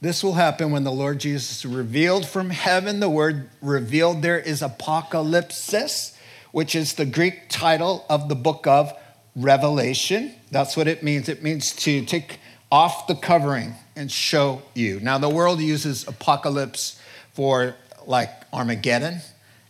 this 0.00 0.22
will 0.22 0.34
happen 0.34 0.70
when 0.70 0.84
the 0.84 0.92
Lord 0.92 1.18
Jesus 1.18 1.64
revealed 1.64 2.26
from 2.26 2.50
heaven. 2.50 3.00
The 3.00 3.08
word 3.08 3.48
revealed 3.62 4.22
there 4.22 4.38
is 4.38 4.60
apocalypsis, 4.60 6.15
which 6.56 6.74
is 6.74 6.94
the 6.94 7.04
Greek 7.04 7.50
title 7.50 8.02
of 8.08 8.30
the 8.30 8.34
book 8.34 8.66
of 8.66 8.90
Revelation. 9.34 10.32
That's 10.50 10.74
what 10.74 10.88
it 10.88 11.02
means. 11.02 11.28
It 11.28 11.42
means 11.42 11.76
to 11.84 12.02
take 12.06 12.40
off 12.72 13.06
the 13.08 13.14
covering 13.14 13.74
and 13.94 14.10
show 14.10 14.62
you. 14.72 14.98
Now, 15.00 15.18
the 15.18 15.28
world 15.28 15.60
uses 15.60 16.08
apocalypse 16.08 16.98
for 17.34 17.76
like 18.06 18.30
Armageddon. 18.54 19.20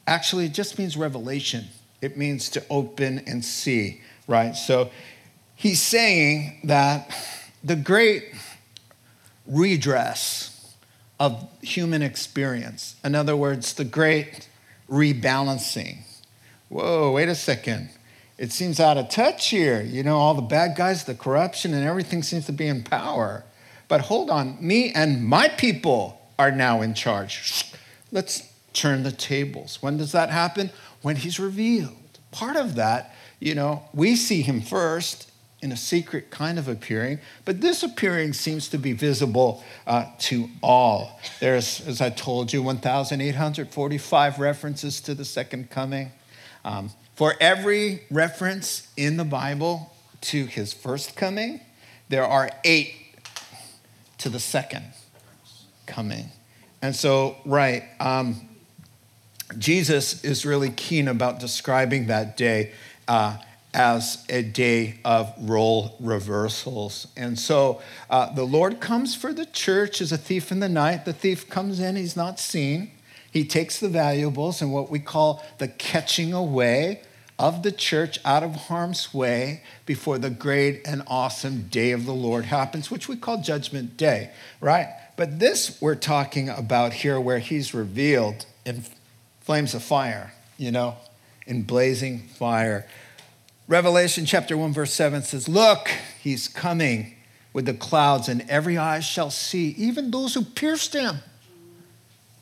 Actually, 0.06 0.44
it 0.44 0.52
just 0.52 0.78
means 0.78 0.96
revelation, 0.96 1.64
it 2.00 2.16
means 2.16 2.50
to 2.50 2.62
open 2.70 3.18
and 3.26 3.44
see, 3.44 4.00
right? 4.28 4.54
So 4.54 4.90
he's 5.56 5.82
saying 5.82 6.60
that 6.62 7.12
the 7.64 7.74
great 7.74 8.26
redress 9.44 10.76
of 11.18 11.48
human 11.62 12.02
experience. 12.02 12.94
In 13.02 13.16
other 13.16 13.36
words, 13.36 13.74
the 13.74 13.84
great 13.84 14.48
rebalancing. 14.88 16.05
Whoa, 16.68 17.12
wait 17.12 17.28
a 17.28 17.34
second. 17.34 17.90
It 18.38 18.52
seems 18.52 18.80
out 18.80 18.98
of 18.98 19.08
touch 19.08 19.48
here. 19.48 19.80
You 19.80 20.02
know, 20.02 20.16
all 20.16 20.34
the 20.34 20.42
bad 20.42 20.76
guys, 20.76 21.04
the 21.04 21.14
corruption, 21.14 21.72
and 21.72 21.86
everything 21.86 22.22
seems 22.22 22.46
to 22.46 22.52
be 22.52 22.66
in 22.66 22.82
power. 22.82 23.44
But 23.88 24.02
hold 24.02 24.30
on, 24.30 24.58
me 24.60 24.92
and 24.92 25.24
my 25.24 25.48
people 25.48 26.20
are 26.38 26.50
now 26.50 26.82
in 26.82 26.94
charge. 26.94 27.72
Let's 28.12 28.52
turn 28.72 29.04
the 29.04 29.12
tables. 29.12 29.78
When 29.80 29.96
does 29.96 30.12
that 30.12 30.30
happen? 30.30 30.70
When 31.02 31.16
he's 31.16 31.38
revealed. 31.38 31.94
Part 32.30 32.56
of 32.56 32.74
that, 32.74 33.14
you 33.40 33.54
know, 33.54 33.84
we 33.94 34.16
see 34.16 34.42
him 34.42 34.60
first 34.60 35.30
in 35.62 35.72
a 35.72 35.76
secret 35.76 36.30
kind 36.30 36.58
of 36.58 36.68
appearing, 36.68 37.18
but 37.44 37.60
this 37.62 37.82
appearing 37.82 38.32
seems 38.34 38.68
to 38.68 38.78
be 38.78 38.92
visible 38.92 39.64
uh, 39.86 40.04
to 40.18 40.50
all. 40.62 41.18
There's, 41.40 41.80
as 41.86 42.00
I 42.02 42.10
told 42.10 42.52
you, 42.52 42.62
1,845 42.62 44.38
references 44.38 45.00
to 45.00 45.14
the 45.14 45.24
second 45.24 45.70
coming. 45.70 46.12
Um, 46.66 46.90
for 47.14 47.34
every 47.40 48.02
reference 48.10 48.88
in 48.96 49.16
the 49.16 49.24
Bible 49.24 49.94
to 50.22 50.46
his 50.46 50.74
first 50.74 51.14
coming, 51.14 51.60
there 52.08 52.26
are 52.26 52.50
eight 52.64 52.92
to 54.18 54.28
the 54.28 54.40
second 54.40 54.84
coming. 55.86 56.30
And 56.82 56.94
so, 56.94 57.36
right, 57.44 57.84
um, 58.00 58.48
Jesus 59.56 60.24
is 60.24 60.44
really 60.44 60.70
keen 60.70 61.06
about 61.06 61.38
describing 61.38 62.08
that 62.08 62.36
day 62.36 62.72
uh, 63.06 63.38
as 63.72 64.24
a 64.28 64.42
day 64.42 64.98
of 65.04 65.32
role 65.38 65.94
reversals. 66.00 67.06
And 67.16 67.38
so 67.38 67.80
uh, 68.10 68.34
the 68.34 68.44
Lord 68.44 68.80
comes 68.80 69.14
for 69.14 69.32
the 69.32 69.46
church 69.46 70.00
as 70.00 70.10
a 70.10 70.18
thief 70.18 70.50
in 70.50 70.58
the 70.58 70.68
night. 70.68 71.04
The 71.04 71.12
thief 71.12 71.48
comes 71.48 71.78
in, 71.78 71.94
he's 71.94 72.16
not 72.16 72.40
seen. 72.40 72.90
He 73.36 73.44
takes 73.44 73.78
the 73.78 73.90
valuables 73.90 74.62
and 74.62 74.72
what 74.72 74.88
we 74.88 74.98
call 74.98 75.44
the 75.58 75.68
catching 75.68 76.32
away 76.32 77.02
of 77.38 77.62
the 77.62 77.70
church 77.70 78.18
out 78.24 78.42
of 78.42 78.54
harm's 78.54 79.12
way 79.12 79.62
before 79.84 80.16
the 80.16 80.30
great 80.30 80.80
and 80.86 81.02
awesome 81.06 81.68
day 81.68 81.90
of 81.90 82.06
the 82.06 82.14
Lord 82.14 82.46
happens, 82.46 82.90
which 82.90 83.08
we 83.08 83.16
call 83.16 83.42
Judgment 83.42 83.98
Day, 83.98 84.30
right? 84.58 84.88
But 85.18 85.38
this 85.38 85.76
we're 85.82 85.96
talking 85.96 86.48
about 86.48 86.94
here, 86.94 87.20
where 87.20 87.38
he's 87.38 87.74
revealed 87.74 88.46
in 88.64 88.84
flames 89.42 89.74
of 89.74 89.82
fire, 89.82 90.32
you 90.56 90.72
know, 90.72 90.96
in 91.46 91.64
blazing 91.64 92.20
fire. 92.38 92.86
Revelation 93.68 94.24
chapter 94.24 94.56
1, 94.56 94.72
verse 94.72 94.94
7 94.94 95.20
says, 95.20 95.46
Look, 95.46 95.90
he's 96.22 96.48
coming 96.48 97.16
with 97.52 97.66
the 97.66 97.74
clouds, 97.74 98.30
and 98.30 98.48
every 98.48 98.78
eye 98.78 99.00
shall 99.00 99.30
see, 99.30 99.74
even 99.76 100.10
those 100.10 100.32
who 100.32 100.42
pierced 100.42 100.94
him. 100.94 101.18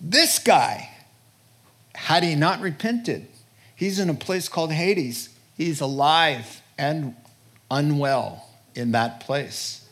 This 0.07 0.39
guy, 0.39 0.91
had 1.95 2.23
he 2.23 2.35
not 2.35 2.61
repented, 2.61 3.27
he's 3.75 3.99
in 3.99 4.11
a 4.11 4.15
place 4.15 4.51
called 4.51 4.71
Hades. 4.71 5.31
He's 5.57 5.81
alive 5.81 6.61
and 6.77 7.17
unwell 7.71 8.47
in 8.75 8.93
that 8.93 9.21
place. 9.21 9.89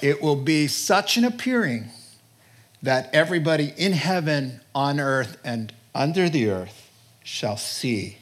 It 0.00 0.22
will 0.22 0.36
be 0.36 0.68
such 0.68 1.18
an 1.18 1.24
appearing 1.24 1.90
that 2.82 3.10
everybody 3.12 3.74
in 3.76 3.92
heaven, 3.92 4.62
on 4.74 4.98
earth, 4.98 5.36
and 5.44 5.74
under 5.94 6.30
the 6.30 6.48
earth 6.48 6.90
shall 7.22 7.58
see 7.58 8.16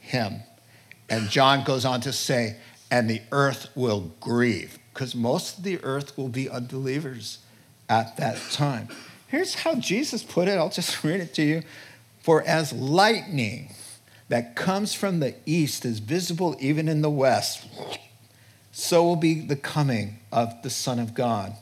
him. 0.00 0.40
And 1.08 1.30
John 1.30 1.62
goes 1.62 1.84
on 1.84 2.00
to 2.00 2.12
say, 2.12 2.56
and 2.90 3.08
the 3.08 3.22
earth 3.30 3.68
will 3.76 4.12
grieve, 4.18 4.76
because 4.92 5.14
most 5.14 5.58
of 5.58 5.64
the 5.64 5.78
earth 5.84 6.18
will 6.18 6.28
be 6.28 6.50
unbelievers 6.50 7.38
at 7.88 8.16
that 8.16 8.38
time. 8.50 8.88
Here's 9.30 9.54
how 9.54 9.76
Jesus 9.76 10.24
put 10.24 10.48
it. 10.48 10.58
I'll 10.58 10.70
just 10.70 11.04
read 11.04 11.20
it 11.20 11.32
to 11.34 11.42
you. 11.42 11.62
For 12.20 12.42
as 12.42 12.72
lightning 12.72 13.72
that 14.28 14.56
comes 14.56 14.92
from 14.92 15.20
the 15.20 15.34
east 15.46 15.84
is 15.84 16.00
visible 16.00 16.56
even 16.58 16.88
in 16.88 17.00
the 17.00 17.10
west, 17.10 17.66
so 18.72 19.04
will 19.04 19.16
be 19.16 19.40
the 19.40 19.56
coming 19.56 20.18
of 20.32 20.62
the 20.62 20.70
Son 20.70 20.98
of 20.98 21.14
God. 21.14 21.54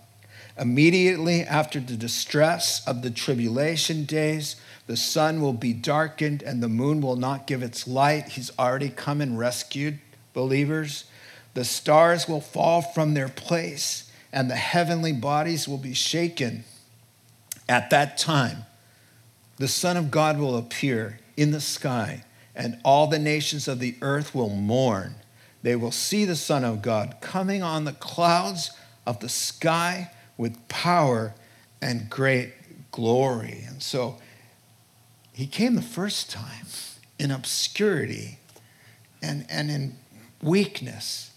Immediately 0.59 1.43
after 1.43 1.79
the 1.79 1.97
distress 1.97 2.87
of 2.87 3.03
the 3.03 3.11
tribulation 3.11 4.05
days, 4.05 4.57
the 4.87 4.97
sun 4.97 5.41
will 5.41 5.53
be 5.53 5.73
darkened 5.73 6.43
and 6.43 6.63
the 6.63 6.69
moon 6.69 7.01
will 7.03 7.17
not 7.17 7.47
give 7.47 7.63
its 7.63 7.87
light. 7.87 8.31
He's 8.31 8.51
already 8.59 8.89
come 8.89 9.21
and 9.21 9.39
rescued 9.39 9.99
believers. 10.33 11.05
The 11.53 11.65
stars 11.65 12.27
will 12.27 12.41
fall 12.41 12.81
from 12.81 13.13
their 13.13 13.29
place 13.29 14.11
and 14.33 14.51
the 14.51 14.57
heavenly 14.57 15.13
bodies 15.13 15.69
will 15.69 15.79
be 15.79 15.95
shaken. 15.95 16.65
At 17.69 17.91
that 17.91 18.17
time, 18.17 18.65
the 19.57 19.69
Son 19.69 19.97
of 19.97 20.11
God 20.11 20.39
will 20.39 20.57
appear 20.57 21.21
in 21.37 21.51
the 21.51 21.61
sky, 21.61 22.25
and 22.55 22.79
all 22.85 23.07
the 23.07 23.19
nations 23.19 23.69
of 23.69 23.79
the 23.79 23.97
earth 24.01 24.35
will 24.35 24.49
mourn. 24.49 25.17
They 25.63 25.77
will 25.77 25.91
see 25.91 26.25
the 26.25 26.37
Son 26.37 26.65
of 26.65 26.83
God 26.83 27.17
coming 27.21 27.63
on 27.63 27.85
the 27.85 27.93
clouds 27.93 28.71
of 29.07 29.21
the 29.21 29.29
sky 29.29 30.11
with 30.37 30.69
power 30.69 31.35
and 31.83 32.09
great 32.09 32.53
glory. 32.93 33.65
And 33.67 33.83
so 33.83 34.19
he 35.33 35.47
came 35.47 35.75
the 35.75 35.83
first 35.83 36.31
time 36.31 36.67
in 37.19 37.31
obscurity 37.31 38.39
and, 39.23 39.47
and 39.49 39.71
in 39.71 39.97
weakness. 40.43 41.33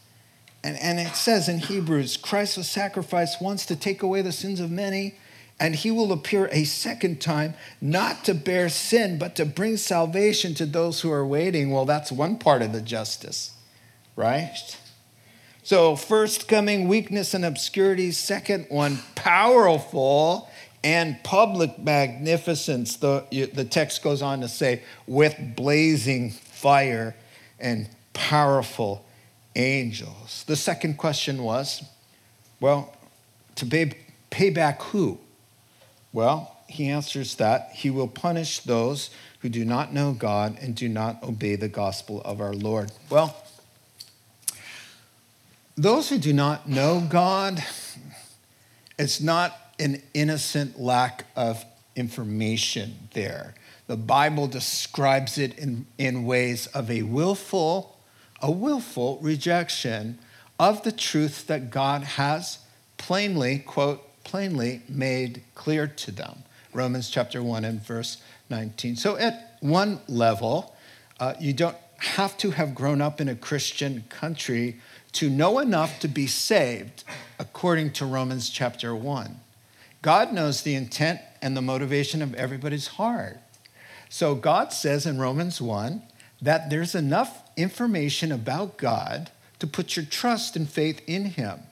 And, 0.64 0.78
and 0.78 1.00
it 1.00 1.16
says 1.16 1.50
in 1.50 1.60
Hebrews 1.60 2.18
Christ 2.18 2.58
was 2.58 2.70
sacrificed 2.70 3.42
once 3.42 3.66
to 3.66 3.76
take 3.76 4.04
away 4.04 4.22
the 4.22 4.32
sins 4.32 4.60
of 4.60 4.70
many 4.70 5.16
and 5.62 5.76
he 5.76 5.92
will 5.92 6.12
appear 6.12 6.50
a 6.52 6.64
second 6.64 7.22
time, 7.22 7.54
not 7.80 8.26
to 8.26 8.34
bear 8.34 8.68
sin, 8.68 9.20
but 9.20 9.36
to 9.36 9.46
bring 9.46 9.78
salvation 9.78 10.56
to 10.56 10.66
those 10.66 11.02
who 11.02 11.12
are 11.12 11.26
waiting. 11.26 11.70
Well, 11.70 11.86
that's 11.86 12.12
one 12.12 12.40
part 12.40 12.64
of 12.64 12.74
the 12.74 12.82
justice, 12.82 13.52
right? 14.16 14.76
So, 15.62 15.96
first 15.96 16.48
coming, 16.48 16.88
weakness 16.88 17.36
and 17.36 17.46
obscurity. 17.46 18.10
Second 18.10 18.66
one, 18.70 19.04
powerful 19.14 20.50
and 20.84 21.24
public 21.24 21.78
magnificence. 21.78 22.96
The, 22.96 23.24
the 23.54 23.64
text 23.64 24.02
goes 24.02 24.24
on 24.24 24.42
to 24.42 24.48
say, 24.48 24.82
with 25.06 25.36
blazing 25.56 26.32
fire 26.32 27.16
and 27.60 27.88
powerful 28.14 29.06
angels. 29.56 30.44
The 30.48 30.56
second 30.56 30.98
question 30.98 31.44
was, 31.44 31.84
well, 32.60 32.96
to 33.58 33.68
pay, 33.68 33.94
pay 34.32 34.50
back 34.50 34.82
who? 34.82 35.20
Well, 36.14 36.58
he 36.68 36.90
answers 36.90 37.36
that 37.36 37.72
he 37.74 37.90
will 37.90 38.08
punish 38.08 38.60
those 38.60 39.10
who 39.40 39.50
do 39.50 39.66
not 39.66 39.94
know 39.94 40.14
God 40.14 40.58
and 40.62 40.76
do 40.76 40.88
not 40.88 41.22
obey 41.24 41.56
the 41.56 41.68
gospel 41.68 42.22
of 42.24 42.40
our 42.40 42.54
Lord. 42.54 42.92
Well, 43.10 43.36
those 45.76 46.10
who 46.10 46.18
do 46.18 46.34
not 46.34 46.70
know 46.70 47.06
God, 47.10 47.64
it's 49.00 49.22
not 49.22 49.58
an 49.80 50.02
innocent 50.14 50.80
lack 50.80 51.26
of 51.36 51.66
information 51.96 53.10
there. 53.14 53.56
The 53.88 53.98
Bible 53.98 54.48
describes 54.48 55.38
it 55.38 55.58
in, 55.58 55.86
in 55.98 56.26
ways 56.26 56.68
of 56.68 56.92
a 56.92 57.02
willful, 57.04 57.98
a 58.42 58.52
willful 58.52 59.18
rejection 59.22 60.20
of 60.60 60.84
the 60.84 60.92
truth 60.92 61.48
that 61.48 61.72
God 61.72 62.04
has 62.04 62.60
plainly, 62.98 63.60
quote, 63.60 64.08
plainly 64.32 64.82
made 64.88 65.44
clear 65.56 65.86
to 65.86 66.10
them. 66.10 66.44
Romans 66.74 67.10
chapter 67.10 67.44
1 67.44 67.66
and 67.66 67.86
verse 67.86 68.16
19. 68.50 68.96
So, 68.96 69.18
at 69.18 69.58
one 69.60 70.00
level, 70.08 70.74
uh, 71.20 71.34
you 71.38 71.52
don't 71.52 71.76
have 71.98 72.38
to 72.38 72.52
have 72.52 72.74
grown 72.74 73.02
up 73.02 73.20
in 73.20 73.28
a 73.28 73.36
Christian 73.36 74.06
country 74.08 74.80
to 75.12 75.30
know 75.30 75.60
enough 75.60 76.00
to 76.00 76.08
be 76.08 76.28
saved, 76.28 77.04
according 77.40 77.92
to 77.92 78.06
Romans 78.06 78.50
chapter 78.50 78.96
1. 78.96 79.38
God 80.02 80.32
knows 80.32 80.62
the 80.62 80.76
intent 80.76 81.20
and 81.42 81.58
the 81.58 81.62
motivation 81.62 82.22
of 82.22 82.34
everybody's 82.36 82.88
heart. 82.88 83.38
So, 84.08 84.34
God 84.34 84.72
says 84.72 85.06
in 85.06 85.20
Romans 85.20 85.60
1 85.60 86.04
that 86.42 86.70
there's 86.70 86.96
enough 86.96 87.44
information 87.58 88.32
about 88.32 88.78
God 88.78 89.30
to 89.60 89.68
put 89.68 89.98
your 89.98 90.06
trust 90.06 90.56
and 90.56 90.70
faith 90.70 91.02
in 91.06 91.26
Him 91.26 91.64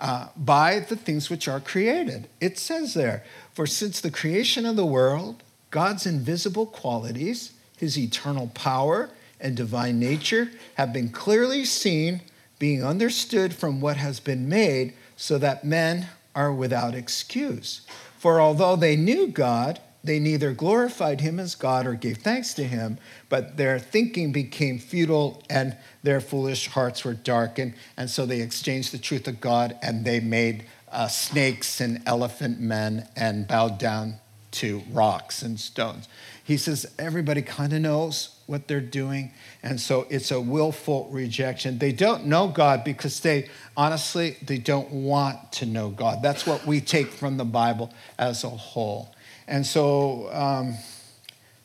uh, 0.00 0.28
by 0.36 0.78
the 0.80 0.96
things 0.96 1.28
which 1.28 1.48
are 1.48 1.60
created. 1.60 2.28
It 2.40 2.58
says 2.58 2.94
there, 2.94 3.24
for 3.52 3.66
since 3.66 4.00
the 4.00 4.10
creation 4.10 4.64
of 4.64 4.76
the 4.76 4.86
world, 4.86 5.42
God's 5.70 6.06
invisible 6.06 6.66
qualities, 6.66 7.52
his 7.76 7.98
eternal 7.98 8.48
power 8.54 9.10
and 9.40 9.56
divine 9.56 9.98
nature, 9.98 10.50
have 10.74 10.92
been 10.92 11.10
clearly 11.10 11.64
seen, 11.64 12.22
being 12.58 12.84
understood 12.84 13.54
from 13.54 13.80
what 13.80 13.96
has 13.96 14.20
been 14.20 14.48
made, 14.48 14.94
so 15.16 15.38
that 15.38 15.64
men 15.64 16.08
are 16.34 16.52
without 16.52 16.94
excuse. 16.94 17.82
For 18.18 18.40
although 18.40 18.76
they 18.76 18.96
knew 18.96 19.26
God, 19.28 19.80
they 20.08 20.18
neither 20.18 20.52
glorified 20.52 21.20
him 21.20 21.38
as 21.38 21.54
God 21.54 21.86
or 21.86 21.94
gave 21.94 22.18
thanks 22.18 22.54
to 22.54 22.64
him, 22.64 22.98
but 23.28 23.56
their 23.56 23.78
thinking 23.78 24.32
became 24.32 24.78
futile 24.78 25.42
and 25.50 25.76
their 26.02 26.20
foolish 26.20 26.68
hearts 26.68 27.04
were 27.04 27.14
darkened. 27.14 27.74
And 27.96 28.08
so 28.08 28.24
they 28.24 28.40
exchanged 28.40 28.92
the 28.92 28.98
truth 28.98 29.28
of 29.28 29.40
God 29.40 29.76
and 29.82 30.04
they 30.04 30.20
made 30.20 30.64
uh, 30.90 31.08
snakes 31.08 31.80
and 31.80 32.02
elephant 32.06 32.60
men 32.60 33.08
and 33.16 33.46
bowed 33.46 33.78
down 33.78 34.20
to 34.50 34.82
rocks 34.90 35.42
and 35.42 35.60
stones. 35.60 36.08
He 36.42 36.56
says 36.56 36.90
everybody 36.98 37.42
kind 37.42 37.74
of 37.74 37.82
knows 37.82 38.40
what 38.46 38.66
they're 38.66 38.80
doing. 38.80 39.32
And 39.62 39.78
so 39.78 40.06
it's 40.08 40.30
a 40.30 40.40
willful 40.40 41.10
rejection. 41.12 41.78
They 41.78 41.92
don't 41.92 42.24
know 42.24 42.48
God 42.48 42.82
because 42.84 43.20
they 43.20 43.50
honestly, 43.76 44.38
they 44.40 44.56
don't 44.56 44.90
want 44.90 45.52
to 45.52 45.66
know 45.66 45.90
God. 45.90 46.22
That's 46.22 46.46
what 46.46 46.64
we 46.64 46.80
take 46.80 47.08
from 47.08 47.36
the 47.36 47.44
Bible 47.44 47.92
as 48.18 48.44
a 48.44 48.48
whole. 48.48 49.14
And 49.48 49.66
so 49.66 50.28
um, 50.30 50.74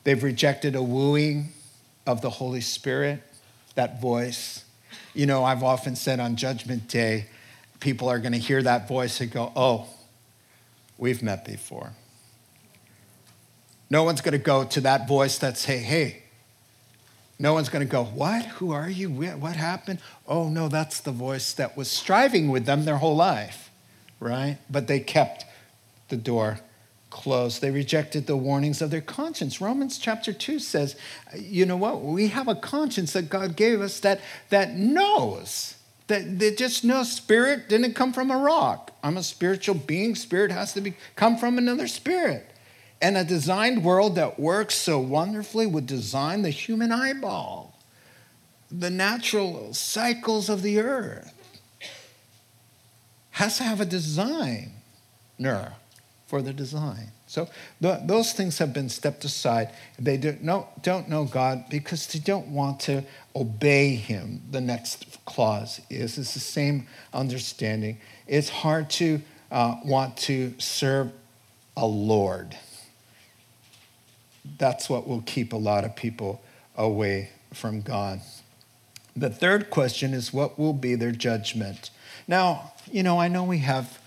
they've 0.06 0.24
rejected 0.24 0.76
a 0.76 0.82
wooing 0.82 1.50
of 2.08 2.22
the 2.22 2.30
Holy 2.30 2.62
Spirit, 2.62 3.22
that 3.76 4.02
voice. 4.02 4.64
You 5.14 5.26
know, 5.26 5.44
I've 5.44 5.64
often 5.64 5.98
said 5.98 6.22
on 6.22 6.38
Judgment 6.38 6.88
Day, 6.88 7.26
people 7.82 8.08
are 8.08 8.20
going 8.20 8.32
to 8.32 8.40
hear 8.40 8.64
that 8.64 8.88
voice 8.88 9.20
and 9.20 9.30
go, 9.30 9.52
oh, 9.56 9.88
we've 10.98 11.22
met 11.22 11.44
before. 11.44 11.92
No 13.90 14.04
one's 14.04 14.22
going 14.22 14.32
to 14.32 14.38
go 14.38 14.64
to 14.64 14.82
that 14.82 15.06
voice 15.08 15.38
that's, 15.38 15.66
hey, 15.66 15.80
hey. 15.80 16.24
No 17.38 17.54
one's 17.54 17.68
going 17.68 17.86
to 17.86 17.92
go, 17.92 18.06
what? 18.06 18.46
Who 18.46 18.72
are 18.72 18.90
you? 18.90 19.10
What 19.10 19.58
happened? 19.58 20.00
Oh, 20.26 20.48
no, 20.48 20.70
that's 20.70 21.02
the 21.02 21.12
voice 21.12 21.52
that 21.54 21.76
was 21.76 21.92
striving 21.92 22.48
with 22.50 22.66
them 22.66 22.86
their 22.86 22.98
whole 22.98 23.18
life, 23.18 23.70
right? 24.22 24.60
But 24.70 24.88
they 24.88 25.02
kept 25.02 25.46
the 26.08 26.16
door 26.16 26.60
close. 27.14 27.60
They 27.60 27.70
rejected 27.70 28.26
the 28.26 28.36
warnings 28.36 28.82
of 28.82 28.90
their 28.90 29.00
conscience. 29.00 29.62
Romans 29.62 30.00
chapter 30.00 30.34
2 30.34 30.58
says, 30.58 30.96
you 31.38 31.66
know 31.66 31.78
what? 31.78 32.02
We 32.02 32.30
have 32.30 32.48
a 32.48 32.56
conscience 32.56 33.14
that 33.14 33.30
God 33.30 33.56
gave 33.56 33.82
us 33.82 34.00
that, 34.00 34.20
that 34.50 34.76
knows. 34.76 35.76
That, 36.08 36.40
that 36.40 36.58
just 36.58 36.84
knows 36.84 37.12
spirit 37.12 37.70
didn't 37.70 37.94
come 37.94 38.14
from 38.14 38.32
a 38.32 38.38
rock. 38.38 38.92
I'm 39.04 39.16
a 39.18 39.24
spiritual 39.24 39.76
being. 39.76 40.16
Spirit 40.16 40.52
has 40.52 40.74
to 40.74 40.82
be, 40.82 40.96
come 41.16 41.38
from 41.38 41.58
another 41.58 41.88
spirit. 41.88 42.50
And 43.00 43.16
a 43.16 43.24
designed 43.24 43.84
world 43.84 44.16
that 44.16 44.40
works 44.40 44.76
so 44.76 44.98
wonderfully 44.98 45.68
would 45.68 45.86
design 45.86 46.42
the 46.42 46.50
human 46.50 46.92
eyeball, 46.92 47.80
the 48.72 48.90
natural 48.90 49.74
cycles 49.74 50.50
of 50.50 50.64
the 50.64 50.80
earth. 50.80 51.32
Has 53.32 53.58
to 53.58 53.64
have 53.64 53.82
a 53.82 53.86
designer 53.86 55.74
for 56.34 56.42
the 56.42 56.52
design. 56.52 57.12
So 57.28 57.48
those 57.80 58.34
things 58.34 58.58
have 58.58 58.74
been 58.74 58.90
stepped 58.90 59.24
aside. 59.24 59.70
They 60.00 60.18
do, 60.18 60.36
no, 60.42 60.68
don't 60.82 61.08
know 61.08 61.26
God 61.26 61.66
because 61.70 62.08
they 62.08 62.18
don't 62.18 62.48
want 62.48 62.80
to 62.80 63.04
obey 63.36 63.94
Him. 63.94 64.42
The 64.50 64.60
next 64.60 65.24
clause 65.26 65.80
is 65.92 66.18
it's 66.18 66.34
the 66.34 66.40
same 66.40 66.88
understanding. 67.14 68.00
It's 68.26 68.50
hard 68.50 68.90
to 68.92 69.22
uh, 69.52 69.76
want 69.86 70.18
to 70.30 70.56
serve 70.58 71.12
a 71.78 71.86
Lord. 71.86 72.58
That's 74.58 74.90
what 74.90 75.08
will 75.08 75.22
keep 75.22 75.54
a 75.54 75.58
lot 75.58 75.84
of 75.84 75.96
people 75.96 76.42
away 76.76 77.30
from 77.54 77.82
God. 77.82 78.22
The 79.16 79.30
third 79.30 79.70
question 79.70 80.16
is 80.16 80.34
what 80.34 80.58
will 80.58 80.74
be 80.74 80.96
their 80.96 81.12
judgment? 81.12 81.92
Now, 82.28 82.74
you 82.92 83.04
know, 83.04 83.20
I 83.20 83.28
know 83.28 83.44
we 83.44 83.60
have 83.60 84.00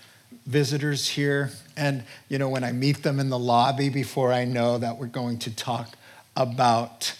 visitors 0.45 1.07
here. 1.07 1.51
And, 1.77 2.03
you 2.27 2.37
know, 2.37 2.49
when 2.49 2.63
I 2.63 2.71
meet 2.71 3.03
them 3.03 3.19
in 3.19 3.29
the 3.29 3.39
lobby 3.39 3.89
before 3.89 4.33
I 4.33 4.45
know 4.45 4.77
that 4.79 4.97
we're 4.97 5.07
going 5.07 5.39
to 5.39 5.55
talk 5.55 5.95
about 6.35 7.15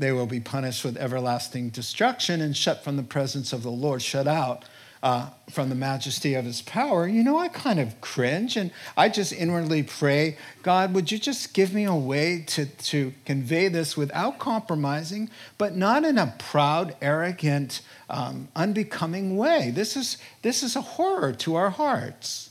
they 0.00 0.12
will 0.12 0.26
be 0.26 0.40
punished 0.40 0.82
with 0.82 0.96
everlasting 0.96 1.68
destruction 1.68 2.40
and 2.40 2.56
shut 2.56 2.82
from 2.82 2.96
the 2.96 3.02
presence 3.02 3.52
of 3.52 3.62
the 3.62 3.70
Lord, 3.70 4.00
shut 4.00 4.26
out 4.26 4.64
uh, 5.02 5.30
from 5.50 5.70
the 5.70 5.74
majesty 5.74 6.34
of 6.34 6.44
his 6.44 6.60
power, 6.62 7.08
you 7.08 7.22
know, 7.24 7.38
I 7.38 7.48
kind 7.48 7.80
of 7.80 8.00
cringe 8.02 8.56
and 8.56 8.70
I 8.96 9.08
just 9.08 9.32
inwardly 9.32 9.82
pray, 9.82 10.36
God, 10.62 10.92
would 10.94 11.10
you 11.10 11.18
just 11.18 11.54
give 11.54 11.72
me 11.72 11.84
a 11.84 11.94
way 11.94 12.44
to, 12.48 12.66
to 12.66 13.14
convey 13.24 13.68
this 13.68 13.96
without 13.96 14.38
compromising, 14.38 15.30
but 15.56 15.74
not 15.74 16.04
in 16.04 16.18
a 16.18 16.34
proud, 16.38 16.96
arrogant, 17.00 17.80
um, 18.10 18.48
unbecoming 18.54 19.36
way? 19.36 19.70
This 19.74 19.96
is, 19.96 20.18
this 20.42 20.62
is 20.62 20.76
a 20.76 20.82
horror 20.82 21.32
to 21.32 21.54
our 21.54 21.70
hearts. 21.70 22.49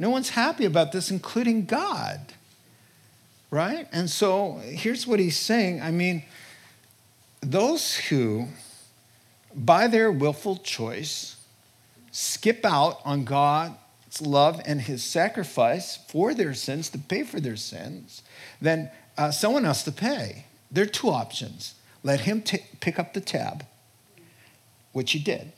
No 0.00 0.08
one's 0.08 0.30
happy 0.30 0.64
about 0.64 0.92
this, 0.92 1.10
including 1.10 1.66
God. 1.66 2.32
Right? 3.50 3.86
And 3.92 4.08
so 4.08 4.54
here's 4.64 5.06
what 5.06 5.20
he's 5.20 5.36
saying. 5.36 5.82
I 5.82 5.90
mean, 5.90 6.24
those 7.42 7.96
who, 7.96 8.48
by 9.54 9.88
their 9.88 10.10
willful 10.10 10.56
choice, 10.56 11.36
skip 12.12 12.64
out 12.64 13.00
on 13.04 13.24
God's 13.24 14.22
love 14.22 14.62
and 14.64 14.80
his 14.80 15.04
sacrifice 15.04 15.98
for 16.08 16.32
their 16.32 16.54
sins 16.54 16.88
to 16.90 16.98
pay 16.98 17.22
for 17.22 17.38
their 17.38 17.56
sins, 17.56 18.22
then 18.58 18.90
uh, 19.18 19.30
someone 19.30 19.64
has 19.64 19.84
to 19.84 19.92
pay. 19.92 20.46
There 20.70 20.84
are 20.84 20.88
two 20.88 21.10
options. 21.10 21.74
Let 22.02 22.20
him 22.20 22.40
t- 22.40 22.64
pick 22.80 22.98
up 22.98 23.12
the 23.12 23.20
tab, 23.20 23.66
which 24.92 25.12
he 25.12 25.18
did, 25.18 25.52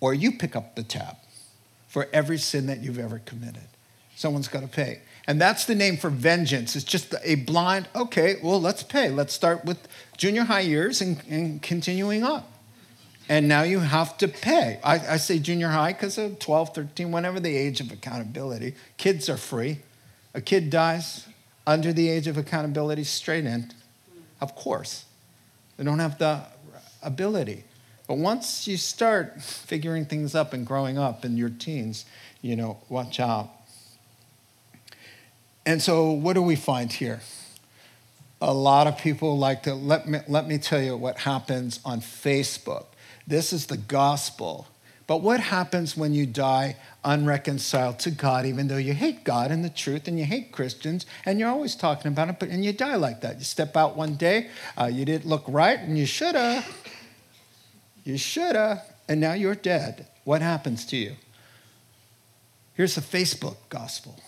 or 0.00 0.12
you 0.12 0.32
pick 0.32 0.54
up 0.54 0.74
the 0.74 0.82
tab 0.82 1.16
for 1.94 2.08
every 2.12 2.38
sin 2.38 2.66
that 2.66 2.80
you've 2.80 2.98
ever 2.98 3.20
committed. 3.20 3.62
Someone's 4.16 4.48
got 4.48 4.62
to 4.62 4.66
pay. 4.66 4.98
And 5.28 5.40
that's 5.40 5.64
the 5.64 5.76
name 5.76 5.96
for 5.96 6.10
vengeance. 6.10 6.74
It's 6.74 6.84
just 6.84 7.14
a 7.22 7.36
blind, 7.36 7.86
okay, 7.94 8.34
well, 8.42 8.60
let's 8.60 8.82
pay. 8.82 9.10
Let's 9.10 9.32
start 9.32 9.64
with 9.64 9.86
junior 10.16 10.42
high 10.42 10.62
years 10.62 11.00
and, 11.00 11.22
and 11.30 11.62
continuing 11.62 12.24
up. 12.24 12.50
And 13.28 13.46
now 13.46 13.62
you 13.62 13.78
have 13.78 14.18
to 14.18 14.26
pay. 14.26 14.80
I, 14.82 14.94
I 15.14 15.16
say 15.18 15.38
junior 15.38 15.68
high 15.68 15.92
because 15.92 16.18
of 16.18 16.40
12, 16.40 16.74
13, 16.74 17.12
whenever 17.12 17.38
the 17.38 17.56
age 17.56 17.80
of 17.80 17.92
accountability. 17.92 18.74
Kids 18.96 19.28
are 19.28 19.36
free. 19.36 19.78
A 20.34 20.40
kid 20.40 20.70
dies 20.70 21.28
under 21.64 21.92
the 21.92 22.08
age 22.08 22.26
of 22.26 22.36
accountability, 22.36 23.04
straight 23.04 23.44
in. 23.44 23.70
Of 24.40 24.56
course. 24.56 25.04
They 25.76 25.84
don't 25.84 26.00
have 26.00 26.18
the 26.18 26.42
ability. 27.04 27.62
But 28.06 28.18
once 28.18 28.68
you 28.68 28.76
start 28.76 29.40
figuring 29.40 30.04
things 30.04 30.34
up 30.34 30.52
and 30.52 30.66
growing 30.66 30.98
up 30.98 31.24
in 31.24 31.36
your 31.36 31.48
teens, 31.48 32.04
you 32.42 32.54
know, 32.54 32.78
watch 32.88 33.18
out. 33.18 33.50
And 35.64 35.82
so, 35.82 36.10
what 36.10 36.34
do 36.34 36.42
we 36.42 36.56
find 36.56 36.92
here? 36.92 37.20
A 38.42 38.52
lot 38.52 38.86
of 38.86 38.98
people 38.98 39.38
like 39.38 39.62
to 39.62 39.74
let 39.74 40.06
me, 40.06 40.20
let 40.28 40.46
me 40.46 40.58
tell 40.58 40.82
you 40.82 40.96
what 40.96 41.18
happens 41.18 41.80
on 41.84 42.00
Facebook. 42.00 42.86
This 43.26 43.54
is 43.54 43.66
the 43.66 43.78
gospel. 43.78 44.66
But 45.06 45.18
what 45.18 45.40
happens 45.40 45.96
when 45.96 46.14
you 46.14 46.24
die 46.24 46.76
unreconciled 47.04 47.98
to 48.00 48.10
God, 48.10 48.46
even 48.46 48.68
though 48.68 48.78
you 48.78 48.94
hate 48.94 49.22
God 49.22 49.50
and 49.50 49.62
the 49.62 49.68
truth 49.68 50.08
and 50.08 50.18
you 50.18 50.24
hate 50.24 50.50
Christians 50.50 51.04
and 51.26 51.38
you're 51.38 51.50
always 51.50 51.76
talking 51.76 52.10
about 52.10 52.30
it, 52.30 52.38
but 52.38 52.48
and 52.48 52.64
you 52.64 52.72
die 52.72 52.96
like 52.96 53.20
that? 53.20 53.38
You 53.38 53.44
step 53.44 53.76
out 53.76 53.96
one 53.96 54.16
day, 54.16 54.48
uh, 54.78 54.86
you 54.86 55.04
didn't 55.04 55.26
look 55.26 55.44
right 55.46 55.78
and 55.78 55.98
you 55.98 56.06
should 56.06 56.34
have. 56.34 56.66
You 58.04 58.18
should 58.18 58.54
have, 58.54 58.84
and 59.08 59.20
now 59.20 59.32
you're 59.32 59.54
dead. 59.54 60.06
What 60.24 60.42
happens 60.42 60.84
to 60.86 60.96
you? 60.96 61.16
Here's 62.74 62.94
the 62.94 63.00
Facebook 63.00 63.56
gospel 63.68 64.20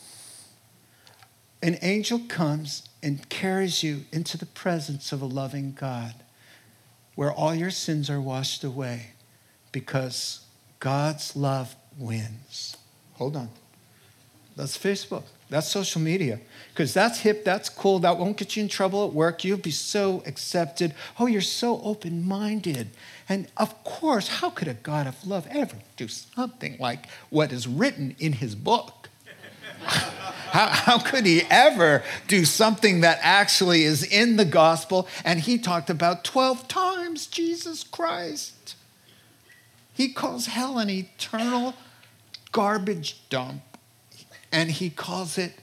an 1.63 1.79
angel 1.83 2.21
comes 2.29 2.89
and 3.03 3.29
carries 3.29 3.83
you 3.83 4.05
into 4.13 4.39
the 4.39 4.47
presence 4.47 5.11
of 5.13 5.23
a 5.23 5.27
loving 5.27 5.73
God 5.79 6.15
where 7.15 7.33
all 7.33 7.55
your 7.55 7.71
sins 7.71 8.11
are 8.11 8.21
washed 8.21 8.63
away 8.63 9.13
because 9.73 10.41
God's 10.81 11.35
love 11.35 11.75
wins. 11.99 12.77
Hold 13.15 13.37
on. 13.37 13.49
That's 14.55 14.77
Facebook. 14.77 15.25
That's 15.49 15.69
social 15.69 16.01
media. 16.01 16.41
Because 16.73 16.93
that's 16.93 17.21
hip, 17.21 17.45
that's 17.45 17.69
cool, 17.69 18.01
that 18.01 18.19
won't 18.19 18.37
get 18.37 18.57
you 18.57 18.63
in 18.63 18.69
trouble 18.69 19.07
at 19.07 19.13
work. 19.13 19.45
You'll 19.45 19.59
be 19.59 19.71
so 19.71 20.23
accepted. 20.27 20.95
Oh, 21.19 21.27
you're 21.27 21.41
so 21.41 21.81
open 21.83 22.27
minded. 22.27 22.91
And 23.29 23.49
of 23.57 23.83
course, 23.85 24.29
how 24.29 24.51
could 24.51 24.69
a 24.69 24.75
God 24.75 25.07
of 25.07 25.27
love 25.27 25.47
ever 25.51 25.77
do 25.97 26.09
something 26.09 26.77
like 26.79 27.09
what 27.31 27.53
is 27.53 27.67
written 27.67 28.15
in 28.19 28.35
his 28.35 28.55
book? 28.55 29.09
how, 29.83 30.69
how 30.69 30.99
could 30.99 31.27
he 31.27 31.43
ever 31.51 32.03
do 32.29 32.45
something 32.45 33.01
that 33.01 33.19
actually 33.23 33.85
is 33.85 34.03
in 34.03 34.37
the 34.37 34.45
gospel? 34.45 35.09
And 35.25 35.41
he 35.41 35.59
talked 35.59 35.91
about 35.91 36.25
12 36.25 36.69
times 36.69 37.27
Jesus 37.27 37.85
Christ. 37.85 38.75
He 39.93 40.13
calls 40.13 40.47
hell 40.47 40.79
an 40.79 40.91
eternal 40.91 41.75
garbage 42.53 43.29
dump, 43.29 43.63
and 44.53 44.71
he 44.71 44.91
calls 44.91 45.39
it 45.39 45.55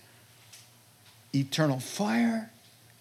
eternal 1.34 1.80
fire 1.80 2.52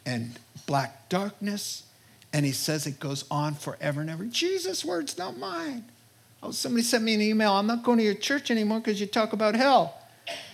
and 0.06 0.38
black 0.66 1.08
darkness 1.08 1.84
and 2.32 2.46
he 2.46 2.52
says 2.52 2.86
it 2.86 2.98
goes 2.98 3.24
on 3.30 3.54
forever 3.54 4.00
and 4.00 4.08
ever. 4.08 4.24
Jesus' 4.24 4.84
words, 4.84 5.18
not 5.18 5.36
mine. 5.36 5.84
Oh, 6.42 6.50
somebody 6.50 6.82
sent 6.82 7.04
me 7.04 7.14
an 7.14 7.20
email. 7.20 7.52
I'm 7.52 7.66
not 7.66 7.82
going 7.82 7.98
to 7.98 8.04
your 8.04 8.14
church 8.14 8.50
anymore 8.50 8.80
because 8.80 9.00
you 9.00 9.06
talk 9.06 9.32
about 9.32 9.54
hell. 9.54 9.96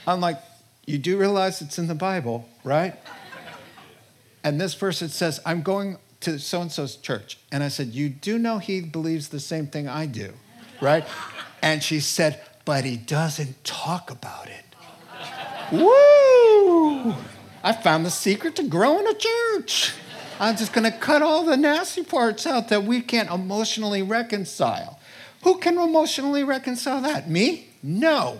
I'm 0.06 0.20
like, 0.20 0.38
you 0.86 0.98
do 0.98 1.18
realize 1.18 1.62
it's 1.62 1.78
in 1.78 1.86
the 1.86 1.94
Bible, 1.94 2.48
right? 2.64 2.94
and 4.42 4.60
this 4.60 4.74
person 4.74 5.08
says, 5.08 5.40
I'm 5.46 5.62
going 5.62 5.98
to 6.20 6.38
so 6.38 6.60
and 6.60 6.72
so's 6.72 6.96
church. 6.96 7.38
And 7.52 7.62
I 7.62 7.68
said, 7.68 7.88
You 7.88 8.08
do 8.08 8.38
know 8.38 8.58
he 8.58 8.80
believes 8.80 9.28
the 9.28 9.40
same 9.40 9.66
thing 9.66 9.88
I 9.88 10.06
do, 10.06 10.32
right? 10.80 11.06
And 11.62 11.82
she 11.82 12.00
said, 12.00 12.40
But 12.64 12.84
he 12.84 12.96
doesn't 12.96 13.64
talk 13.64 14.10
about 14.10 14.48
it. 14.48 14.67
Woo! 15.72 17.14
I 17.62 17.72
found 17.72 18.06
the 18.06 18.10
secret 18.10 18.56
to 18.56 18.62
growing 18.62 19.06
a 19.06 19.14
church. 19.14 19.92
I'm 20.40 20.56
just 20.56 20.72
going 20.72 20.90
to 20.90 20.96
cut 20.96 21.20
all 21.20 21.44
the 21.44 21.56
nasty 21.56 22.04
parts 22.04 22.46
out 22.46 22.68
that 22.68 22.84
we 22.84 23.00
can't 23.00 23.30
emotionally 23.30 24.02
reconcile. 24.02 24.98
Who 25.42 25.58
can 25.58 25.78
emotionally 25.78 26.44
reconcile 26.44 27.00
that? 27.02 27.28
Me? 27.28 27.68
No. 27.82 28.38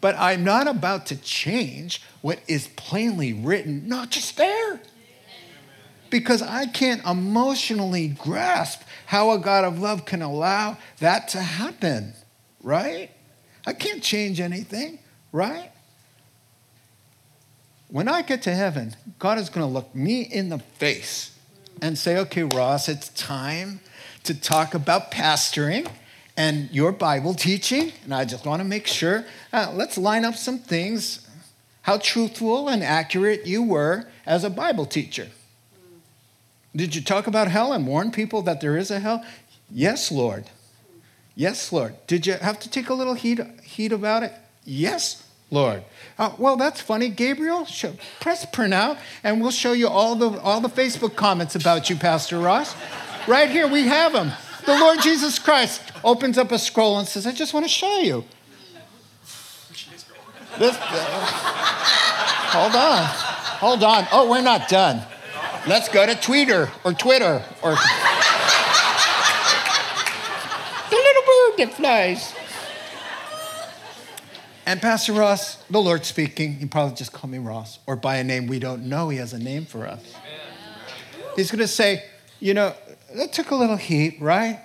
But 0.00 0.14
I'm 0.16 0.44
not 0.44 0.68
about 0.68 1.06
to 1.06 1.16
change 1.16 2.02
what 2.22 2.40
is 2.46 2.68
plainly 2.76 3.32
written, 3.32 3.88
not 3.88 4.10
just 4.10 4.36
there. 4.36 4.80
Because 6.10 6.40
I 6.40 6.66
can't 6.66 7.04
emotionally 7.04 8.08
grasp 8.08 8.82
how 9.06 9.32
a 9.32 9.38
God 9.38 9.64
of 9.64 9.80
love 9.80 10.04
can 10.04 10.22
allow 10.22 10.78
that 11.00 11.28
to 11.28 11.42
happen, 11.42 12.14
right? 12.62 13.10
I 13.66 13.72
can't 13.72 14.02
change 14.02 14.40
anything, 14.40 15.00
right? 15.32 15.70
When 17.90 18.06
I 18.06 18.20
get 18.20 18.42
to 18.42 18.54
heaven, 18.54 18.94
God 19.18 19.38
is 19.38 19.48
going 19.48 19.66
to 19.66 19.72
look 19.72 19.94
me 19.94 20.20
in 20.20 20.50
the 20.50 20.58
face 20.58 21.34
and 21.80 21.96
say, 21.96 22.18
okay, 22.18 22.42
Ross, 22.42 22.86
it's 22.88 23.08
time 23.10 23.80
to 24.24 24.38
talk 24.38 24.74
about 24.74 25.10
pastoring 25.10 25.90
and 26.36 26.70
your 26.70 26.92
Bible 26.92 27.32
teaching. 27.32 27.92
And 28.04 28.12
I 28.12 28.26
just 28.26 28.44
want 28.44 28.60
to 28.60 28.68
make 28.68 28.86
sure, 28.86 29.24
uh, 29.54 29.72
let's 29.74 29.96
line 29.96 30.26
up 30.26 30.34
some 30.34 30.58
things. 30.58 31.26
how 31.88 31.96
truthful 31.96 32.68
and 32.68 32.84
accurate 32.84 33.46
you 33.46 33.62
were 33.62 34.04
as 34.26 34.44
a 34.44 34.50
Bible 34.50 34.84
teacher. 34.84 35.28
Did 36.76 36.94
you 36.94 37.00
talk 37.00 37.26
about 37.26 37.48
hell 37.48 37.72
and 37.72 37.86
warn 37.86 38.10
people 38.10 38.42
that 38.42 38.60
there 38.60 38.76
is 38.76 38.90
a 38.90 39.00
hell? 39.00 39.24
Yes, 39.70 40.12
Lord. 40.12 40.44
Yes, 41.34 41.72
Lord. 41.72 41.94
Did 42.06 42.26
you 42.26 42.34
have 42.34 42.60
to 42.60 42.68
take 42.68 42.90
a 42.90 42.94
little 42.94 43.14
heat, 43.14 43.40
heat 43.62 43.90
about 43.90 44.22
it? 44.22 44.34
Yes, 44.66 45.26
Lord. 45.50 45.82
Uh, 46.18 46.32
well, 46.36 46.56
that's 46.56 46.80
funny. 46.80 47.08
Gabriel, 47.08 47.64
show, 47.64 47.94
press 48.20 48.44
print 48.46 48.74
out, 48.74 48.98
and 49.22 49.40
we'll 49.40 49.52
show 49.52 49.72
you 49.72 49.86
all 49.86 50.16
the, 50.16 50.40
all 50.40 50.60
the 50.60 50.68
Facebook 50.68 51.14
comments 51.14 51.54
about 51.54 51.88
you, 51.88 51.96
Pastor 51.96 52.38
Ross. 52.38 52.74
Right 53.28 53.48
here, 53.48 53.68
we 53.68 53.84
have 53.84 54.12
them. 54.12 54.32
The 54.66 54.76
Lord 54.78 55.00
Jesus 55.00 55.38
Christ 55.38 55.80
opens 56.02 56.36
up 56.36 56.50
a 56.50 56.58
scroll 56.58 56.98
and 56.98 57.06
says, 57.06 57.26
I 57.26 57.32
just 57.32 57.54
want 57.54 57.64
to 57.66 57.70
show 57.70 57.98
you. 57.98 58.24
This, 60.58 60.76
uh, 60.76 61.26
hold 62.50 62.74
on. 62.74 63.04
Hold 63.60 63.84
on. 63.84 64.08
Oh, 64.10 64.28
we're 64.28 64.42
not 64.42 64.68
done. 64.68 65.02
Let's 65.68 65.88
go 65.88 66.04
to 66.04 66.14
Twitter 66.16 66.70
or 66.84 66.92
Twitter 66.94 67.44
or 67.62 67.76
the 70.90 70.96
little 70.96 71.22
bird 71.22 71.58
that 71.58 71.74
flies. 71.74 72.34
And 74.68 74.82
Pastor 74.82 75.14
Ross, 75.14 75.56
the 75.70 75.80
Lord 75.80 76.04
speaking, 76.04 76.56
he 76.56 76.66
probably 76.66 76.94
just 76.94 77.10
call 77.10 77.30
me 77.30 77.38
Ross 77.38 77.78
or 77.86 77.96
by 77.96 78.16
a 78.16 78.22
name 78.22 78.46
we 78.48 78.58
don't 78.58 78.84
know. 78.84 79.08
He 79.08 79.16
has 79.16 79.32
a 79.32 79.38
name 79.38 79.64
for 79.64 79.86
us. 79.86 80.14
He's 81.36 81.50
going 81.50 81.60
to 81.60 81.66
say, 81.66 82.04
you 82.38 82.52
know, 82.52 82.74
that 83.14 83.32
took 83.32 83.50
a 83.50 83.54
little 83.54 83.78
heat, 83.78 84.18
right? 84.20 84.60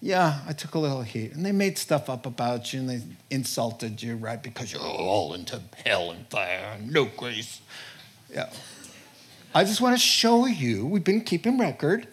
Yeah, 0.00 0.40
I 0.48 0.54
took 0.54 0.76
a 0.76 0.78
little 0.78 1.02
heat. 1.02 1.34
And 1.34 1.44
they 1.44 1.52
made 1.52 1.76
stuff 1.76 2.08
up 2.08 2.24
about 2.24 2.72
you 2.72 2.80
and 2.80 2.88
they 2.88 3.02
insulted 3.28 4.02
you, 4.02 4.16
right? 4.16 4.42
Because 4.42 4.72
you're 4.72 4.80
all 4.80 5.34
into 5.34 5.60
hell 5.84 6.10
and 6.10 6.26
fire 6.28 6.72
and 6.76 6.90
no 6.90 7.04
grace. 7.04 7.60
Yeah. 8.32 8.48
I 9.54 9.64
just 9.64 9.82
want 9.82 9.94
to 9.94 10.02
show 10.02 10.46
you, 10.46 10.86
we've 10.86 11.04
been 11.04 11.20
keeping 11.20 11.58
record. 11.58 12.08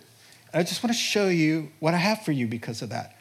And 0.52 0.60
I 0.60 0.64
just 0.64 0.84
want 0.84 0.94
to 0.94 1.00
show 1.00 1.30
you 1.30 1.72
what 1.80 1.94
I 1.94 1.98
have 1.98 2.24
for 2.24 2.34
you 2.34 2.46
because 2.46 2.82
of 2.82 2.90
that. 2.90 3.16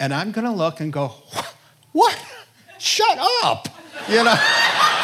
And 0.00 0.12
I'm 0.12 0.32
going 0.32 0.46
to 0.46 0.52
look 0.52 0.80
and 0.80 0.92
go, 0.92 1.14
what? 1.92 2.18
Shut 2.80 3.18
up. 3.44 3.68
You 4.08 4.24
know? 4.24 4.34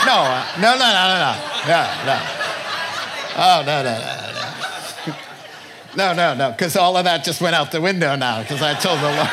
No, 0.06 0.12
uh, 0.12 0.46
no, 0.60 0.72
no, 0.74 0.78
no, 0.78 1.08
no, 1.08 1.18
no. 1.18 1.34
No, 1.66 1.82
no. 2.06 2.20
Oh, 3.38 3.62
no, 3.66 3.82
no, 3.82 3.98
no. 3.98 5.12
No, 5.96 6.12
no, 6.14 6.14
no, 6.14 6.34
no, 6.34 6.52
because 6.52 6.76
all 6.76 6.96
of 6.96 7.04
that 7.06 7.24
just 7.24 7.40
went 7.40 7.56
out 7.56 7.72
the 7.72 7.80
window 7.80 8.14
now 8.14 8.42
because 8.42 8.62
I 8.62 8.74
told 8.74 9.00
the 9.00 9.10
Lord. 9.10 9.28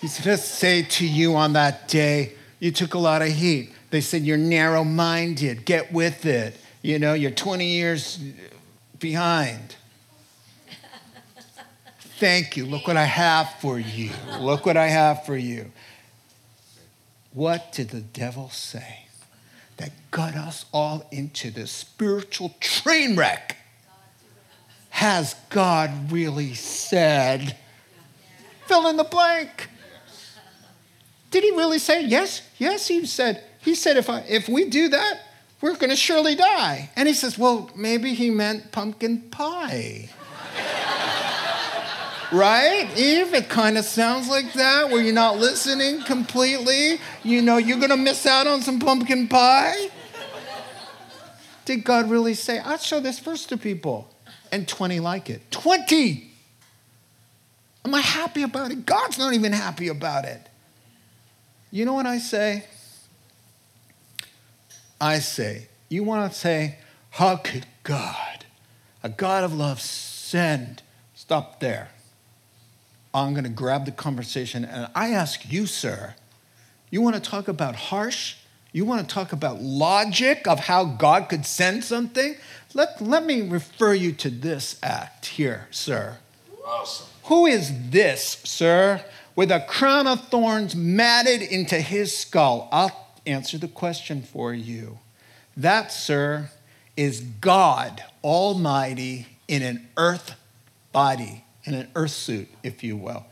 He's 0.00 0.18
going 0.18 0.36
to 0.36 0.42
say 0.42 0.82
to 0.82 1.06
you 1.06 1.36
on 1.36 1.52
that 1.52 1.86
day, 1.86 2.32
you 2.58 2.72
took 2.72 2.94
a 2.94 2.98
lot 2.98 3.22
of 3.22 3.28
heat. 3.28 3.72
They 3.90 4.00
said 4.00 4.22
you're 4.22 4.36
narrow 4.36 4.82
minded, 4.82 5.64
get 5.64 5.92
with 5.92 6.26
it. 6.26 6.56
You 6.82 6.98
know, 6.98 7.14
you're 7.14 7.30
20 7.30 7.64
years 7.64 8.18
behind. 8.98 9.76
Thank 12.18 12.56
you. 12.56 12.64
Look 12.64 12.86
what 12.86 12.96
I 12.96 13.04
have 13.04 13.50
for 13.60 13.78
you. 13.78 14.10
Look 14.40 14.66
what 14.66 14.76
I 14.76 14.86
have 14.86 15.26
for 15.26 15.36
you. 15.36 15.72
What 17.32 17.72
did 17.72 17.90
the 17.90 18.00
devil 18.00 18.50
say 18.50 19.06
that 19.78 19.90
got 20.12 20.36
us 20.36 20.66
all 20.72 21.08
into 21.10 21.50
this 21.50 21.72
spiritual 21.72 22.54
train 22.60 23.16
wreck? 23.16 23.56
Has 24.90 25.34
God 25.50 26.12
really 26.12 26.54
said? 26.54 27.56
Fill 28.66 28.86
in 28.86 28.96
the 28.96 29.04
blank. 29.04 29.68
Did 31.32 31.42
he 31.42 31.50
really 31.50 31.80
say 31.80 32.04
yes? 32.04 32.42
Yes, 32.58 32.86
he 32.86 33.04
said. 33.06 33.42
He 33.60 33.74
said 33.74 33.96
if 33.96 34.08
I, 34.08 34.20
if 34.20 34.48
we 34.48 34.70
do 34.70 34.88
that, 34.90 35.20
we're 35.60 35.74
going 35.74 35.90
to 35.90 35.96
surely 35.96 36.36
die. 36.36 36.90
And 36.94 37.08
he 37.08 37.14
says, 37.14 37.36
well, 37.36 37.72
maybe 37.74 38.14
he 38.14 38.30
meant 38.30 38.70
pumpkin 38.70 39.22
pie. 39.30 40.10
Right? 42.32 42.88
Eve, 42.96 43.34
it 43.34 43.48
kind 43.48 43.78
of 43.78 43.84
sounds 43.84 44.28
like 44.28 44.52
that, 44.54 44.90
where 44.90 45.02
you're 45.02 45.14
not 45.14 45.38
listening 45.38 46.02
completely. 46.02 46.98
You 47.22 47.42
know, 47.42 47.56
you're 47.56 47.78
going 47.78 47.90
to 47.90 47.96
miss 47.96 48.26
out 48.26 48.46
on 48.46 48.62
some 48.62 48.78
pumpkin 48.80 49.28
pie. 49.28 49.90
Did 51.64 51.84
God 51.84 52.10
really 52.10 52.34
say, 52.34 52.58
I'll 52.58 52.78
show 52.78 53.00
this 53.00 53.18
verse 53.18 53.46
to 53.46 53.56
people? 53.56 54.10
And 54.52 54.68
20 54.68 55.00
like 55.00 55.30
it. 55.30 55.50
20! 55.50 56.30
Am 57.84 57.94
I 57.94 58.00
happy 58.00 58.42
about 58.42 58.70
it? 58.70 58.86
God's 58.86 59.18
not 59.18 59.34
even 59.34 59.52
happy 59.52 59.88
about 59.88 60.24
it. 60.24 60.48
You 61.70 61.84
know 61.84 61.92
what 61.92 62.06
I 62.06 62.18
say? 62.18 62.64
I 65.00 65.18
say, 65.18 65.68
you 65.88 66.04
want 66.04 66.32
to 66.32 66.38
say, 66.38 66.78
how 67.10 67.36
could 67.36 67.66
God, 67.82 68.44
a 69.02 69.08
God 69.08 69.44
of 69.44 69.52
love, 69.52 69.80
send? 69.80 70.82
Stop 71.14 71.60
there. 71.60 71.88
I'm 73.14 73.32
going 73.32 73.44
to 73.44 73.50
grab 73.50 73.84
the 73.84 73.92
conversation 73.92 74.64
and 74.64 74.90
I 74.94 75.10
ask 75.10 75.50
you, 75.50 75.66
sir, 75.66 76.16
you 76.90 77.00
want 77.00 77.14
to 77.14 77.22
talk 77.22 77.48
about 77.48 77.76
harsh? 77.76 78.36
You 78.72 78.84
want 78.84 79.08
to 79.08 79.14
talk 79.14 79.32
about 79.32 79.62
logic 79.62 80.48
of 80.48 80.60
how 80.60 80.84
God 80.84 81.28
could 81.28 81.46
send 81.46 81.84
something? 81.84 82.36
Let, 82.74 83.00
let 83.00 83.24
me 83.24 83.48
refer 83.48 83.94
you 83.94 84.12
to 84.14 84.30
this 84.30 84.78
act 84.82 85.26
here, 85.26 85.68
sir. 85.70 86.18
Awesome. 86.66 87.06
Who 87.24 87.46
is 87.46 87.90
this, 87.90 88.40
sir, 88.44 89.04
with 89.36 89.52
a 89.52 89.60
crown 89.60 90.08
of 90.08 90.28
thorns 90.28 90.74
matted 90.74 91.40
into 91.40 91.76
his 91.76 92.16
skull? 92.16 92.68
I'll 92.72 93.14
answer 93.24 93.58
the 93.58 93.68
question 93.68 94.22
for 94.22 94.52
you. 94.52 94.98
That, 95.56 95.92
sir, 95.92 96.50
is 96.96 97.20
God 97.20 98.02
Almighty 98.24 99.26
in 99.46 99.62
an 99.62 99.88
earth 99.96 100.34
body, 100.92 101.43
in 101.64 101.74
an 101.74 101.88
earth 101.94 102.10
suit, 102.10 102.48
if 102.62 102.82
you 102.82 102.96
will. 102.96 103.26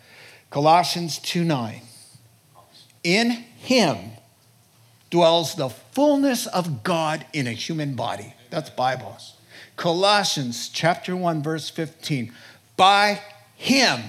Colossians 0.50 1.18
2 1.18 1.44
9. 1.44 1.80
In 3.04 3.30
him 3.30 4.12
dwells 5.10 5.54
the 5.54 5.68
fullness 5.68 6.46
of 6.46 6.82
God 6.82 7.26
in 7.32 7.46
a 7.46 7.52
human 7.52 7.94
body. 7.94 8.34
That's 8.50 8.70
Bible. 8.70 9.16
Colossians 9.76 10.68
chapter 10.68 11.16
1 11.16 11.42
verse 11.42 11.68
15. 11.70 12.32
By 12.76 13.20
him 13.56 14.00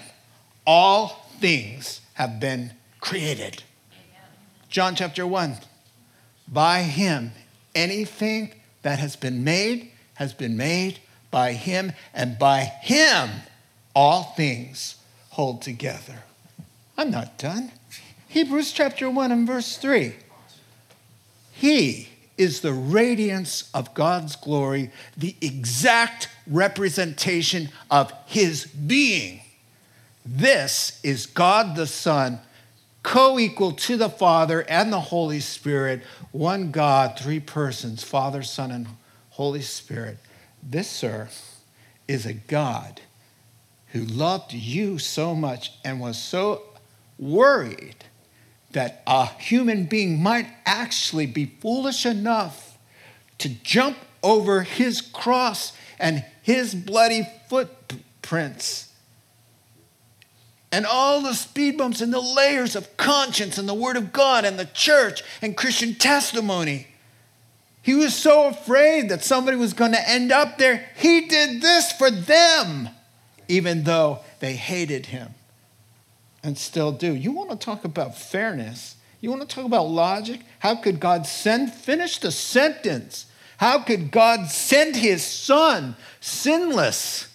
all 0.66 1.28
things 1.40 2.02
have 2.14 2.40
been 2.40 2.74
created. 3.00 3.64
John 4.70 4.96
chapter 4.96 5.26
1. 5.26 5.58
By 6.48 6.84
him 6.84 7.32
anything 7.76 8.54
that 8.82 9.00
has 9.00 9.16
been 9.16 9.44
made 9.44 9.92
has 10.16 10.34
been 10.34 10.56
made 10.56 11.00
by 11.32 11.54
him 11.54 11.92
and 12.14 12.38
by 12.38 12.62
him 12.62 13.30
all 13.96 14.24
things 14.24 14.96
hold 15.32 15.62
together. 15.62 16.24
I'm 16.98 17.12
not 17.12 17.38
done. 17.38 17.72
Hebrews 18.28 18.72
chapter 18.72 19.10
1 19.10 19.32
and 19.32 19.48
verse 19.48 19.78
3. 19.78 20.16
He 21.52 22.10
is 22.38 22.62
the 22.62 22.74
radiance 22.74 23.70
of 23.74 23.94
God's 23.94 24.36
glory, 24.36 24.92
the 25.16 25.36
exact 25.42 26.30
representation 26.48 27.70
of 27.92 28.12
his 28.26 28.66
being. 28.66 29.42
This 30.26 31.00
is 31.04 31.26
God 31.26 31.76
the 31.76 31.88
Son, 31.88 32.40
co 33.04 33.38
equal 33.38 33.74
to 33.74 33.98
the 33.98 34.10
Father 34.10 34.62
and 34.68 34.92
the 34.92 35.00
Holy 35.00 35.40
Spirit, 35.40 36.02
one 36.32 36.72
God, 36.72 37.20
three 37.20 37.40
persons 37.40 38.04
Father, 38.04 38.42
Son, 38.42 38.72
and 38.72 38.88
Holy 39.32 39.62
Spirit. 39.62 40.18
This, 40.62 40.88
sir, 40.88 41.30
is 42.08 42.26
a 42.26 42.34
God 42.34 43.02
who 43.94 44.02
loved 44.02 44.54
you 44.54 45.00
so 45.00 45.34
much 45.34 45.72
and 45.84 46.00
was 46.00 46.18
so 46.18 46.62
worried 47.18 47.96
that 48.72 49.02
a 49.08 49.26
human 49.26 49.86
being 49.86 50.22
might 50.22 50.48
actually 50.66 51.26
be 51.26 51.46
foolish 51.46 52.06
enough 52.06 52.78
to 53.38 53.50
jump 53.50 53.98
over 54.22 54.64
his 54.64 55.02
cross 55.02 55.74
and 56.00 56.26
his 56.42 56.76
bloody 56.76 57.28
footprints 57.48 58.94
and 60.74 60.88
all 60.88 61.22
the 61.22 61.36
speed 61.36 61.78
bumps 61.78 62.02
and 62.02 62.12
the 62.12 62.20
layers 62.20 62.76
of 62.76 62.98
conscience 62.98 63.60
and 63.60 63.70
the 63.70 63.76
Word 63.76 63.96
of 63.96 64.12
God 64.12 64.44
and 64.44 64.58
the 64.58 64.66
church 64.66 65.22
and 65.40 65.56
Christian 65.56 65.94
testimony. 65.94 66.88
He 67.84 67.94
was 67.94 68.16
so 68.16 68.48
afraid 68.48 69.10
that 69.10 69.24
somebody 69.24 69.56
was 69.56 69.74
going 69.74 69.92
to 69.92 70.10
end 70.10 70.32
up 70.32 70.58
there. 70.58 70.90
He 70.98 71.28
did 71.28 71.62
this 71.62 71.92
for 71.92 72.10
them, 72.10 72.90
even 73.54 73.84
though 73.84 74.20
they 74.40 74.54
hated 74.54 75.08
him 75.08 75.36
and 76.44 76.58
still 76.58 76.92
do. 76.92 77.14
You 77.14 77.32
want 77.32 77.52
to 77.52 77.56
talk 77.56 77.86
about 77.86 78.18
fairness? 78.18 78.96
You 79.22 79.30
want 79.30 79.48
to 79.48 79.56
talk 79.56 79.66
about 79.66 79.90
logic? 79.90 80.42
How 80.60 80.76
could 80.76 81.00
God 81.00 81.28
send, 81.28 81.72
finish 81.72 82.18
the 82.18 82.32
sentence? 82.32 83.28
How 83.58 83.80
could 83.80 84.10
God 84.10 84.48
send 84.48 84.96
his 84.96 85.24
son, 85.24 85.96
sinless, 86.20 87.28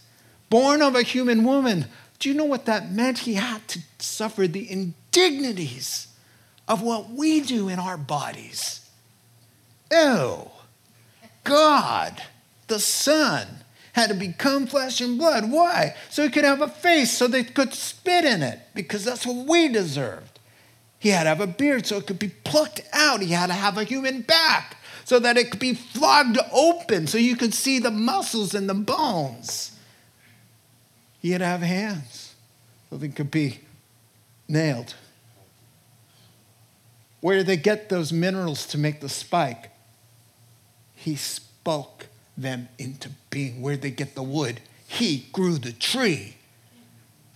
born 0.51 0.83
of 0.83 0.97
a 0.97 1.03
human 1.03 1.45
woman? 1.45 1.87
Do 2.19 2.29
you 2.29 2.35
know 2.35 2.45
what 2.45 2.67
that 2.67 2.91
meant? 2.91 3.21
He 3.21 3.35
had 3.35 3.67
to 3.69 3.79
suffer 4.01 4.49
the 4.49 4.69
indignities 4.71 6.09
of 6.67 6.83
what 6.83 7.11
we 7.11 7.41
do 7.41 7.69
in 7.69 7.79
our 7.79 7.97
bodies. 7.97 8.87
Oh, 9.93 10.51
God, 11.45 12.21
the 12.67 12.81
Son, 12.81 13.47
had 13.99 14.11
to 14.11 14.15
become 14.15 14.67
flesh 14.67 15.01
and 15.01 15.19
blood. 15.19 15.51
Why? 15.51 15.95
So 16.09 16.23
he 16.23 16.31
could 16.31 16.45
have 16.45 16.63
a 16.63 16.69
face 16.69 17.11
so 17.11 17.27
they 17.27 17.45
could 17.45 17.75
spit 17.75 18.25
in 18.25 18.43
it, 18.43 18.61
because 18.75 19.05
that's 19.05 19.27
what 19.27 19.47
we 19.47 19.69
deserved. 19.69 20.39
He 20.99 21.11
had 21.11 21.25
to 21.25 21.29
have 21.29 21.41
a 21.41 21.47
beard 21.47 21.87
so 21.87 21.99
it 21.99 22.07
could 22.07 22.19
be 22.19 22.29
plucked 22.45 22.81
out. 22.93 23.21
He 23.21 23.33
had 23.33 23.49
to 23.49 23.55
have 23.55 23.77
a 23.77 23.85
human 23.85 24.23
back 24.23 24.77
so 25.05 25.19
that 25.19 25.37
it 25.37 25.51
could 25.51 25.61
be 25.61 25.75
flogged 25.75 26.39
open 26.53 27.07
so 27.07 27.19
you 27.19 27.37
could 27.37 27.55
see 27.55 27.79
the 27.79 27.91
muscles 27.91 28.55
and 28.55 28.69
the 28.69 28.75
bones. 28.75 29.77
He 31.21 31.31
had 31.31 31.39
to 31.39 31.47
have 31.47 31.63
hands 31.63 32.35
so 32.91 32.97
they 32.97 33.09
could 33.09 33.31
be 33.31 33.61
nailed. 34.49 34.95
Where 37.21 37.39
did 37.39 37.47
they 37.47 37.57
get 37.57 37.89
those 37.89 38.13
minerals 38.13 38.67
to 38.67 38.79
make 38.79 39.01
the 39.01 39.09
spike? 39.09 39.71
He 40.95 41.17
spoke 41.17 42.07
them 42.39 42.69
into 42.79 43.11
being. 43.31 43.61
Where 43.61 43.75
did 43.75 43.83
they 43.83 43.91
get 43.91 44.15
the 44.15 44.23
wood? 44.23 44.61
He 44.87 45.27
grew 45.33 45.59
the 45.59 45.73
tree. 45.73 46.37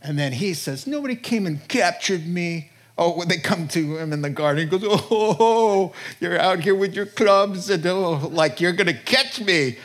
And 0.00 0.18
then 0.18 0.32
he 0.32 0.55
says, 0.55 0.86
Nobody 0.86 1.16
came 1.16 1.46
and 1.46 1.66
captured 1.68 2.26
me. 2.26 2.70
Oh, 2.98 3.16
when 3.16 3.28
they 3.28 3.38
come 3.38 3.68
to 3.68 3.98
him 3.98 4.12
in 4.12 4.22
the 4.22 4.30
garden, 4.30 4.68
he 4.68 4.78
goes, 4.78 4.82
Oh, 4.84 5.92
you're 6.20 6.38
out 6.38 6.61
here 6.61 6.74
with 6.74 6.94
your 6.94 7.07
clubs 7.07 7.70
and 7.70 7.84
oh, 7.86 8.28
like 8.32 8.61
you're 8.61 8.72
going 8.72 8.86
to 8.86 8.94
catch 8.94 9.40
me. 9.40 9.78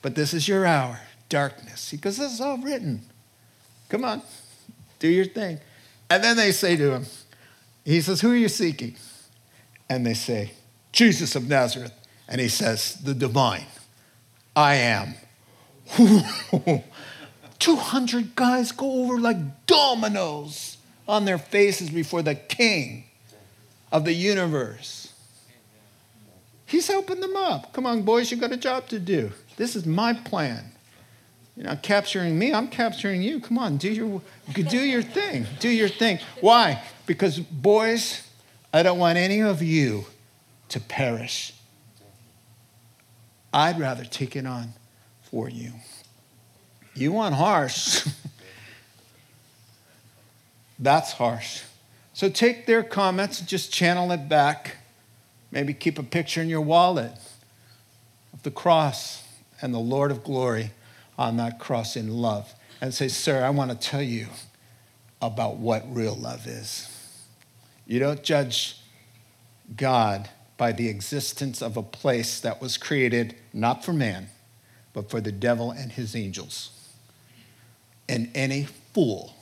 But 0.00 0.14
this 0.14 0.32
is 0.32 0.46
your 0.46 0.64
hour, 0.64 1.00
darkness. 1.28 1.90
He 1.90 1.96
goes, 1.96 2.16
This 2.16 2.32
is 2.32 2.40
all 2.40 2.58
written. 2.58 3.02
Come 3.88 4.04
on, 4.04 4.22
do 4.98 5.08
your 5.08 5.24
thing. 5.24 5.58
And 6.10 6.22
then 6.22 6.36
they 6.36 6.52
say 6.52 6.76
to 6.76 6.92
him, 6.92 7.06
He 7.84 8.00
says, 8.00 8.20
Who 8.20 8.32
are 8.32 8.36
you 8.36 8.48
seeking? 8.48 8.96
And 9.90 10.06
they 10.06 10.14
say, 10.14 10.52
Jesus 10.92 11.34
of 11.34 11.48
Nazareth. 11.48 11.92
And 12.28 12.40
he 12.40 12.48
says, 12.48 12.94
The 12.94 13.14
divine. 13.14 13.66
I 14.58 14.74
am. 14.74 15.14
200 17.60 18.34
guys 18.34 18.72
go 18.72 19.04
over 19.04 19.20
like 19.20 19.66
dominoes 19.66 20.78
on 21.06 21.24
their 21.26 21.38
faces 21.38 21.90
before 21.90 22.22
the 22.22 22.34
king 22.34 23.04
of 23.92 24.04
the 24.04 24.12
universe. 24.12 25.12
He's 26.66 26.88
helping 26.88 27.20
them 27.20 27.36
up. 27.36 27.72
Come 27.72 27.86
on, 27.86 28.02
boys, 28.02 28.32
you 28.32 28.36
got 28.36 28.50
a 28.50 28.56
job 28.56 28.88
to 28.88 28.98
do. 28.98 29.30
This 29.56 29.76
is 29.76 29.86
my 29.86 30.12
plan. 30.12 30.72
You're 31.56 31.66
not 31.66 31.84
capturing 31.84 32.36
me, 32.36 32.52
I'm 32.52 32.66
capturing 32.66 33.22
you. 33.22 33.38
Come 33.38 33.58
on, 33.58 33.76
do 33.76 33.92
your, 33.92 34.20
do 34.52 34.78
your 34.80 35.02
thing. 35.02 35.46
Do 35.60 35.68
your 35.68 35.88
thing. 35.88 36.18
Why? 36.40 36.82
Because, 37.06 37.38
boys, 37.38 38.28
I 38.72 38.82
don't 38.82 38.98
want 38.98 39.18
any 39.18 39.40
of 39.40 39.62
you 39.62 40.06
to 40.70 40.80
perish. 40.80 41.52
I'd 43.58 43.80
rather 43.80 44.04
take 44.04 44.36
it 44.36 44.46
on 44.46 44.72
for 45.22 45.48
you. 45.48 45.72
You 46.94 47.10
want 47.10 47.34
harsh. 47.34 48.06
That's 50.78 51.12
harsh. 51.12 51.62
So 52.12 52.28
take 52.28 52.66
their 52.66 52.84
comments 52.84 53.40
and 53.40 53.48
just 53.48 53.72
channel 53.72 54.12
it 54.12 54.28
back. 54.28 54.76
Maybe 55.50 55.74
keep 55.74 55.98
a 55.98 56.04
picture 56.04 56.40
in 56.40 56.48
your 56.48 56.60
wallet 56.60 57.10
of 58.32 58.44
the 58.44 58.52
cross 58.52 59.24
and 59.60 59.74
the 59.74 59.80
Lord 59.80 60.12
of 60.12 60.22
glory 60.22 60.70
on 61.18 61.36
that 61.38 61.58
cross 61.58 61.96
in 61.96 62.16
love. 62.16 62.54
And 62.80 62.94
say, 62.94 63.08
Sir, 63.08 63.44
I 63.44 63.50
want 63.50 63.72
to 63.72 63.76
tell 63.76 64.02
you 64.02 64.28
about 65.20 65.56
what 65.56 65.84
real 65.92 66.14
love 66.14 66.46
is. 66.46 66.88
You 67.88 67.98
don't 67.98 68.22
judge 68.22 68.76
God 69.76 70.28
by 70.58 70.72
the 70.72 70.88
existence 70.88 71.62
of 71.62 71.78
a 71.78 71.82
place 71.82 72.40
that 72.40 72.60
was 72.60 72.76
created 72.76 73.34
not 73.54 73.84
for 73.84 73.94
man, 73.94 74.28
but 74.92 75.08
for 75.08 75.22
the 75.22 75.32
devil 75.32 75.70
and 75.70 75.92
his 75.92 76.14
angels. 76.14 76.70
And 78.08 78.30
any 78.34 78.64
fool 78.92 79.34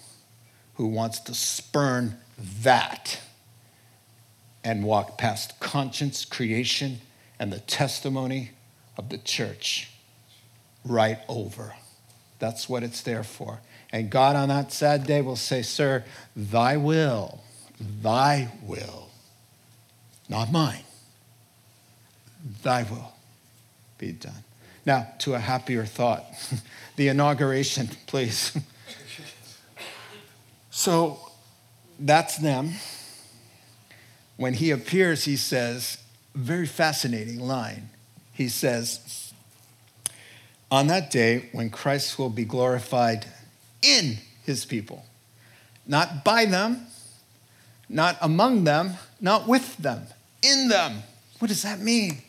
who 0.74 0.86
wants 0.86 1.18
to 1.20 1.34
spurn 1.34 2.18
that 2.62 3.20
and 4.62 4.84
walk 4.84 5.16
past 5.16 5.58
conscience, 5.58 6.24
creation, 6.24 7.00
and 7.38 7.52
the 7.52 7.60
testimony 7.60 8.50
of 8.98 9.08
the 9.08 9.18
church 9.18 9.90
right 10.84 11.18
over. 11.28 11.74
That's 12.38 12.68
what 12.68 12.82
it's 12.82 13.00
there 13.00 13.24
for. 13.24 13.60
And 13.92 14.10
God 14.10 14.36
on 14.36 14.48
that 14.48 14.72
sad 14.72 15.06
day 15.06 15.22
will 15.22 15.36
say, 15.36 15.62
Sir, 15.62 16.04
thy 16.34 16.76
will, 16.76 17.40
thy 17.80 18.52
will, 18.62 19.08
not 20.28 20.52
mine, 20.52 20.82
thy 22.62 22.82
will 22.84 23.12
be 23.98 24.12
done. 24.12 24.44
Now, 24.84 25.08
to 25.20 25.34
a 25.34 25.38
happier 25.38 25.84
thought 25.84 26.24
the 26.96 27.08
inauguration, 27.08 27.88
please. 28.06 28.56
so 30.70 31.18
that's 31.98 32.36
them. 32.38 32.72
When 34.36 34.54
he 34.54 34.70
appears, 34.70 35.24
he 35.24 35.36
says, 35.36 35.98
very 36.34 36.66
fascinating 36.66 37.40
line. 37.40 37.88
He 38.32 38.48
says, 38.48 39.32
On 40.70 40.86
that 40.88 41.10
day 41.10 41.48
when 41.52 41.70
Christ 41.70 42.18
will 42.18 42.28
be 42.28 42.44
glorified 42.44 43.26
in 43.80 44.18
his 44.44 44.66
people, 44.66 45.06
not 45.86 46.22
by 46.22 46.44
them, 46.44 46.86
not 47.88 48.18
among 48.20 48.64
them, 48.64 48.94
not 49.20 49.48
with 49.48 49.76
them, 49.78 50.02
in 50.42 50.68
them. 50.68 51.02
What 51.38 51.48
does 51.48 51.62
that 51.62 51.80
mean? 51.80 52.22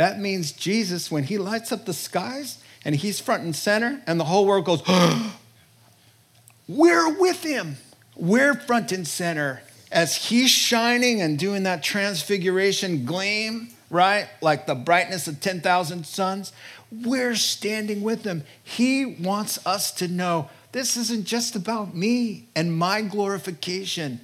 That 0.00 0.18
means 0.18 0.52
Jesus, 0.52 1.10
when 1.10 1.24
he 1.24 1.36
lights 1.36 1.72
up 1.72 1.84
the 1.84 1.92
skies 1.92 2.56
and 2.86 2.96
he's 2.96 3.20
front 3.20 3.42
and 3.42 3.54
center, 3.54 4.00
and 4.06 4.18
the 4.18 4.24
whole 4.24 4.46
world 4.46 4.64
goes, 4.64 4.82
we're 6.66 7.20
with 7.20 7.42
him. 7.42 7.76
We're 8.16 8.54
front 8.54 8.92
and 8.92 9.06
center 9.06 9.60
as 9.92 10.16
he's 10.16 10.50
shining 10.50 11.20
and 11.20 11.38
doing 11.38 11.64
that 11.64 11.82
transfiguration 11.82 13.04
gleam, 13.04 13.68
right? 13.90 14.26
Like 14.40 14.66
the 14.66 14.74
brightness 14.74 15.28
of 15.28 15.38
10,000 15.38 16.06
suns. 16.06 16.54
We're 16.90 17.36
standing 17.36 18.00
with 18.00 18.24
him. 18.24 18.44
He 18.64 19.04
wants 19.04 19.66
us 19.66 19.92
to 19.96 20.08
know 20.08 20.48
this 20.72 20.96
isn't 20.96 21.26
just 21.26 21.54
about 21.54 21.94
me 21.94 22.48
and 22.56 22.74
my 22.74 23.02
glorification. 23.02 24.20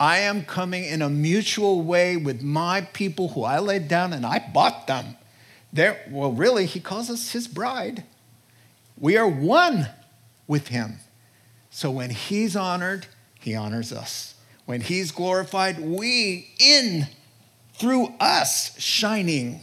I 0.00 0.18
am 0.18 0.44
coming 0.44 0.82
in 0.82 1.02
a 1.02 1.08
mutual 1.08 1.82
way 1.82 2.16
with 2.16 2.42
my 2.42 2.80
people 2.80 3.28
who 3.28 3.44
I 3.44 3.60
laid 3.60 3.86
down 3.86 4.12
and 4.12 4.26
I 4.26 4.44
bought 4.52 4.88
them. 4.88 5.14
There, 5.72 6.00
well, 6.10 6.32
really, 6.32 6.66
he 6.66 6.80
calls 6.80 7.10
us 7.10 7.32
his 7.32 7.46
bride. 7.46 8.04
We 8.98 9.16
are 9.16 9.28
one 9.28 9.88
with 10.46 10.68
him. 10.68 10.98
So 11.70 11.90
when 11.90 12.10
he's 12.10 12.56
honored, 12.56 13.06
he 13.38 13.54
honors 13.54 13.92
us. 13.92 14.34
When 14.66 14.80
he's 14.80 15.12
glorified, 15.12 15.80
we 15.80 16.50
in 16.58 17.06
through 17.74 18.14
us 18.20 18.78
shining. 18.80 19.60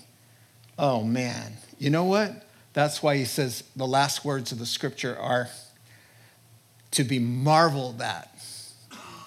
Oh 0.79 1.03
man. 1.03 1.53
You 1.77 1.89
know 1.89 2.05
what? 2.05 2.43
That's 2.73 3.03
why 3.03 3.17
he 3.17 3.25
says 3.25 3.63
the 3.75 3.87
last 3.87 4.25
words 4.25 4.51
of 4.51 4.59
the 4.59 4.65
scripture 4.65 5.17
are 5.17 5.49
to 6.91 7.03
be 7.03 7.19
marveled 7.19 8.01
at 8.01 8.31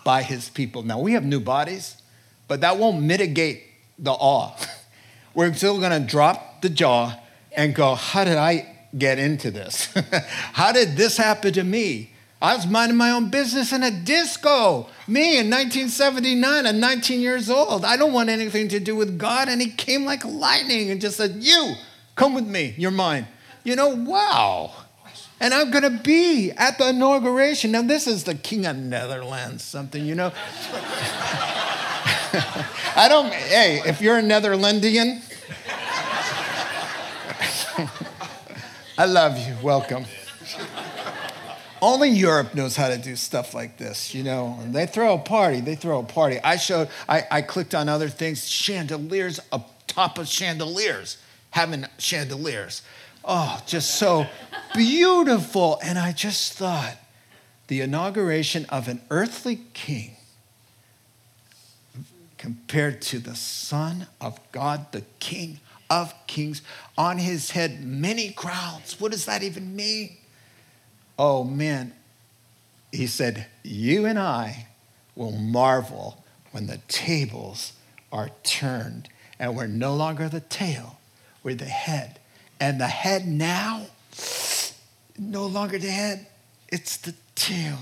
by 0.05 0.23
his 0.23 0.49
people. 0.49 0.83
Now 0.83 0.99
we 0.99 1.13
have 1.13 1.25
new 1.25 1.41
bodies, 1.41 2.01
but 2.49 2.63
that 2.63 2.79
won't 2.79 3.03
mitigate 3.03 3.63
the 3.99 4.13
awe. 4.13 4.57
We're 5.35 5.53
still 5.55 5.79
going 5.79 6.03
to 6.03 6.07
drop 6.07 6.50
the 6.63 6.69
jaw 6.69 7.19
and 7.57 7.75
go, 7.75 7.95
How 7.95 8.25
did 8.25 8.37
I 8.37 8.77
get 8.97 9.19
into 9.19 9.51
this? 9.51 9.93
How 10.53 10.73
did 10.73 10.97
this 10.97 11.17
happen 11.17 11.53
to 11.55 11.65
me? 11.65 12.11
I 12.43 12.57
was 12.57 12.67
minding 12.67 12.97
my 12.97 13.11
own 13.11 13.29
business 13.29 13.71
in 13.73 13.83
a 13.83 13.91
disco. 13.91 14.89
Me 15.07 15.39
in 15.39 15.51
1979, 15.51 16.65
at 16.65 16.75
19 16.75 17.21
years 17.21 17.51
old. 17.51 17.85
I 17.85 17.99
don't 17.99 18.15
want 18.15 18.31
anything 18.31 18.69
to 18.69 18.81
do 18.81 18.97
with 18.97 19.19
God. 19.19 19.49
And 19.49 19.61
he 19.61 19.71
came 19.71 20.07
like 20.07 20.25
lightning 20.25 20.91
and 20.91 21.03
just 21.03 21.19
said, 21.19 21.37
You, 21.41 21.75
come 22.15 22.35
with 22.35 22.47
me. 22.47 22.75
You're 22.79 22.91
mine. 22.91 23.27
You 23.63 23.77
know, 23.77 23.89
wow. 23.89 24.73
And 25.39 25.53
I'm 25.53 25.71
going 25.71 25.85
to 25.85 26.03
be 26.03 26.51
at 26.53 26.79
the 26.79 26.91
inauguration. 26.91 27.73
Now, 27.73 27.83
this 27.83 28.07
is 28.07 28.25
the 28.25 28.35
King 28.35 28.67
of 28.67 28.77
Netherlands, 28.77 29.65
something, 29.65 30.05
you 30.05 30.15
know. 30.15 30.33
I 32.95 33.07
don't, 33.09 33.33
hey, 33.33 33.83
if 33.87 34.01
you're 34.01 34.19
a 34.19 34.23
Netherlandian, 34.23 35.23
I 38.99 39.05
love 39.07 39.39
you. 39.39 39.57
Welcome. 39.63 40.05
Only 41.83 42.11
Europe 42.11 42.55
knows 42.55 42.77
how 42.77 42.89
to 42.89 42.99
do 42.99 43.17
stuff 43.17 43.55
like 43.55 43.79
this, 43.79 44.15
you 44.15 44.23
know. 44.23 44.59
And 44.61 44.75
they 44.75 44.87
throw 44.87 45.15
a 45.15 45.19
party, 45.19 45.61
they 45.61 45.75
throw 45.75 46.01
a 46.01 46.05
party. 46.05 46.39
I 46.45 46.57
showed, 46.57 46.89
I, 47.09 47.25
I 47.31 47.43
clicked 47.43 47.75
on 47.75 47.89
other 47.89 48.09
things, 48.09 48.47
chandeliers 48.47 49.41
up 49.51 49.87
top 49.87 50.19
of 50.19 50.29
chandeliers, 50.29 51.19
having 51.51 51.87
chandeliers. 51.99 52.83
Oh, 53.25 53.61
just 53.67 53.97
so 53.97 54.27
beautiful. 54.75 55.79
And 55.83 55.99
I 55.99 56.13
just 56.13 56.53
thought, 56.55 56.97
the 57.67 57.81
inauguration 57.81 58.67
of 58.69 58.89
an 58.89 59.01
earthly 59.11 59.61
king 59.75 60.17
compared 62.37 63.03
to 63.03 63.19
the 63.19 63.35
Son 63.35 64.07
of 64.21 64.41
God, 64.51 64.91
the 64.93 65.05
King 65.19 65.61
of 65.91 66.15
Kings. 66.27 66.63
On 66.97 67.19
his 67.19 67.51
head, 67.51 67.85
many 67.85 68.31
crowns. 68.31 69.01
What 69.01 69.13
does 69.13 69.27
that 69.27 69.43
even 69.43 69.75
mean? 69.75 70.17
Oh, 71.19 71.45
man. 71.45 71.93
He 72.93 73.07
said, 73.07 73.47
You 73.63 74.07
and 74.07 74.19
I 74.19 74.69
will 75.15 75.33
marvel 75.33 76.25
when 76.53 76.67
the 76.67 76.79
tables 76.89 77.75
are 78.13 78.31
turned 78.43 79.09
and 79.39 79.57
we're 79.57 79.67
no 79.67 79.95
longer 79.95 80.29
the 80.29 80.41
tail, 80.41 80.99
we're 81.43 81.55
the 81.55 81.65
head. 81.65 82.19
And 82.61 82.79
the 82.79 82.89
head 82.89 83.27
now, 83.27 83.87
no 85.19 85.47
longer 85.47 85.79
the 85.79 85.91
head, 85.91 86.27
it's 86.69 86.99
the 86.99 87.15
tail. 87.35 87.79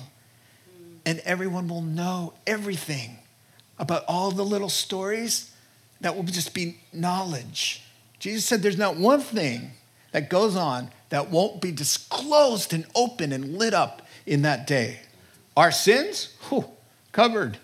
And 1.05 1.21
everyone 1.21 1.69
will 1.69 1.83
know 1.83 2.35
everything 2.47 3.19
about 3.79 4.05
all 4.07 4.31
the 4.31 4.45
little 4.45 4.69
stories 4.69 5.53
that 6.01 6.15
will 6.15 6.23
just 6.23 6.55
be 6.55 6.79
knowledge. 6.93 7.83
Jesus 8.19 8.45
said 8.45 8.63
there's 8.63 8.79
not 8.79 8.97
one 8.97 9.21
thing 9.21 9.73
that 10.13 10.31
goes 10.31 10.57
on 10.57 10.91
that 11.11 11.31
won't 11.31 11.61
be 11.61 11.73
disclosed 11.73 12.73
and 12.73 12.87
open 12.95 13.33
and 13.33 13.57
lit 13.57 13.75
up 13.75 14.03
in 14.27 14.43
that 14.43 14.67
day. 14.67 15.01
Our 15.57 15.71
sins, 15.71 16.35
whew, 16.49 16.65
covered. 17.13 17.59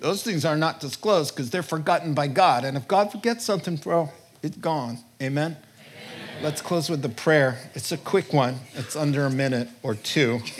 Those 0.00 0.22
things 0.22 0.44
are 0.44 0.56
not 0.56 0.80
disclosed 0.80 1.34
because 1.34 1.50
they're 1.50 1.62
forgotten 1.62 2.14
by 2.14 2.28
God. 2.28 2.64
And 2.64 2.76
if 2.76 2.86
God 2.86 3.10
forgets 3.10 3.44
something, 3.44 3.76
bro, 3.76 4.10
it's 4.42 4.56
gone. 4.56 4.98
Amen? 5.20 5.56
Amen? 5.56 6.42
Let's 6.42 6.62
close 6.62 6.88
with 6.88 7.02
the 7.02 7.08
prayer. 7.08 7.58
It's 7.74 7.90
a 7.90 7.96
quick 7.96 8.32
one, 8.32 8.60
it's 8.74 8.94
under 8.94 9.26
a 9.26 9.30
minute 9.30 9.68
or 9.82 9.94
two. 9.94 10.40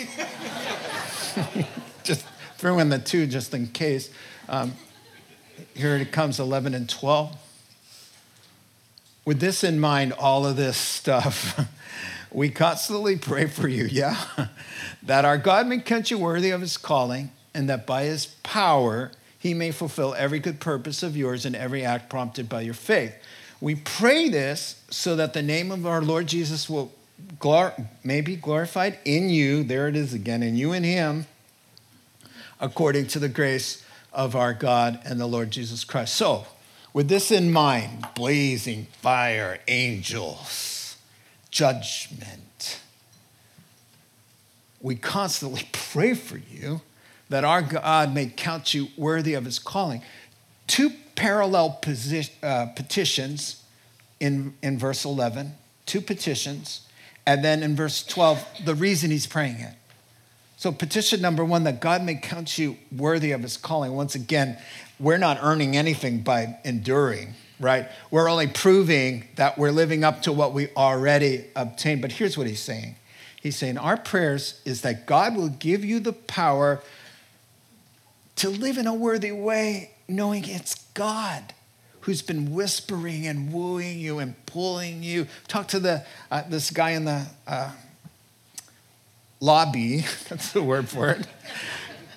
just 2.02 2.26
throw 2.56 2.80
in 2.80 2.88
the 2.88 2.98
two 2.98 3.26
just 3.26 3.54
in 3.54 3.68
case. 3.68 4.10
Um, 4.48 4.72
here 5.74 5.96
it 5.96 6.10
comes 6.10 6.40
11 6.40 6.74
and 6.74 6.88
12. 6.88 7.36
With 9.28 9.40
this 9.40 9.62
in 9.62 9.78
mind, 9.78 10.14
all 10.14 10.46
of 10.46 10.56
this 10.56 10.78
stuff, 10.78 11.60
we 12.32 12.48
constantly 12.48 13.18
pray 13.18 13.46
for 13.46 13.68
you, 13.68 13.84
yeah? 13.84 14.16
that 15.02 15.26
our 15.26 15.36
God 15.36 15.66
may 15.66 15.80
count 15.80 16.10
you 16.10 16.16
worthy 16.16 16.48
of 16.48 16.62
his 16.62 16.78
calling, 16.78 17.30
and 17.52 17.68
that 17.68 17.86
by 17.86 18.04
his 18.04 18.24
power 18.42 19.12
he 19.38 19.52
may 19.52 19.70
fulfill 19.70 20.14
every 20.14 20.38
good 20.38 20.60
purpose 20.60 21.02
of 21.02 21.14
yours 21.14 21.44
and 21.44 21.54
every 21.54 21.84
act 21.84 22.08
prompted 22.08 22.48
by 22.48 22.62
your 22.62 22.72
faith. 22.72 23.14
We 23.60 23.74
pray 23.74 24.30
this 24.30 24.82
so 24.88 25.14
that 25.16 25.34
the 25.34 25.42
name 25.42 25.72
of 25.72 25.86
our 25.86 26.00
Lord 26.00 26.26
Jesus 26.26 26.70
will 26.70 26.90
glor- 27.38 27.86
may 28.02 28.22
be 28.22 28.34
glorified 28.34 28.98
in 29.04 29.28
you. 29.28 29.62
There 29.62 29.88
it 29.88 29.96
is 29.96 30.14
again, 30.14 30.42
in 30.42 30.56
you 30.56 30.72
and 30.72 30.86
him, 30.86 31.26
according 32.58 33.08
to 33.08 33.18
the 33.18 33.28
grace 33.28 33.84
of 34.10 34.34
our 34.34 34.54
God 34.54 34.98
and 35.04 35.20
the 35.20 35.26
Lord 35.26 35.50
Jesus 35.50 35.84
Christ. 35.84 36.14
So, 36.14 36.46
with 36.98 37.06
this 37.06 37.30
in 37.30 37.52
mind, 37.52 38.04
blazing 38.16 38.88
fire, 39.00 39.60
angels, 39.68 40.96
judgment, 41.48 42.80
we 44.80 44.96
constantly 44.96 45.68
pray 45.72 46.12
for 46.12 46.38
you 46.38 46.80
that 47.28 47.44
our 47.44 47.62
God 47.62 48.12
may 48.12 48.26
count 48.26 48.74
you 48.74 48.88
worthy 48.96 49.34
of 49.34 49.44
his 49.44 49.60
calling. 49.60 50.02
Two 50.66 50.90
parallel 51.14 51.78
position, 51.80 52.34
uh, 52.42 52.66
petitions 52.74 53.62
in, 54.18 54.54
in 54.60 54.76
verse 54.76 55.04
11, 55.04 55.52
two 55.86 56.00
petitions, 56.00 56.88
and 57.24 57.44
then 57.44 57.62
in 57.62 57.76
verse 57.76 58.02
12, 58.02 58.44
the 58.64 58.74
reason 58.74 59.12
he's 59.12 59.28
praying 59.28 59.60
it. 59.60 59.74
So, 60.56 60.72
petition 60.72 61.20
number 61.20 61.44
one, 61.44 61.62
that 61.62 61.80
God 61.80 62.02
may 62.02 62.16
count 62.16 62.58
you 62.58 62.76
worthy 62.90 63.30
of 63.30 63.42
his 63.42 63.56
calling. 63.56 63.92
Once 63.92 64.16
again, 64.16 64.58
we're 65.00 65.18
not 65.18 65.38
earning 65.42 65.76
anything 65.76 66.20
by 66.20 66.58
enduring, 66.64 67.34
right? 67.60 67.88
We're 68.10 68.28
only 68.28 68.46
proving 68.46 69.28
that 69.36 69.58
we're 69.58 69.70
living 69.70 70.04
up 70.04 70.22
to 70.22 70.32
what 70.32 70.52
we 70.52 70.68
already 70.76 71.44
obtained. 71.54 72.02
But 72.02 72.12
here's 72.12 72.36
what 72.36 72.46
he's 72.46 72.60
saying 72.60 72.96
He's 73.40 73.56
saying, 73.56 73.78
Our 73.78 73.96
prayers 73.96 74.60
is 74.64 74.82
that 74.82 75.06
God 75.06 75.36
will 75.36 75.48
give 75.48 75.84
you 75.84 76.00
the 76.00 76.12
power 76.12 76.82
to 78.36 78.48
live 78.48 78.78
in 78.78 78.86
a 78.86 78.94
worthy 78.94 79.32
way, 79.32 79.92
knowing 80.08 80.44
it's 80.46 80.74
God 80.94 81.54
who's 82.02 82.22
been 82.22 82.52
whispering 82.52 83.26
and 83.26 83.52
wooing 83.52 83.98
you 83.98 84.18
and 84.18 84.34
pulling 84.46 85.02
you. 85.02 85.26
Talk 85.46 85.68
to 85.68 85.80
the, 85.80 86.04
uh, 86.30 86.42
this 86.48 86.70
guy 86.70 86.90
in 86.90 87.04
the, 87.04 87.26
uh, 87.46 87.72
lobby, 89.40 89.98
that's 90.28 90.52
the 90.52 90.62
word 90.62 90.88
for 90.88 91.10
it. 91.10 91.26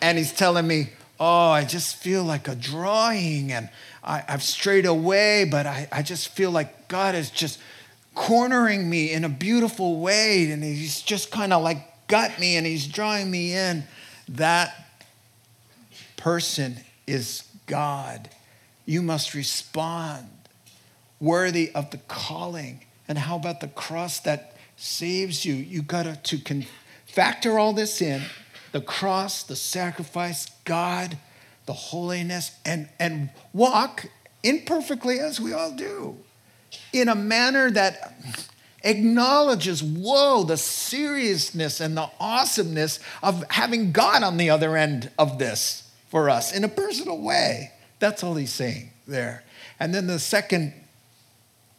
And 0.01 0.17
he's 0.17 0.33
telling 0.33 0.67
me, 0.67 0.89
Oh, 1.23 1.51
I 1.51 1.65
just 1.65 1.97
feel 1.97 2.23
like 2.23 2.47
a 2.47 2.55
drawing 2.55 3.51
and 3.51 3.69
I, 4.03 4.23
have 4.27 4.41
strayed 4.41 4.87
away, 4.87 5.45
but 5.45 5.67
I, 5.67 5.87
I 5.91 6.01
just 6.01 6.29
feel 6.29 6.49
like 6.49 6.87
God 6.87 7.13
is 7.13 7.29
just 7.29 7.59
cornering 8.15 8.89
me 8.89 9.13
in 9.13 9.23
a 9.23 9.29
beautiful 9.29 9.99
way. 9.99 10.49
And 10.49 10.63
he's 10.63 10.99
just 10.99 11.29
kind 11.29 11.53
of 11.53 11.61
like 11.61 12.07
got 12.07 12.39
me 12.39 12.57
and 12.57 12.65
he's 12.65 12.87
drawing 12.87 13.29
me 13.29 13.53
in. 13.53 13.83
That 14.29 14.73
person 16.17 16.77
is 17.05 17.43
God. 17.67 18.27
You 18.87 19.03
must 19.03 19.35
respond 19.35 20.27
worthy 21.19 21.71
of 21.75 21.91
the 21.91 21.99
calling. 22.07 22.81
And 23.07 23.19
how 23.19 23.35
about 23.35 23.59
the 23.59 23.67
cross 23.67 24.19
that 24.21 24.57
saves 24.75 25.45
you? 25.45 25.53
You 25.53 25.83
got 25.83 26.23
to, 26.23 26.37
to 26.37 26.63
Factor 27.05 27.59
all 27.59 27.73
this 27.73 28.01
in 28.01 28.23
the 28.71 28.81
cross, 28.81 29.43
the 29.43 29.55
sacrifice, 29.55 30.47
God, 30.65 31.17
the 31.65 31.73
holiness, 31.73 32.51
and, 32.65 32.89
and 32.99 33.29
walk 33.53 34.05
imperfectly 34.43 35.19
as 35.19 35.39
we 35.39 35.53
all 35.53 35.71
do 35.71 36.17
in 36.93 37.09
a 37.09 37.15
manner 37.15 37.69
that 37.71 38.15
acknowledges, 38.83 39.83
whoa, 39.83 40.43
the 40.43 40.57
seriousness 40.57 41.79
and 41.79 41.95
the 41.95 42.09
awesomeness 42.19 42.99
of 43.21 43.43
having 43.49 43.91
God 43.91 44.23
on 44.23 44.37
the 44.37 44.49
other 44.49 44.75
end 44.75 45.11
of 45.17 45.37
this 45.37 45.89
for 46.09 46.29
us 46.29 46.53
in 46.53 46.63
a 46.63 46.69
personal 46.69 47.19
way. 47.19 47.71
That's 47.99 48.23
all 48.23 48.35
he's 48.35 48.53
saying 48.53 48.91
there. 49.07 49.43
And 49.79 49.93
then 49.93 50.07
the 50.07 50.19
second 50.19 50.73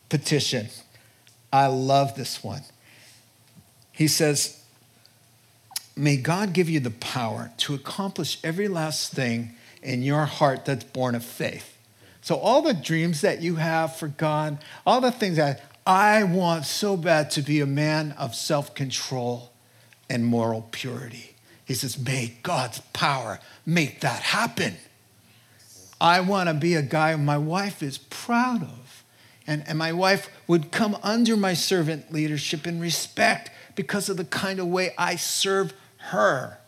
petition, 0.09 0.68
I 1.53 1.66
love 1.66 2.14
this 2.14 2.43
one. 2.43 2.62
He 3.93 4.09
says, 4.09 4.61
May 5.97 6.16
God 6.16 6.53
give 6.53 6.70
you 6.70 6.80
the 6.80 6.90
power 6.90 7.53
to 7.59 7.74
accomplish 7.74 8.38
every 8.43 8.68
last 8.68 9.12
thing 9.12 9.55
in 9.82 10.03
your 10.03 10.24
heart 10.24 10.64
that's 10.64 10.84
born 10.84 11.14
of 11.14 11.24
faith. 11.24 11.76
So, 12.22 12.36
all 12.36 12.62
the 12.62 12.72
dreams 12.72 13.20
that 13.22 13.43
you 13.43 13.57
have 13.57 13.97
for 13.97 14.09
God, 14.09 14.59
all 14.86 15.01
the 15.01 15.11
things 15.11 15.36
that 15.36 15.62
I 15.86 16.22
want 16.22 16.64
so 16.64 16.97
bad 16.97 17.30
to 17.32 17.43
be 17.43 17.61
a 17.61 17.66
man 17.66 18.12
of 18.12 18.34
self 18.34 18.74
control 18.74 19.51
and 20.09 20.24
moral 20.24 20.68
purity. 20.70 21.34
He 21.64 21.74
says, 21.74 21.99
May 21.99 22.34
God's 22.43 22.80
power 22.93 23.40
make 23.66 24.01
that 24.01 24.22
happen. 24.22 24.76
I 26.01 26.20
want 26.20 26.49
to 26.49 26.55
be 26.55 26.74
a 26.74 26.82
guy 26.82 27.14
my 27.16 27.38
wife 27.38 27.82
is 27.82 27.99
proud 27.99 28.62
of. 28.62 29.05
And, 29.47 29.64
and 29.66 29.78
my 29.78 29.93
wife 29.93 30.30
would 30.47 30.70
come 30.70 30.97
under 31.03 31.36
my 31.36 31.55
servant 31.55 32.12
leadership 32.12 32.66
and 32.66 32.80
respect 32.80 33.51
because 33.74 34.09
of 34.09 34.16
the 34.16 34.24
kind 34.24 34.61
of 34.61 34.66
way 34.66 34.95
I 34.97 35.16
serve 35.16 35.72
her. 36.11 36.59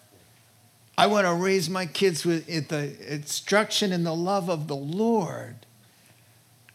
I 0.96 1.06
want 1.06 1.26
to 1.26 1.34
raise 1.34 1.68
my 1.68 1.86
kids 1.86 2.24
with 2.24 2.46
the 2.68 3.12
instruction 3.12 3.92
and 3.92 4.06
the 4.06 4.14
love 4.14 4.48
of 4.48 4.68
the 4.68 4.76
Lord. 4.76 5.56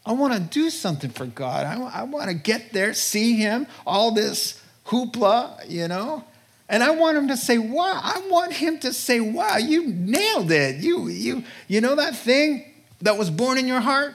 I 0.04 0.12
want 0.12 0.34
to 0.34 0.40
do 0.40 0.70
something 0.70 1.10
for 1.10 1.26
God. 1.26 1.66
I, 1.66 2.00
I 2.00 2.02
want 2.04 2.28
to 2.28 2.34
get 2.34 2.72
there, 2.72 2.94
see 2.94 3.36
Him, 3.36 3.66
all 3.86 4.12
this 4.12 4.62
hoopla, 4.86 5.68
you 5.68 5.88
know. 5.88 6.24
And 6.68 6.84
I 6.84 6.90
want 6.90 7.16
him 7.16 7.28
to 7.28 7.36
say, 7.36 7.58
wow. 7.58 8.00
I 8.00 8.22
want 8.30 8.52
him 8.52 8.78
to 8.80 8.92
say, 8.92 9.18
wow, 9.18 9.56
you 9.56 9.88
nailed 9.88 10.52
it. 10.52 10.76
You, 10.76 11.08
you, 11.08 11.42
you 11.66 11.80
know 11.80 11.96
that 11.96 12.14
thing 12.14 12.72
that 13.00 13.18
was 13.18 13.28
born 13.28 13.58
in 13.58 13.66
your 13.66 13.80
heart? 13.80 14.14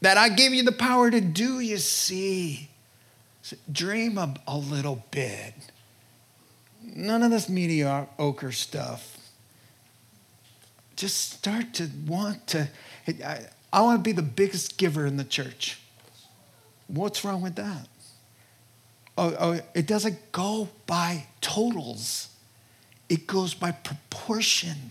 That 0.00 0.16
I 0.16 0.30
gave 0.30 0.54
you 0.54 0.62
the 0.62 0.72
power 0.72 1.10
to 1.10 1.20
do, 1.20 1.60
you 1.60 1.76
see. 1.76 2.70
Dream 3.70 4.16
a, 4.16 4.34
a 4.46 4.56
little 4.56 5.04
bit. 5.10 5.52
None 6.98 7.22
of 7.22 7.30
this 7.30 7.48
mediocre 7.48 8.50
stuff. 8.50 9.16
Just 10.96 11.30
start 11.30 11.74
to 11.74 11.88
want 12.08 12.48
to. 12.48 12.68
I, 13.06 13.46
I 13.72 13.82
want 13.82 14.00
to 14.00 14.02
be 14.02 14.10
the 14.10 14.20
biggest 14.20 14.76
giver 14.78 15.06
in 15.06 15.16
the 15.16 15.22
church. 15.22 15.78
What's 16.88 17.24
wrong 17.24 17.40
with 17.40 17.54
that? 17.54 17.86
Oh, 19.16 19.36
oh, 19.38 19.60
it 19.74 19.86
doesn't 19.86 20.32
go 20.32 20.70
by 20.86 21.26
totals, 21.40 22.30
it 23.08 23.28
goes 23.28 23.54
by 23.54 23.70
proportion. 23.70 24.90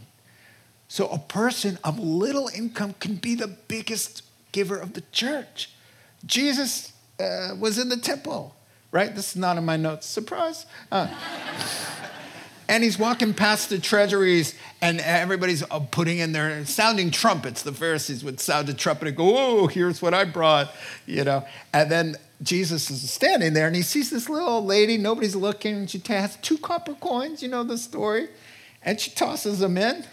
So 0.88 1.10
a 1.10 1.20
person 1.20 1.78
of 1.84 2.00
little 2.00 2.50
income 2.56 2.96
can 3.02 3.16
be 3.16 3.36
the 3.36 3.50
biggest 3.50 4.24
giver 4.54 4.78
of 4.78 4.94
the 4.94 5.04
church. 5.12 5.72
Jesus 6.26 6.94
uh, 7.20 7.54
was 7.60 7.78
in 7.78 7.90
the 7.90 7.98
temple, 7.98 8.56
right? 8.92 9.14
This 9.14 9.32
is 9.32 9.36
not 9.36 9.58
in 9.58 9.66
my 9.66 9.78
notes. 9.78 10.06
Surprise. 10.06 10.66
Uh, 10.92 11.08
And 12.70 12.84
he's 12.84 13.00
walking 13.00 13.34
past 13.34 13.70
the 13.70 13.80
treasuries, 13.80 14.54
and 14.82 15.00
everybody's 15.00 15.64
putting 15.92 16.20
in 16.20 16.34
their 16.34 16.66
sounding 16.66 17.12
trumpets. 17.12 17.62
The 17.62 17.72
Pharisees 17.72 18.24
would 18.24 18.40
sound 18.40 18.68
a 18.68 18.74
trumpet 18.74 19.08
and 19.08 19.18
go, 19.18 19.38
Oh, 19.38 19.68
here's 19.68 20.02
what 20.02 20.14
I 20.14 20.26
brought, 20.26 20.74
you 21.06 21.24
know. 21.24 21.46
And 21.74 21.90
then 21.90 22.16
Jesus 22.42 22.90
is 22.90 23.10
standing 23.10 23.54
there, 23.54 23.68
and 23.68 23.76
he 23.76 23.82
sees 23.82 24.10
this 24.10 24.28
little 24.28 24.50
old 24.50 24.66
lady, 24.66 24.98
nobody's 24.98 25.36
looking, 25.36 25.76
and 25.76 25.90
she 25.90 26.02
has 26.08 26.36
two 26.38 26.58
copper 26.58 26.94
coins, 26.96 27.42
you 27.42 27.48
know 27.48 27.64
the 27.64 27.78
story, 27.78 28.28
and 28.84 29.00
she 29.00 29.12
tosses 29.12 29.60
them 29.60 29.78
in. 29.78 30.04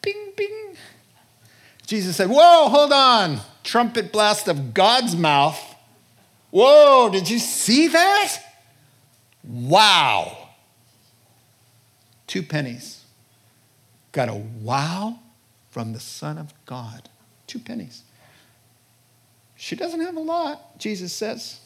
Bing, 0.00 0.32
bing. 0.36 0.76
Jesus 1.86 2.16
said, 2.16 2.30
Whoa, 2.30 2.68
hold 2.70 2.92
on. 2.92 3.40
Trumpet 3.62 4.10
blast 4.10 4.48
of 4.48 4.72
God's 4.72 5.14
mouth. 5.14 5.73
Whoa, 6.54 7.08
did 7.10 7.28
you 7.28 7.40
see 7.40 7.88
that? 7.88 8.38
Wow. 9.42 10.50
Two 12.28 12.44
pennies. 12.44 13.04
Got 14.12 14.28
a 14.28 14.34
wow 14.34 15.18
from 15.72 15.92
the 15.92 15.98
Son 15.98 16.38
of 16.38 16.54
God. 16.64 17.08
Two 17.48 17.58
pennies. 17.58 18.04
She 19.56 19.74
doesn't 19.74 20.00
have 20.00 20.14
a 20.14 20.20
lot, 20.20 20.78
Jesus 20.78 21.12
says, 21.12 21.58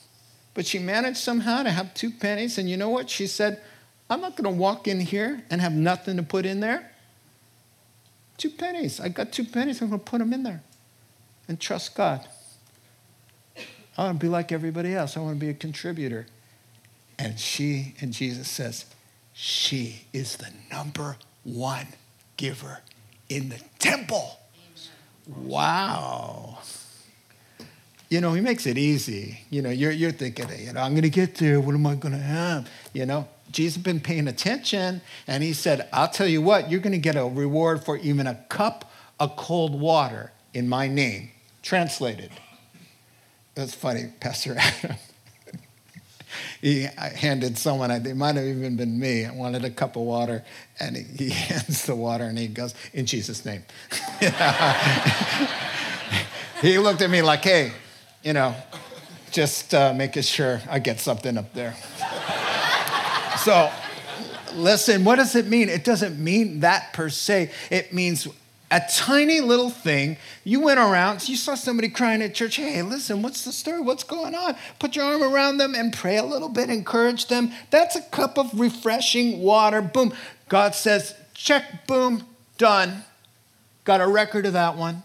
but 0.55 0.65
she 0.65 0.79
managed 0.79 1.19
somehow 1.19 1.65
to 1.65 1.71
have 1.71 1.93
two 1.93 2.11
pennies. 2.11 2.57
And 2.57 2.71
you 2.71 2.79
know 2.79 2.89
what? 2.89 3.11
She 3.11 3.27
said, 3.27 3.61
I'm 4.09 4.23
not 4.23 4.37
going 4.37 4.51
to 4.51 4.59
walk 4.59 4.89
in 4.89 5.01
here 5.01 5.43
and 5.51 5.61
have 5.61 5.75
nothing 5.75 6.17
to 6.17 6.23
put 6.23 6.47
in 6.47 6.61
there. 6.61 6.91
Two 8.39 8.49
pennies. 8.49 9.01
I 9.01 9.11
got 9.11 9.33
two 9.33 9.45
pennies. 9.45 9.83
I'm 9.83 9.91
going 9.91 10.01
to 10.01 10.11
put 10.11 10.21
them 10.21 10.33
in 10.33 10.45
there 10.45 10.63
and 11.47 11.61
trust 11.61 11.95
God. 11.95 12.27
I 13.99 14.05
want 14.05 14.21
to 14.21 14.27
be 14.27 14.31
like 14.31 14.53
everybody 14.53 14.95
else. 14.95 15.17
I 15.17 15.21
want 15.21 15.39
to 15.39 15.45
be 15.45 15.51
a 15.51 15.55
contributor. 15.55 16.27
And 17.19 17.39
she, 17.39 17.95
and 18.01 18.13
Jesus 18.13 18.49
says, 18.49 18.87
she 19.33 20.07
is 20.13 20.37
the 20.37 20.51
number 20.71 21.17
one 21.43 21.89
giver 22.37 22.79
in 23.29 23.49
the 23.49 23.61
temple. 23.81 24.39
Wow. 25.27 26.59
You 28.09 28.21
know, 28.21 28.33
he 28.35 28.41
makes 28.41 28.67
it 28.67 28.79
easy. 28.79 29.41
You 29.51 29.63
know, 29.63 29.71
you're, 29.71 29.91
you're 29.91 30.13
thinking, 30.13 30.47
you 30.59 30.73
know, 30.73 30.81
I'm 30.81 30.93
going 30.93 31.03
to 31.03 31.11
get 31.11 31.35
there. 31.35 31.61
What 31.61 31.75
am 31.75 31.85
I 31.85 31.97
going 31.97 32.15
to 32.15 32.19
have? 32.19 32.71
You 32.93 33.05
know, 33.05 33.29
Jesus 33.51 33.75
has 33.75 33.83
been 33.83 34.01
paying 34.01 34.29
attention, 34.29 35.01
and 35.27 35.43
he 35.43 35.53
said, 35.53 35.89
I'll 35.93 36.09
tell 36.09 36.29
you 36.29 36.41
what, 36.41 36.71
you're 36.71 36.81
going 36.81 36.93
to 36.93 36.99
get 36.99 37.17
a 37.17 37.25
reward 37.25 37.85
for 37.85 37.97
even 37.99 38.27
a 38.27 38.37
cup 38.49 38.91
of 39.19 39.37
cold 39.37 39.79
water 39.79 40.33
in 40.55 40.69
my 40.69 40.87
name. 40.87 41.31
Translated. 41.63 42.31
That's 43.59 43.75
funny, 43.75 44.05
Pastor 44.21 44.55
Adam 44.57 44.97
he 46.61 46.89
handed 46.97 47.57
someone, 47.57 47.91
it 47.91 48.17
might 48.17 48.37
have 48.37 48.45
even 48.45 48.77
been 48.77 48.99
me, 48.99 49.25
I 49.25 49.33
wanted 49.33 49.65
a 49.65 49.71
cup 49.71 49.97
of 49.97 50.03
water, 50.03 50.45
and 50.81 50.97
he, 50.97 51.31
hands 51.49 51.87
the 51.87 51.95
water 51.95 52.25
and 52.25 52.37
he 52.39 52.49
goes, 52.49 52.75
In 52.93 53.07
Jesus' 53.07 53.45
name. 53.45 53.63
he 56.61 56.79
looked 56.79 57.03
at 57.03 57.11
me 57.11 57.23
like, 57.23 57.45
Hey, 57.45 57.73
you 58.23 58.33
know, 58.33 58.55
just 59.31 59.75
uh, 59.75 59.95
making 59.95 60.23
sure 60.23 60.61
I 60.69 60.81
get 60.81 60.99
something 61.01 61.39
up 61.39 61.53
there. 61.55 61.75
so, 63.45 63.71
listen, 64.55 65.05
what 65.05 65.17
does 65.17 65.37
it 65.37 65.47
mean? 65.47 65.69
It 65.69 65.85
doesn't 65.85 66.19
mean 66.19 66.61
that 66.61 66.93
per 66.93 67.09
se. 67.09 67.53
It 67.71 67.93
means 67.93 68.27
a 68.71 68.83
tiny 68.93 69.41
little 69.41 69.71
thing. 69.71 70.19
You 70.45 70.61
went 70.61 70.79
around, 70.79 71.29
you 71.29 71.37
saw 71.37 71.55
somebody 71.55 71.89
crying 71.89 72.21
at 72.23 72.35
church. 72.35 72.57
Hey, 72.57 72.83
listen, 72.83 73.23
what's 73.23 73.45
the 73.45 73.53
story? 73.53 73.81
What's 73.81 74.05
going 74.05 74.35
on? 74.35 74.57
Put 74.79 74.95
your 74.95 75.07
arm 75.07 75.23
around 75.23 75.59
them 75.59 75.75
and 75.75 75.93
pray 75.93 76.17
a 76.17 76.25
little 76.25 76.49
bit, 76.49 76.69
encourage 76.69 77.27
them. 77.27 77.51
That's 77.71 77.97
a 77.97 78.03
cup 78.03 78.37
of 78.37 78.59
refreshing 78.59 79.41
water. 79.41 79.81
Boom. 79.81 80.13
God 80.49 80.75
says, 80.75 81.15
check, 81.35 81.87
boom, 81.87 82.25
done. 82.59 83.05
Got 83.85 84.01
a 84.01 84.07
record 84.07 84.45
of 84.45 84.53
that 84.53 84.77
one. 84.77 85.03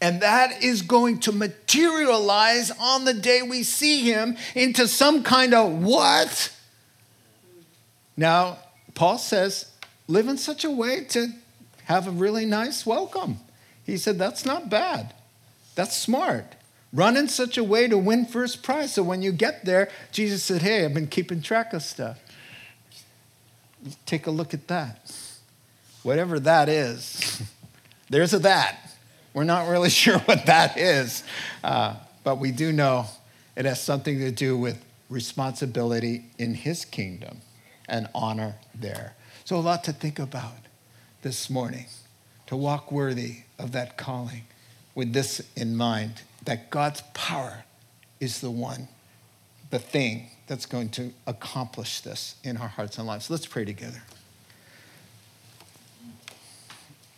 And 0.00 0.20
that 0.20 0.62
is 0.62 0.82
going 0.82 1.20
to 1.20 1.32
materialize 1.32 2.70
on 2.78 3.04
the 3.04 3.14
day 3.14 3.42
we 3.42 3.62
see 3.62 4.02
him 4.02 4.36
into 4.54 4.86
some 4.86 5.22
kind 5.22 5.54
of 5.54 5.72
what? 5.72 6.54
Now, 8.16 8.58
Paul 8.94 9.18
says, 9.18 9.70
live 10.06 10.28
in 10.28 10.38
such 10.38 10.64
a 10.64 10.70
way 10.70 11.04
to 11.10 11.28
have 11.88 12.06
a 12.06 12.10
really 12.10 12.44
nice 12.44 12.84
welcome. 12.84 13.38
He 13.82 13.96
said, 13.96 14.18
That's 14.18 14.44
not 14.44 14.68
bad. 14.68 15.14
That's 15.74 15.96
smart. 15.96 16.54
Run 16.92 17.16
in 17.16 17.28
such 17.28 17.56
a 17.56 17.64
way 17.64 17.88
to 17.88 17.96
win 17.96 18.26
first 18.26 18.62
prize. 18.62 18.92
So 18.92 19.02
when 19.02 19.22
you 19.22 19.32
get 19.32 19.64
there, 19.64 19.88
Jesus 20.12 20.42
said, 20.42 20.60
Hey, 20.60 20.84
I've 20.84 20.92
been 20.92 21.06
keeping 21.06 21.40
track 21.40 21.72
of 21.72 21.82
stuff. 21.82 22.18
Take 24.04 24.26
a 24.26 24.30
look 24.30 24.52
at 24.52 24.68
that. 24.68 25.10
Whatever 26.02 26.38
that 26.40 26.68
is, 26.68 27.42
there's 28.10 28.34
a 28.34 28.38
that. 28.40 28.78
We're 29.32 29.44
not 29.44 29.66
really 29.66 29.90
sure 30.04 30.18
what 30.18 30.44
that 30.44 30.76
is, 30.76 31.24
uh, 31.64 31.96
but 32.22 32.36
we 32.36 32.52
do 32.52 32.70
know 32.70 33.06
it 33.56 33.64
has 33.64 33.82
something 33.82 34.18
to 34.18 34.30
do 34.30 34.58
with 34.58 34.84
responsibility 35.08 36.26
in 36.36 36.52
his 36.52 36.84
kingdom 36.84 37.38
and 37.88 38.08
honor 38.14 38.56
there. 38.74 39.14
So, 39.46 39.56
a 39.56 39.60
lot 39.60 39.84
to 39.84 39.94
think 39.94 40.18
about 40.18 40.67
this 41.22 41.50
morning 41.50 41.86
to 42.46 42.56
walk 42.56 42.92
worthy 42.92 43.38
of 43.58 43.72
that 43.72 43.96
calling 43.96 44.42
with 44.94 45.12
this 45.12 45.42
in 45.56 45.76
mind 45.76 46.22
that 46.44 46.70
God's 46.70 47.02
power 47.12 47.64
is 48.20 48.40
the 48.40 48.50
one, 48.50 48.88
the 49.70 49.78
thing 49.78 50.30
that's 50.46 50.66
going 50.66 50.88
to 50.90 51.12
accomplish 51.26 52.00
this 52.00 52.36
in 52.42 52.56
our 52.56 52.68
hearts 52.68 52.98
and 52.98 53.06
lives. 53.06 53.30
Let's 53.30 53.46
pray 53.46 53.64
together. 53.64 54.02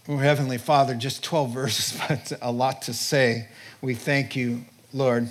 Oh, 0.08 0.16
Heavenly 0.16 0.58
Father, 0.58 0.94
just 0.94 1.22
12 1.22 1.50
verses, 1.54 2.00
but 2.08 2.32
a 2.42 2.50
lot 2.50 2.82
to 2.82 2.94
say. 2.94 3.48
We 3.80 3.94
thank 3.94 4.34
you, 4.34 4.64
Lord, 4.92 5.28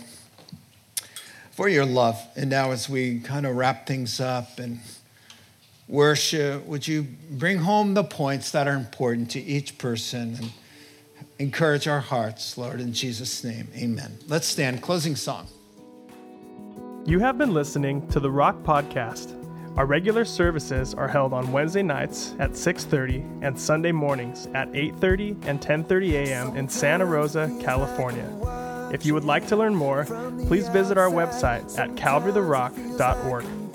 for 1.51 1.67
your 1.67 1.85
love. 1.85 2.19
And 2.35 2.49
now, 2.49 2.71
as 2.71 2.87
we 2.87 3.19
kind 3.19 3.45
of 3.45 3.55
wrap 3.55 3.85
things 3.85 4.19
up 4.19 4.59
and 4.59 4.79
worship, 5.89 6.65
would 6.65 6.87
you 6.87 7.07
bring 7.31 7.57
home 7.57 7.95
the 7.95 8.03
points 8.03 8.51
that 8.51 8.67
are 8.67 8.75
important 8.75 9.31
to 9.31 9.41
each 9.41 9.77
person 9.77 10.35
and 10.35 10.51
encourage 11.39 11.87
our 11.87 12.01
hearts, 12.01 12.57
Lord, 12.57 12.79
in 12.79 12.93
Jesus' 12.93 13.43
name. 13.43 13.69
Amen. 13.75 14.17
Let's 14.27 14.45
stand. 14.45 14.81
Closing 14.81 15.15
song. 15.15 15.47
You 17.05 17.19
have 17.19 17.37
been 17.37 17.53
listening 17.53 18.07
to 18.09 18.19
the 18.19 18.29
Rock 18.29 18.61
Podcast. 18.61 19.35
Our 19.77 19.85
regular 19.85 20.25
services 20.25 20.93
are 20.93 21.07
held 21.07 21.31
on 21.31 21.51
Wednesday 21.51 21.81
nights 21.81 22.33
at 22.39 22.51
6:30 22.51 23.23
and 23.41 23.57
Sunday 23.57 23.93
mornings 23.93 24.47
at 24.53 24.67
8:30 24.73 25.37
and 25.47 25.61
10:30 25.61 26.15
a.m. 26.15 26.57
in 26.57 26.67
Santa 26.67 27.05
Rosa, 27.05 27.49
California. 27.61 28.27
If 28.91 29.05
you 29.05 29.13
would 29.13 29.23
like 29.23 29.47
to 29.47 29.55
learn 29.55 29.73
more, 29.73 30.05
please 30.47 30.67
visit 30.69 30.97
our 30.97 31.09
website 31.09 31.79
at 31.79 31.95
calvarytherock.org. 31.95 33.68